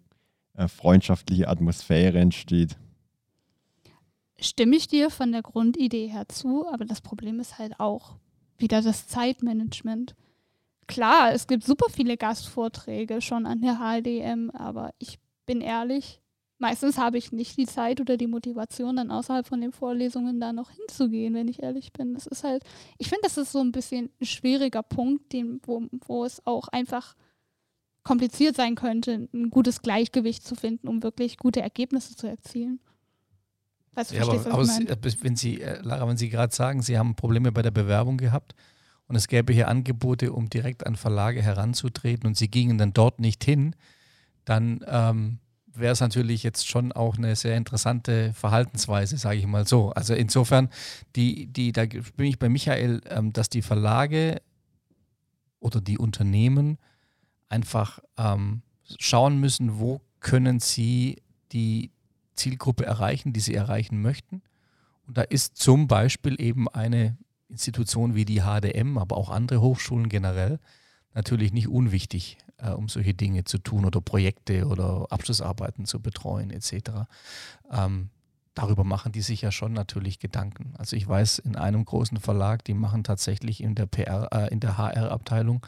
äh, 0.55 0.67
freundschaftliche 0.67 1.47
Atmosphäre 1.47 2.19
entsteht. 2.19 2.77
Stimme 4.39 4.75
ich 4.75 4.87
dir 4.87 5.09
von 5.09 5.31
der 5.31 5.41
Grundidee 5.41 6.07
her 6.07 6.27
zu, 6.27 6.67
aber 6.67 6.85
das 6.85 7.01
Problem 7.01 7.39
ist 7.39 7.59
halt 7.59 7.79
auch 7.79 8.17
wieder 8.57 8.81
das 8.81 9.07
Zeitmanagement 9.07 10.15
klar, 10.91 11.31
es 11.33 11.47
gibt 11.47 11.63
super 11.63 11.87
viele 11.89 12.17
Gastvorträge 12.17 13.21
schon 13.21 13.45
an 13.45 13.61
der 13.61 13.79
HLDM, 13.79 14.51
aber 14.51 14.93
ich 14.99 15.19
bin 15.45 15.61
ehrlich, 15.61 16.20
meistens 16.61 16.97
habe 16.97 17.17
ich 17.17 17.31
nicht 17.31 17.57
die 17.57 17.65
Zeit 17.65 17.99
oder 17.99 18.15
die 18.15 18.27
Motivation, 18.27 18.95
dann 18.95 19.11
außerhalb 19.11 19.45
von 19.45 19.59
den 19.59 19.71
Vorlesungen 19.71 20.39
da 20.39 20.53
noch 20.53 20.71
hinzugehen, 20.71 21.33
wenn 21.33 21.47
ich 21.47 21.61
ehrlich 21.61 21.91
bin. 21.91 22.13
Das 22.13 22.27
ist 22.27 22.43
halt, 22.43 22.63
ich 22.97 23.09
finde, 23.09 23.23
das 23.23 23.37
ist 23.37 23.51
so 23.51 23.59
ein 23.59 23.71
bisschen 23.71 24.09
ein 24.21 24.25
schwieriger 24.25 24.83
Punkt, 24.83 25.33
den, 25.33 25.59
wo, 25.65 25.83
wo 26.05 26.23
es 26.23 26.45
auch 26.45 26.69
einfach 26.69 27.15
kompliziert 28.03 28.55
sein 28.55 28.75
könnte, 28.75 29.27
ein 29.33 29.49
gutes 29.49 29.81
Gleichgewicht 29.81 30.45
zu 30.45 30.55
finden, 30.55 30.87
um 30.87 31.03
wirklich 31.03 31.37
gute 31.37 31.61
Ergebnisse 31.61 32.15
zu 32.15 32.27
erzielen. 32.27 32.79
Weißt 33.93 34.11
du, 34.11 34.15
ja, 34.15 34.23
aber, 34.23 34.33
aber 34.33 34.67
wenn 35.21 35.35
Sie, 35.35 35.61
äh, 35.61 35.81
Lara, 35.81 36.07
wenn 36.07 36.17
Sie 36.17 36.29
gerade 36.29 36.55
sagen, 36.55 36.81
Sie 36.81 36.97
haben 36.97 37.15
Probleme 37.15 37.51
bei 37.51 37.61
der 37.61 37.71
Bewerbung 37.71 38.17
gehabt, 38.17 38.55
und 39.11 39.17
es 39.17 39.27
gäbe 39.27 39.51
hier 39.51 39.67
Angebote, 39.67 40.31
um 40.31 40.49
direkt 40.49 40.87
an 40.87 40.95
Verlage 40.95 41.41
heranzutreten 41.41 42.27
und 42.27 42.37
sie 42.37 42.47
gingen 42.47 42.77
dann 42.77 42.93
dort 42.93 43.19
nicht 43.19 43.43
hin, 43.43 43.75
dann 44.45 44.85
ähm, 44.87 45.39
wäre 45.73 45.93
es 45.93 46.01
natürlich 46.01 46.43
jetzt 46.43 46.67
schon 46.67 46.91
auch 46.91 47.17
eine 47.17 47.35
sehr 47.35 47.57
interessante 47.57 48.33
Verhaltensweise, 48.33 49.17
sage 49.17 49.39
ich 49.39 49.47
mal 49.47 49.67
so. 49.67 49.91
Also 49.91 50.13
insofern, 50.13 50.69
die, 51.15 51.47
die, 51.47 51.71
da 51.71 51.85
bin 51.85 52.27
ich 52.27 52.39
bei 52.39 52.49
Michael, 52.49 53.01
ähm, 53.09 53.33
dass 53.33 53.49
die 53.49 53.61
Verlage 53.61 54.41
oder 55.59 55.81
die 55.81 55.97
Unternehmen 55.97 56.77
einfach 57.49 57.99
ähm, 58.17 58.61
schauen 58.99 59.39
müssen, 59.39 59.79
wo 59.79 60.01
können 60.19 60.59
sie 60.59 61.21
die 61.51 61.91
Zielgruppe 62.35 62.85
erreichen, 62.85 63.33
die 63.33 63.39
sie 63.39 63.55
erreichen 63.55 64.01
möchten. 64.01 64.41
Und 65.07 65.17
da 65.17 65.21
ist 65.23 65.57
zum 65.57 65.87
Beispiel 65.87 66.39
eben 66.41 66.67
eine 66.69 67.17
Institutionen 67.49 68.15
wie 68.15 68.25
die 68.25 68.41
HDM, 68.41 68.97
aber 68.97 69.17
auch 69.17 69.29
andere 69.29 69.61
Hochschulen 69.61 70.09
generell 70.09 70.59
natürlich 71.13 71.51
nicht 71.51 71.67
unwichtig, 71.67 72.37
äh, 72.61 72.71
um 72.71 72.87
solche 72.89 73.13
Dinge 73.13 73.43
zu 73.43 73.57
tun 73.57 73.85
oder 73.85 74.01
Projekte 74.01 74.67
oder 74.67 75.07
Abschlussarbeiten 75.09 75.85
zu 75.85 75.99
betreuen 75.99 76.51
etc. 76.51 77.07
Ähm, 77.71 78.09
darüber 78.53 78.83
machen 78.83 79.11
die 79.11 79.21
sich 79.21 79.41
ja 79.41 79.51
schon 79.51 79.73
natürlich 79.73 80.19
Gedanken. 80.19 80.73
Also 80.77 80.95
ich 80.95 81.07
weiß, 81.07 81.39
in 81.39 81.55
einem 81.55 81.85
großen 81.85 82.17
Verlag, 82.17 82.63
die 82.63 82.73
machen 82.73 83.03
tatsächlich 83.03 83.61
in 83.61 83.75
der 83.75 83.85
PR, 83.85 84.29
äh, 84.31 84.51
in 84.51 84.59
der 84.59 84.77
HR-Abteilung, 84.77 85.65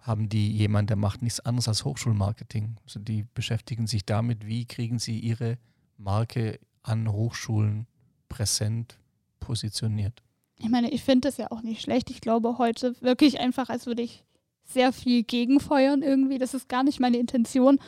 haben 0.00 0.28
die 0.28 0.50
jemanden, 0.50 0.88
der 0.88 0.96
macht 0.96 1.22
nichts 1.22 1.40
anderes 1.40 1.68
als 1.68 1.84
Hochschulmarketing. 1.84 2.76
Also 2.84 2.98
die 2.98 3.24
beschäftigen 3.34 3.86
sich 3.86 4.04
damit, 4.04 4.46
wie 4.46 4.64
kriegen 4.64 4.98
sie 4.98 5.18
ihre 5.18 5.58
Marke 5.96 6.58
an 6.82 7.12
Hochschulen 7.12 7.86
präsent 8.28 8.98
positioniert 9.38 10.22
ich 10.62 10.68
meine, 10.68 10.90
ich 10.90 11.02
finde 11.02 11.28
das 11.28 11.38
ja 11.38 11.50
auch 11.50 11.62
nicht 11.62 11.82
schlecht. 11.82 12.08
Ich 12.10 12.20
glaube 12.20 12.56
heute 12.58 12.94
wirklich 13.00 13.40
einfach, 13.40 13.68
als 13.68 13.86
würde 13.86 14.02
ich 14.02 14.22
sehr 14.64 14.92
viel 14.92 15.22
gegenfeuern 15.22 16.02
irgendwie. 16.02 16.38
Das 16.38 16.54
ist 16.54 16.68
gar 16.68 16.82
nicht 16.82 17.00
meine 17.00 17.18
Intention. 17.18 17.78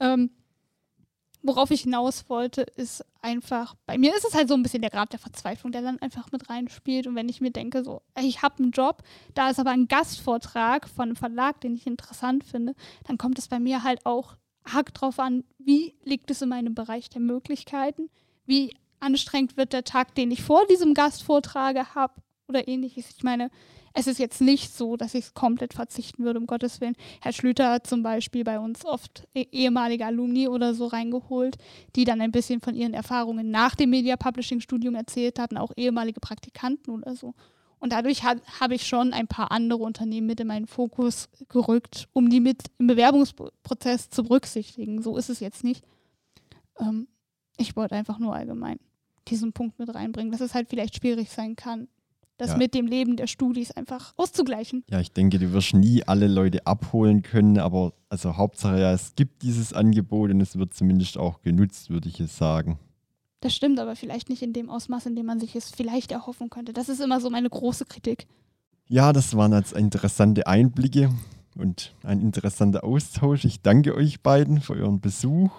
Ähm, 0.00 0.30
worauf 1.42 1.70
ich 1.70 1.82
hinaus 1.82 2.28
wollte, 2.28 2.62
ist 2.62 3.04
einfach, 3.22 3.74
bei 3.86 3.98
mir 3.98 4.14
ist 4.14 4.24
es 4.24 4.34
halt 4.34 4.48
so 4.48 4.54
ein 4.54 4.62
bisschen 4.62 4.82
der 4.82 4.90
Grad 4.90 5.12
der 5.12 5.20
Verzweiflung, 5.20 5.72
der 5.72 5.82
dann 5.82 6.00
einfach 6.00 6.32
mit 6.32 6.50
reinspielt. 6.50 7.06
Und 7.06 7.14
wenn 7.14 7.28
ich 7.28 7.40
mir 7.40 7.50
denke, 7.50 7.84
so, 7.84 8.02
ich 8.20 8.42
habe 8.42 8.62
einen 8.62 8.72
Job, 8.72 9.02
da 9.34 9.50
ist 9.50 9.60
aber 9.60 9.70
ein 9.70 9.88
Gastvortrag 9.88 10.88
von 10.88 11.04
einem 11.04 11.16
Verlag, 11.16 11.60
den 11.60 11.74
ich 11.74 11.86
interessant 11.86 12.44
finde, 12.44 12.74
dann 13.06 13.18
kommt 13.18 13.38
es 13.38 13.48
bei 13.48 13.60
mir 13.60 13.82
halt 13.82 14.04
auch 14.06 14.36
arg 14.64 14.92
drauf 14.94 15.18
an, 15.18 15.44
wie 15.58 15.94
liegt 16.04 16.30
es 16.30 16.42
in 16.42 16.48
meinem 16.48 16.74
Bereich 16.74 17.08
der 17.08 17.20
Möglichkeiten, 17.20 18.10
wie 18.46 18.74
anstrengend 19.00 19.56
wird 19.56 19.72
der 19.72 19.84
Tag, 19.84 20.14
den 20.14 20.30
ich 20.30 20.42
vor 20.42 20.66
diesem 20.66 20.94
Gastvortrage 20.94 21.94
habe 21.94 22.14
oder 22.48 22.66
ähnliches. 22.66 23.10
Ich 23.16 23.22
meine, 23.22 23.50
es 23.98 24.06
ist 24.06 24.18
jetzt 24.18 24.42
nicht 24.42 24.74
so, 24.74 24.96
dass 24.96 25.14
ich 25.14 25.24
es 25.24 25.34
komplett 25.34 25.72
verzichten 25.72 26.22
würde, 26.22 26.38
um 26.38 26.46
Gottes 26.46 26.82
Willen. 26.82 26.96
Herr 27.22 27.32
Schlüter 27.32 27.70
hat 27.72 27.86
zum 27.86 28.02
Beispiel 28.02 28.44
bei 28.44 28.60
uns 28.60 28.84
oft 28.84 29.26
eh, 29.34 29.46
ehemalige 29.50 30.04
Alumni 30.04 30.48
oder 30.48 30.74
so 30.74 30.86
reingeholt, 30.86 31.56
die 31.96 32.04
dann 32.04 32.20
ein 32.20 32.30
bisschen 32.30 32.60
von 32.60 32.74
ihren 32.74 32.92
Erfahrungen 32.92 33.50
nach 33.50 33.74
dem 33.74 33.90
Media 33.90 34.16
Publishing 34.16 34.60
Studium 34.60 34.94
erzählt 34.94 35.38
hatten, 35.38 35.56
auch 35.56 35.72
ehemalige 35.76 36.20
Praktikanten 36.20 36.92
oder 36.92 37.16
so. 37.16 37.34
Und 37.78 37.92
dadurch 37.92 38.22
habe 38.22 38.74
ich 38.74 38.86
schon 38.86 39.14
ein 39.14 39.28
paar 39.28 39.50
andere 39.50 39.82
Unternehmen 39.82 40.26
mit 40.26 40.40
in 40.40 40.48
meinen 40.48 40.66
Fokus 40.66 41.30
gerückt, 41.48 42.06
um 42.12 42.28
die 42.28 42.40
mit 42.40 42.64
im 42.78 42.88
Bewerbungsprozess 42.88 44.10
zu 44.10 44.24
berücksichtigen. 44.24 45.00
So 45.00 45.16
ist 45.16 45.30
es 45.30 45.40
jetzt 45.40 45.64
nicht. 45.64 45.82
Ähm, 46.78 47.08
ich 47.56 47.76
wollte 47.76 47.94
einfach 47.94 48.18
nur 48.18 48.34
allgemein 48.34 48.78
diesen 49.28 49.52
Punkt 49.52 49.78
mit 49.78 49.94
reinbringen, 49.94 50.32
dass 50.32 50.40
es 50.42 50.54
halt 50.54 50.68
vielleicht 50.68 50.96
schwierig 50.96 51.30
sein 51.30 51.56
kann, 51.56 51.88
das 52.36 52.50
ja. 52.50 52.56
mit 52.56 52.74
dem 52.74 52.86
Leben 52.86 53.16
der 53.16 53.26
Studis 53.26 53.70
einfach 53.70 54.14
auszugleichen. 54.16 54.84
Ja, 54.90 55.00
ich 55.00 55.12
denke, 55.12 55.38
du 55.38 55.52
wirst 55.52 55.74
nie 55.74 56.02
alle 56.04 56.28
Leute 56.28 56.66
abholen 56.66 57.22
können, 57.22 57.58
aber 57.58 57.94
also 58.08 58.36
Hauptsache 58.36 58.80
ja, 58.80 58.92
es 58.92 59.14
gibt 59.14 59.42
dieses 59.42 59.72
Angebot 59.72 60.30
und 60.30 60.40
es 60.40 60.56
wird 60.56 60.74
zumindest 60.74 61.18
auch 61.18 61.42
genutzt, 61.42 61.90
würde 61.90 62.08
ich 62.08 62.18
jetzt 62.18 62.36
sagen. 62.36 62.78
Das 63.40 63.54
stimmt, 63.54 63.78
aber 63.78 63.96
vielleicht 63.96 64.28
nicht 64.28 64.42
in 64.42 64.52
dem 64.52 64.70
Ausmaß, 64.70 65.06
in 65.06 65.16
dem 65.16 65.26
man 65.26 65.40
sich 65.40 65.54
es 65.56 65.70
vielleicht 65.70 66.12
erhoffen 66.12 66.50
könnte. 66.50 66.72
Das 66.72 66.88
ist 66.88 67.00
immer 67.00 67.20
so 67.20 67.30
meine 67.30 67.48
große 67.48 67.84
Kritik. 67.84 68.26
Ja, 68.88 69.12
das 69.12 69.36
waren 69.36 69.52
jetzt 69.52 69.72
interessante 69.72 70.46
Einblicke 70.46 71.10
und 71.56 71.94
ein 72.02 72.20
interessanter 72.20 72.84
Austausch. 72.84 73.44
Ich 73.44 73.62
danke 73.62 73.94
euch 73.94 74.22
beiden 74.22 74.60
für 74.60 74.74
euren 74.74 75.00
Besuch. 75.00 75.50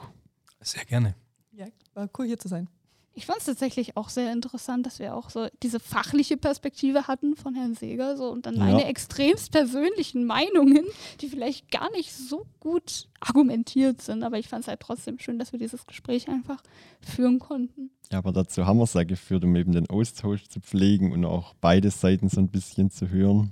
Sehr 0.61 0.85
gerne. 0.85 1.15
Ja, 1.51 1.67
war 1.93 2.09
cool 2.17 2.25
hier 2.25 2.39
zu 2.39 2.47
sein. 2.47 2.69
Ich 3.17 3.25
fand 3.25 3.39
es 3.39 3.45
tatsächlich 3.45 3.97
auch 3.97 4.09
sehr 4.09 4.31
interessant, 4.31 4.85
dass 4.85 4.99
wir 4.99 5.15
auch 5.15 5.31
so 5.31 5.47
diese 5.63 5.79
fachliche 5.79 6.37
Perspektive 6.37 7.07
hatten 7.07 7.35
von 7.35 7.55
Herrn 7.55 7.73
Seeger 7.73 8.15
so, 8.15 8.29
und 8.29 8.45
dann 8.45 8.57
ja. 8.57 8.65
meine 8.65 8.85
extremst 8.85 9.51
persönlichen 9.51 10.23
Meinungen, 10.23 10.85
die 11.19 11.27
vielleicht 11.27 11.71
gar 11.71 11.89
nicht 11.93 12.13
so 12.13 12.45
gut 12.59 13.07
argumentiert 13.19 14.03
sind. 14.03 14.21
Aber 14.21 14.37
ich 14.37 14.47
fand 14.47 14.65
es 14.65 14.67
halt 14.67 14.81
trotzdem 14.81 15.17
schön, 15.17 15.39
dass 15.39 15.51
wir 15.51 15.57
dieses 15.57 15.87
Gespräch 15.87 16.29
einfach 16.29 16.61
führen 17.01 17.39
konnten. 17.39 17.89
Ja, 18.11 18.19
aber 18.19 18.31
dazu 18.31 18.67
haben 18.67 18.77
wir 18.77 18.83
es 18.83 18.93
ja 18.93 19.03
geführt, 19.03 19.43
um 19.43 19.55
eben 19.55 19.71
den 19.71 19.89
Austausch 19.89 20.47
zu 20.47 20.59
pflegen 20.59 21.11
und 21.11 21.25
auch 21.25 21.55
beide 21.59 21.89
Seiten 21.89 22.29
so 22.29 22.39
ein 22.39 22.49
bisschen 22.49 22.91
zu 22.91 23.09
hören. 23.09 23.51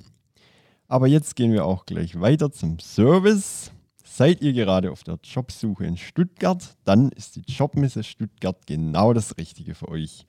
Aber 0.88 1.07
jetzt 1.07 1.36
gehen 1.36 1.51
wir 1.51 1.66
auch 1.66 1.88
gleich 1.88 2.22
weiter 2.22 2.51
zum 2.51 2.78
Service. 2.78 3.72
Seid 4.08 4.41
ihr 4.41 4.53
gerade 4.53 4.91
auf 4.91 5.03
der 5.03 5.18
Jobsuche 5.24 5.86
in 5.86 5.97
Stuttgart, 5.97 6.78
dann 6.86 7.10
ist 7.10 7.36
die 7.36 7.43
Jobmesse 7.47 8.03
Stuttgart 8.03 8.56
genau 8.68 9.14
das 9.14 9.36
Richtige 9.38 9.74
für 9.74 9.89
euch. 9.89 10.26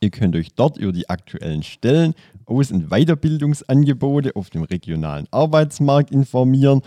Ihr 0.00 0.10
könnt 0.10 0.36
euch 0.36 0.54
dort 0.54 0.76
über 0.76 0.92
die 0.92 1.08
aktuellen 1.08 1.62
Stellen, 1.62 2.14
Aus- 2.44 2.70
und 2.70 2.90
Weiterbildungsangebote 2.90 4.36
auf 4.36 4.50
dem 4.50 4.62
regionalen 4.62 5.26
Arbeitsmarkt 5.30 6.10
informieren 6.10 6.82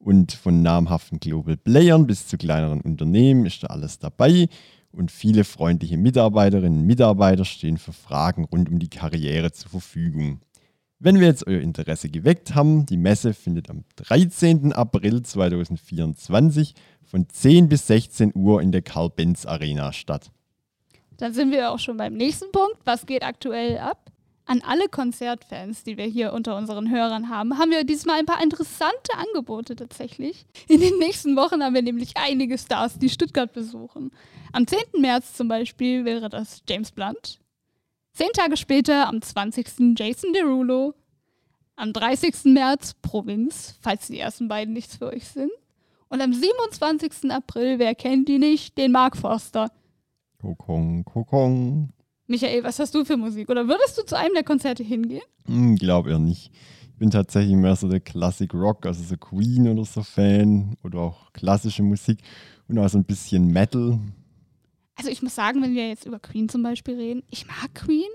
und 0.00 0.32
von 0.32 0.60
namhaften 0.60 1.20
Global 1.20 1.56
Playern 1.56 2.06
bis 2.06 2.26
zu 2.26 2.36
kleineren 2.36 2.80
Unternehmen 2.80 3.46
ist 3.46 3.62
da 3.62 3.68
alles 3.68 4.00
dabei 4.00 4.48
und 4.90 5.12
viele 5.12 5.44
freundliche 5.44 5.96
Mitarbeiterinnen 5.96 6.80
und 6.80 6.86
Mitarbeiter 6.86 7.44
stehen 7.44 7.78
für 7.78 7.92
Fragen 7.92 8.44
rund 8.44 8.68
um 8.68 8.80
die 8.80 8.90
Karriere 8.90 9.52
zur 9.52 9.70
Verfügung. 9.70 10.40
Wenn 10.98 11.20
wir 11.20 11.26
jetzt 11.26 11.46
euer 11.46 11.60
Interesse 11.60 12.08
geweckt 12.08 12.54
haben, 12.54 12.86
die 12.86 12.96
Messe 12.96 13.34
findet 13.34 13.68
am 13.68 13.84
13. 13.96 14.72
April 14.72 15.22
2024 15.22 16.74
von 17.04 17.28
10 17.28 17.68
bis 17.68 17.86
16 17.86 18.32
Uhr 18.34 18.62
in 18.62 18.72
der 18.72 18.80
Karl-Benz 18.80 19.44
Arena 19.44 19.92
statt. 19.92 20.30
Dann 21.18 21.34
sind 21.34 21.50
wir 21.50 21.70
auch 21.70 21.78
schon 21.78 21.98
beim 21.98 22.14
nächsten 22.14 22.50
Punkt. 22.50 22.78
Was 22.86 23.04
geht 23.04 23.24
aktuell 23.24 23.76
ab? 23.76 24.10
An 24.46 24.62
alle 24.62 24.88
Konzertfans, 24.88 25.84
die 25.84 25.98
wir 25.98 26.06
hier 26.06 26.32
unter 26.32 26.56
unseren 26.56 26.90
Hörern 26.90 27.28
haben, 27.28 27.58
haben 27.58 27.72
wir 27.72 27.84
diesmal 27.84 28.20
ein 28.20 28.26
paar 28.26 28.42
interessante 28.42 29.12
Angebote 29.18 29.76
tatsächlich. 29.76 30.46
In 30.66 30.80
den 30.80 30.96
nächsten 30.98 31.36
Wochen 31.36 31.62
haben 31.62 31.74
wir 31.74 31.82
nämlich 31.82 32.12
einige 32.16 32.56
Stars, 32.56 32.98
die 32.98 33.10
Stuttgart 33.10 33.52
besuchen. 33.52 34.12
Am 34.52 34.66
10. 34.66 34.78
März 34.98 35.34
zum 35.34 35.48
Beispiel 35.48 36.06
wäre 36.06 36.30
das 36.30 36.62
James 36.66 36.90
Blunt, 36.90 37.38
Zehn 38.16 38.32
Tage 38.32 38.56
später, 38.56 39.08
am 39.08 39.20
20. 39.20 39.94
Jason 39.94 40.32
Derulo. 40.32 40.94
Am 41.76 41.92
30. 41.92 42.46
März 42.46 42.94
Provinz, 43.02 43.76
falls 43.82 44.06
die 44.06 44.18
ersten 44.18 44.48
beiden 44.48 44.72
nichts 44.72 44.96
für 44.96 45.08
euch 45.08 45.28
sind. 45.28 45.50
Und 46.08 46.22
am 46.22 46.32
27. 46.32 47.30
April, 47.30 47.78
wer 47.78 47.94
kennt 47.94 48.26
die 48.30 48.38
nicht, 48.38 48.78
den 48.78 48.92
Mark 48.92 49.18
Forster. 49.18 49.70
Kokong, 50.40 51.04
Kokong. 51.04 51.90
Michael, 52.26 52.64
was 52.64 52.78
hast 52.78 52.94
du 52.94 53.04
für 53.04 53.18
Musik? 53.18 53.50
Oder 53.50 53.68
würdest 53.68 53.98
du 53.98 54.06
zu 54.06 54.16
einem 54.16 54.32
der 54.32 54.44
Konzerte 54.44 54.82
hingehen? 54.82 55.20
Hm, 55.44 55.76
glaub 55.76 56.06
eher 56.06 56.18
nicht. 56.18 56.50
Ich 56.84 56.98
bin 56.98 57.10
tatsächlich 57.10 57.54
mehr 57.54 57.76
so 57.76 57.86
der 57.86 58.00
Classic 58.00 58.52
Rock, 58.54 58.86
also 58.86 59.04
so 59.04 59.18
Queen 59.18 59.68
oder 59.68 59.84
so 59.84 60.02
Fan 60.02 60.74
oder 60.82 61.00
auch 61.00 61.34
klassische 61.34 61.82
Musik 61.82 62.20
und 62.66 62.78
auch 62.78 62.88
so 62.88 62.96
ein 62.96 63.04
bisschen 63.04 63.48
Metal. 63.48 63.98
Also 64.96 65.10
ich 65.10 65.22
muss 65.22 65.34
sagen, 65.34 65.62
wenn 65.62 65.74
wir 65.74 65.88
jetzt 65.88 66.06
über 66.06 66.18
Queen 66.18 66.48
zum 66.48 66.62
Beispiel 66.62 66.94
reden, 66.96 67.22
ich 67.30 67.46
mag 67.46 67.74
Queen 67.74 68.08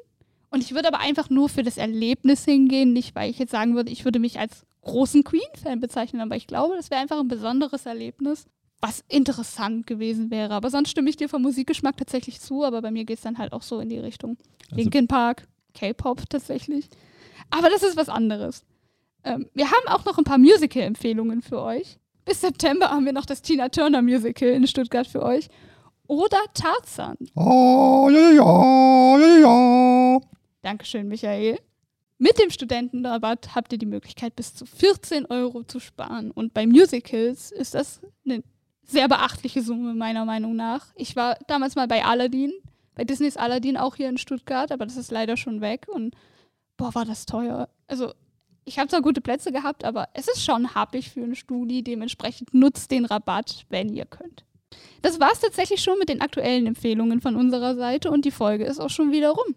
und 0.49 0.63
ich 0.63 0.73
würde 0.73 0.87
aber 0.87 0.99
einfach 0.99 1.29
nur 1.29 1.47
für 1.47 1.63
das 1.63 1.77
Erlebnis 1.77 2.43
hingehen, 2.45 2.91
nicht 2.93 3.15
weil 3.15 3.29
ich 3.29 3.39
jetzt 3.39 3.51
sagen 3.51 3.75
würde, 3.75 3.91
ich 3.91 4.03
würde 4.03 4.19
mich 4.19 4.39
als 4.39 4.65
großen 4.81 5.23
Queen-Fan 5.23 5.79
bezeichnen, 5.79 6.21
aber 6.21 6.35
ich 6.35 6.47
glaube, 6.47 6.75
das 6.75 6.89
wäre 6.89 7.01
einfach 7.01 7.19
ein 7.19 7.27
besonderes 7.27 7.85
Erlebnis, 7.85 8.45
was 8.81 9.03
interessant 9.09 9.85
gewesen 9.85 10.31
wäre. 10.31 10.55
Aber 10.55 10.71
sonst 10.71 10.89
stimme 10.89 11.09
ich 11.09 11.17
dir 11.17 11.29
vom 11.29 11.43
Musikgeschmack 11.43 11.97
tatsächlich 11.97 12.41
zu, 12.41 12.63
aber 12.63 12.81
bei 12.81 12.89
mir 12.89 13.05
geht 13.05 13.17
es 13.17 13.23
dann 13.23 13.37
halt 13.37 13.53
auch 13.53 13.61
so 13.61 13.79
in 13.79 13.89
die 13.89 13.99
Richtung 13.99 14.37
Also- 14.71 14.75
Linkin 14.77 15.07
Park, 15.07 15.47
K-Pop 15.75 16.27
tatsächlich. 16.29 16.89
Aber 17.51 17.69
das 17.69 17.83
ist 17.83 17.95
was 17.95 18.09
anderes. 18.09 18.63
Ähm, 19.23 19.47
wir 19.53 19.65
haben 19.69 19.87
auch 19.87 20.03
noch 20.05 20.17
ein 20.17 20.23
paar 20.23 20.39
Musical-Empfehlungen 20.39 21.43
für 21.43 21.61
euch. 21.61 21.99
Bis 22.25 22.41
September 22.41 22.89
haben 22.89 23.05
wir 23.05 23.13
noch 23.13 23.25
das 23.27 23.43
Tina 23.43 23.69
Turner 23.69 24.01
Musical 24.01 24.49
in 24.49 24.65
Stuttgart 24.65 25.05
für 25.05 25.21
euch. 25.21 25.47
Oder 26.11 26.39
Tarzan. 26.53 27.15
Oh, 27.35 28.09
ja, 28.11 28.31
ja, 28.31 29.17
ja, 29.17 29.39
ja. 29.39 30.21
Dankeschön, 30.61 31.07
Michael. 31.07 31.57
Mit 32.17 32.37
dem 32.37 32.49
Studentenrabatt 32.49 33.55
habt 33.55 33.71
ihr 33.71 33.79
die 33.79 33.85
Möglichkeit, 33.85 34.35
bis 34.35 34.53
zu 34.53 34.65
14 34.65 35.27
Euro 35.27 35.63
zu 35.63 35.79
sparen. 35.79 36.31
Und 36.31 36.53
bei 36.53 36.67
Musicals 36.67 37.53
ist 37.53 37.75
das 37.75 38.01
eine 38.25 38.43
sehr 38.83 39.07
beachtliche 39.07 39.61
Summe, 39.61 39.93
meiner 39.93 40.25
Meinung 40.25 40.53
nach. 40.53 40.87
Ich 40.95 41.15
war 41.15 41.37
damals 41.47 41.75
mal 41.75 41.87
bei 41.87 42.03
Aladdin, 42.03 42.51
bei 42.93 43.05
Disneys 43.05 43.37
Aladdin 43.37 43.77
auch 43.77 43.95
hier 43.95 44.09
in 44.09 44.17
Stuttgart, 44.17 44.73
aber 44.73 44.85
das 44.85 44.97
ist 44.97 45.11
leider 45.11 45.37
schon 45.37 45.61
weg. 45.61 45.87
Und 45.87 46.13
boah, 46.75 46.93
war 46.93 47.05
das 47.05 47.25
teuer. 47.25 47.69
Also, 47.87 48.13
ich 48.65 48.79
habe 48.79 48.89
zwar 48.89 49.01
gute 49.01 49.21
Plätze 49.21 49.53
gehabt, 49.53 49.85
aber 49.85 50.09
es 50.13 50.27
ist 50.27 50.43
schon 50.43 50.75
happig 50.75 51.09
für 51.09 51.23
einen 51.23 51.35
Studi. 51.35 51.85
Dementsprechend 51.85 52.53
nutzt 52.53 52.91
den 52.91 53.05
Rabatt, 53.05 53.65
wenn 53.69 53.87
ihr 53.87 54.05
könnt. 54.05 54.43
Das 55.01 55.19
war 55.19 55.31
es 55.31 55.39
tatsächlich 55.39 55.81
schon 55.81 55.99
mit 55.99 56.09
den 56.09 56.21
aktuellen 56.21 56.67
Empfehlungen 56.67 57.21
von 57.21 57.35
unserer 57.35 57.75
Seite 57.75 58.11
und 58.11 58.25
die 58.25 58.31
Folge 58.31 58.65
ist 58.65 58.79
auch 58.79 58.89
schon 58.89 59.11
wieder 59.11 59.31
rum. 59.31 59.55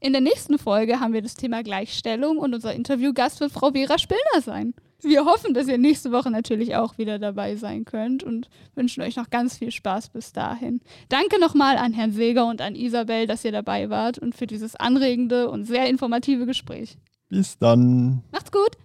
In 0.00 0.12
der 0.12 0.20
nächsten 0.20 0.58
Folge 0.58 1.00
haben 1.00 1.14
wir 1.14 1.22
das 1.22 1.34
Thema 1.34 1.62
Gleichstellung 1.62 2.36
und 2.36 2.54
unser 2.54 2.74
Interviewgast 2.74 3.40
wird 3.40 3.52
Frau 3.52 3.70
Vera 3.72 3.98
Spillner 3.98 4.42
sein. 4.42 4.74
Wir 5.00 5.24
hoffen, 5.24 5.54
dass 5.54 5.68
ihr 5.68 5.78
nächste 5.78 6.12
Woche 6.12 6.30
natürlich 6.30 6.76
auch 6.76 6.98
wieder 6.98 7.18
dabei 7.18 7.56
sein 7.56 7.84
könnt 7.84 8.22
und 8.22 8.48
wünschen 8.74 9.02
euch 9.02 9.16
noch 9.16 9.30
ganz 9.30 9.58
viel 9.58 9.70
Spaß 9.70 10.10
bis 10.10 10.32
dahin. 10.32 10.80
Danke 11.08 11.40
nochmal 11.40 11.76
an 11.76 11.92
Herrn 11.92 12.12
Seger 12.12 12.46
und 12.46 12.60
an 12.60 12.74
Isabel, 12.74 13.26
dass 13.26 13.44
ihr 13.44 13.52
dabei 13.52 13.90
wart 13.90 14.18
und 14.18 14.34
für 14.34 14.46
dieses 14.46 14.76
anregende 14.76 15.50
und 15.50 15.64
sehr 15.64 15.88
informative 15.88 16.46
Gespräch. 16.46 16.98
Bis 17.28 17.58
dann. 17.58 18.22
Macht's 18.30 18.52
gut! 18.52 18.76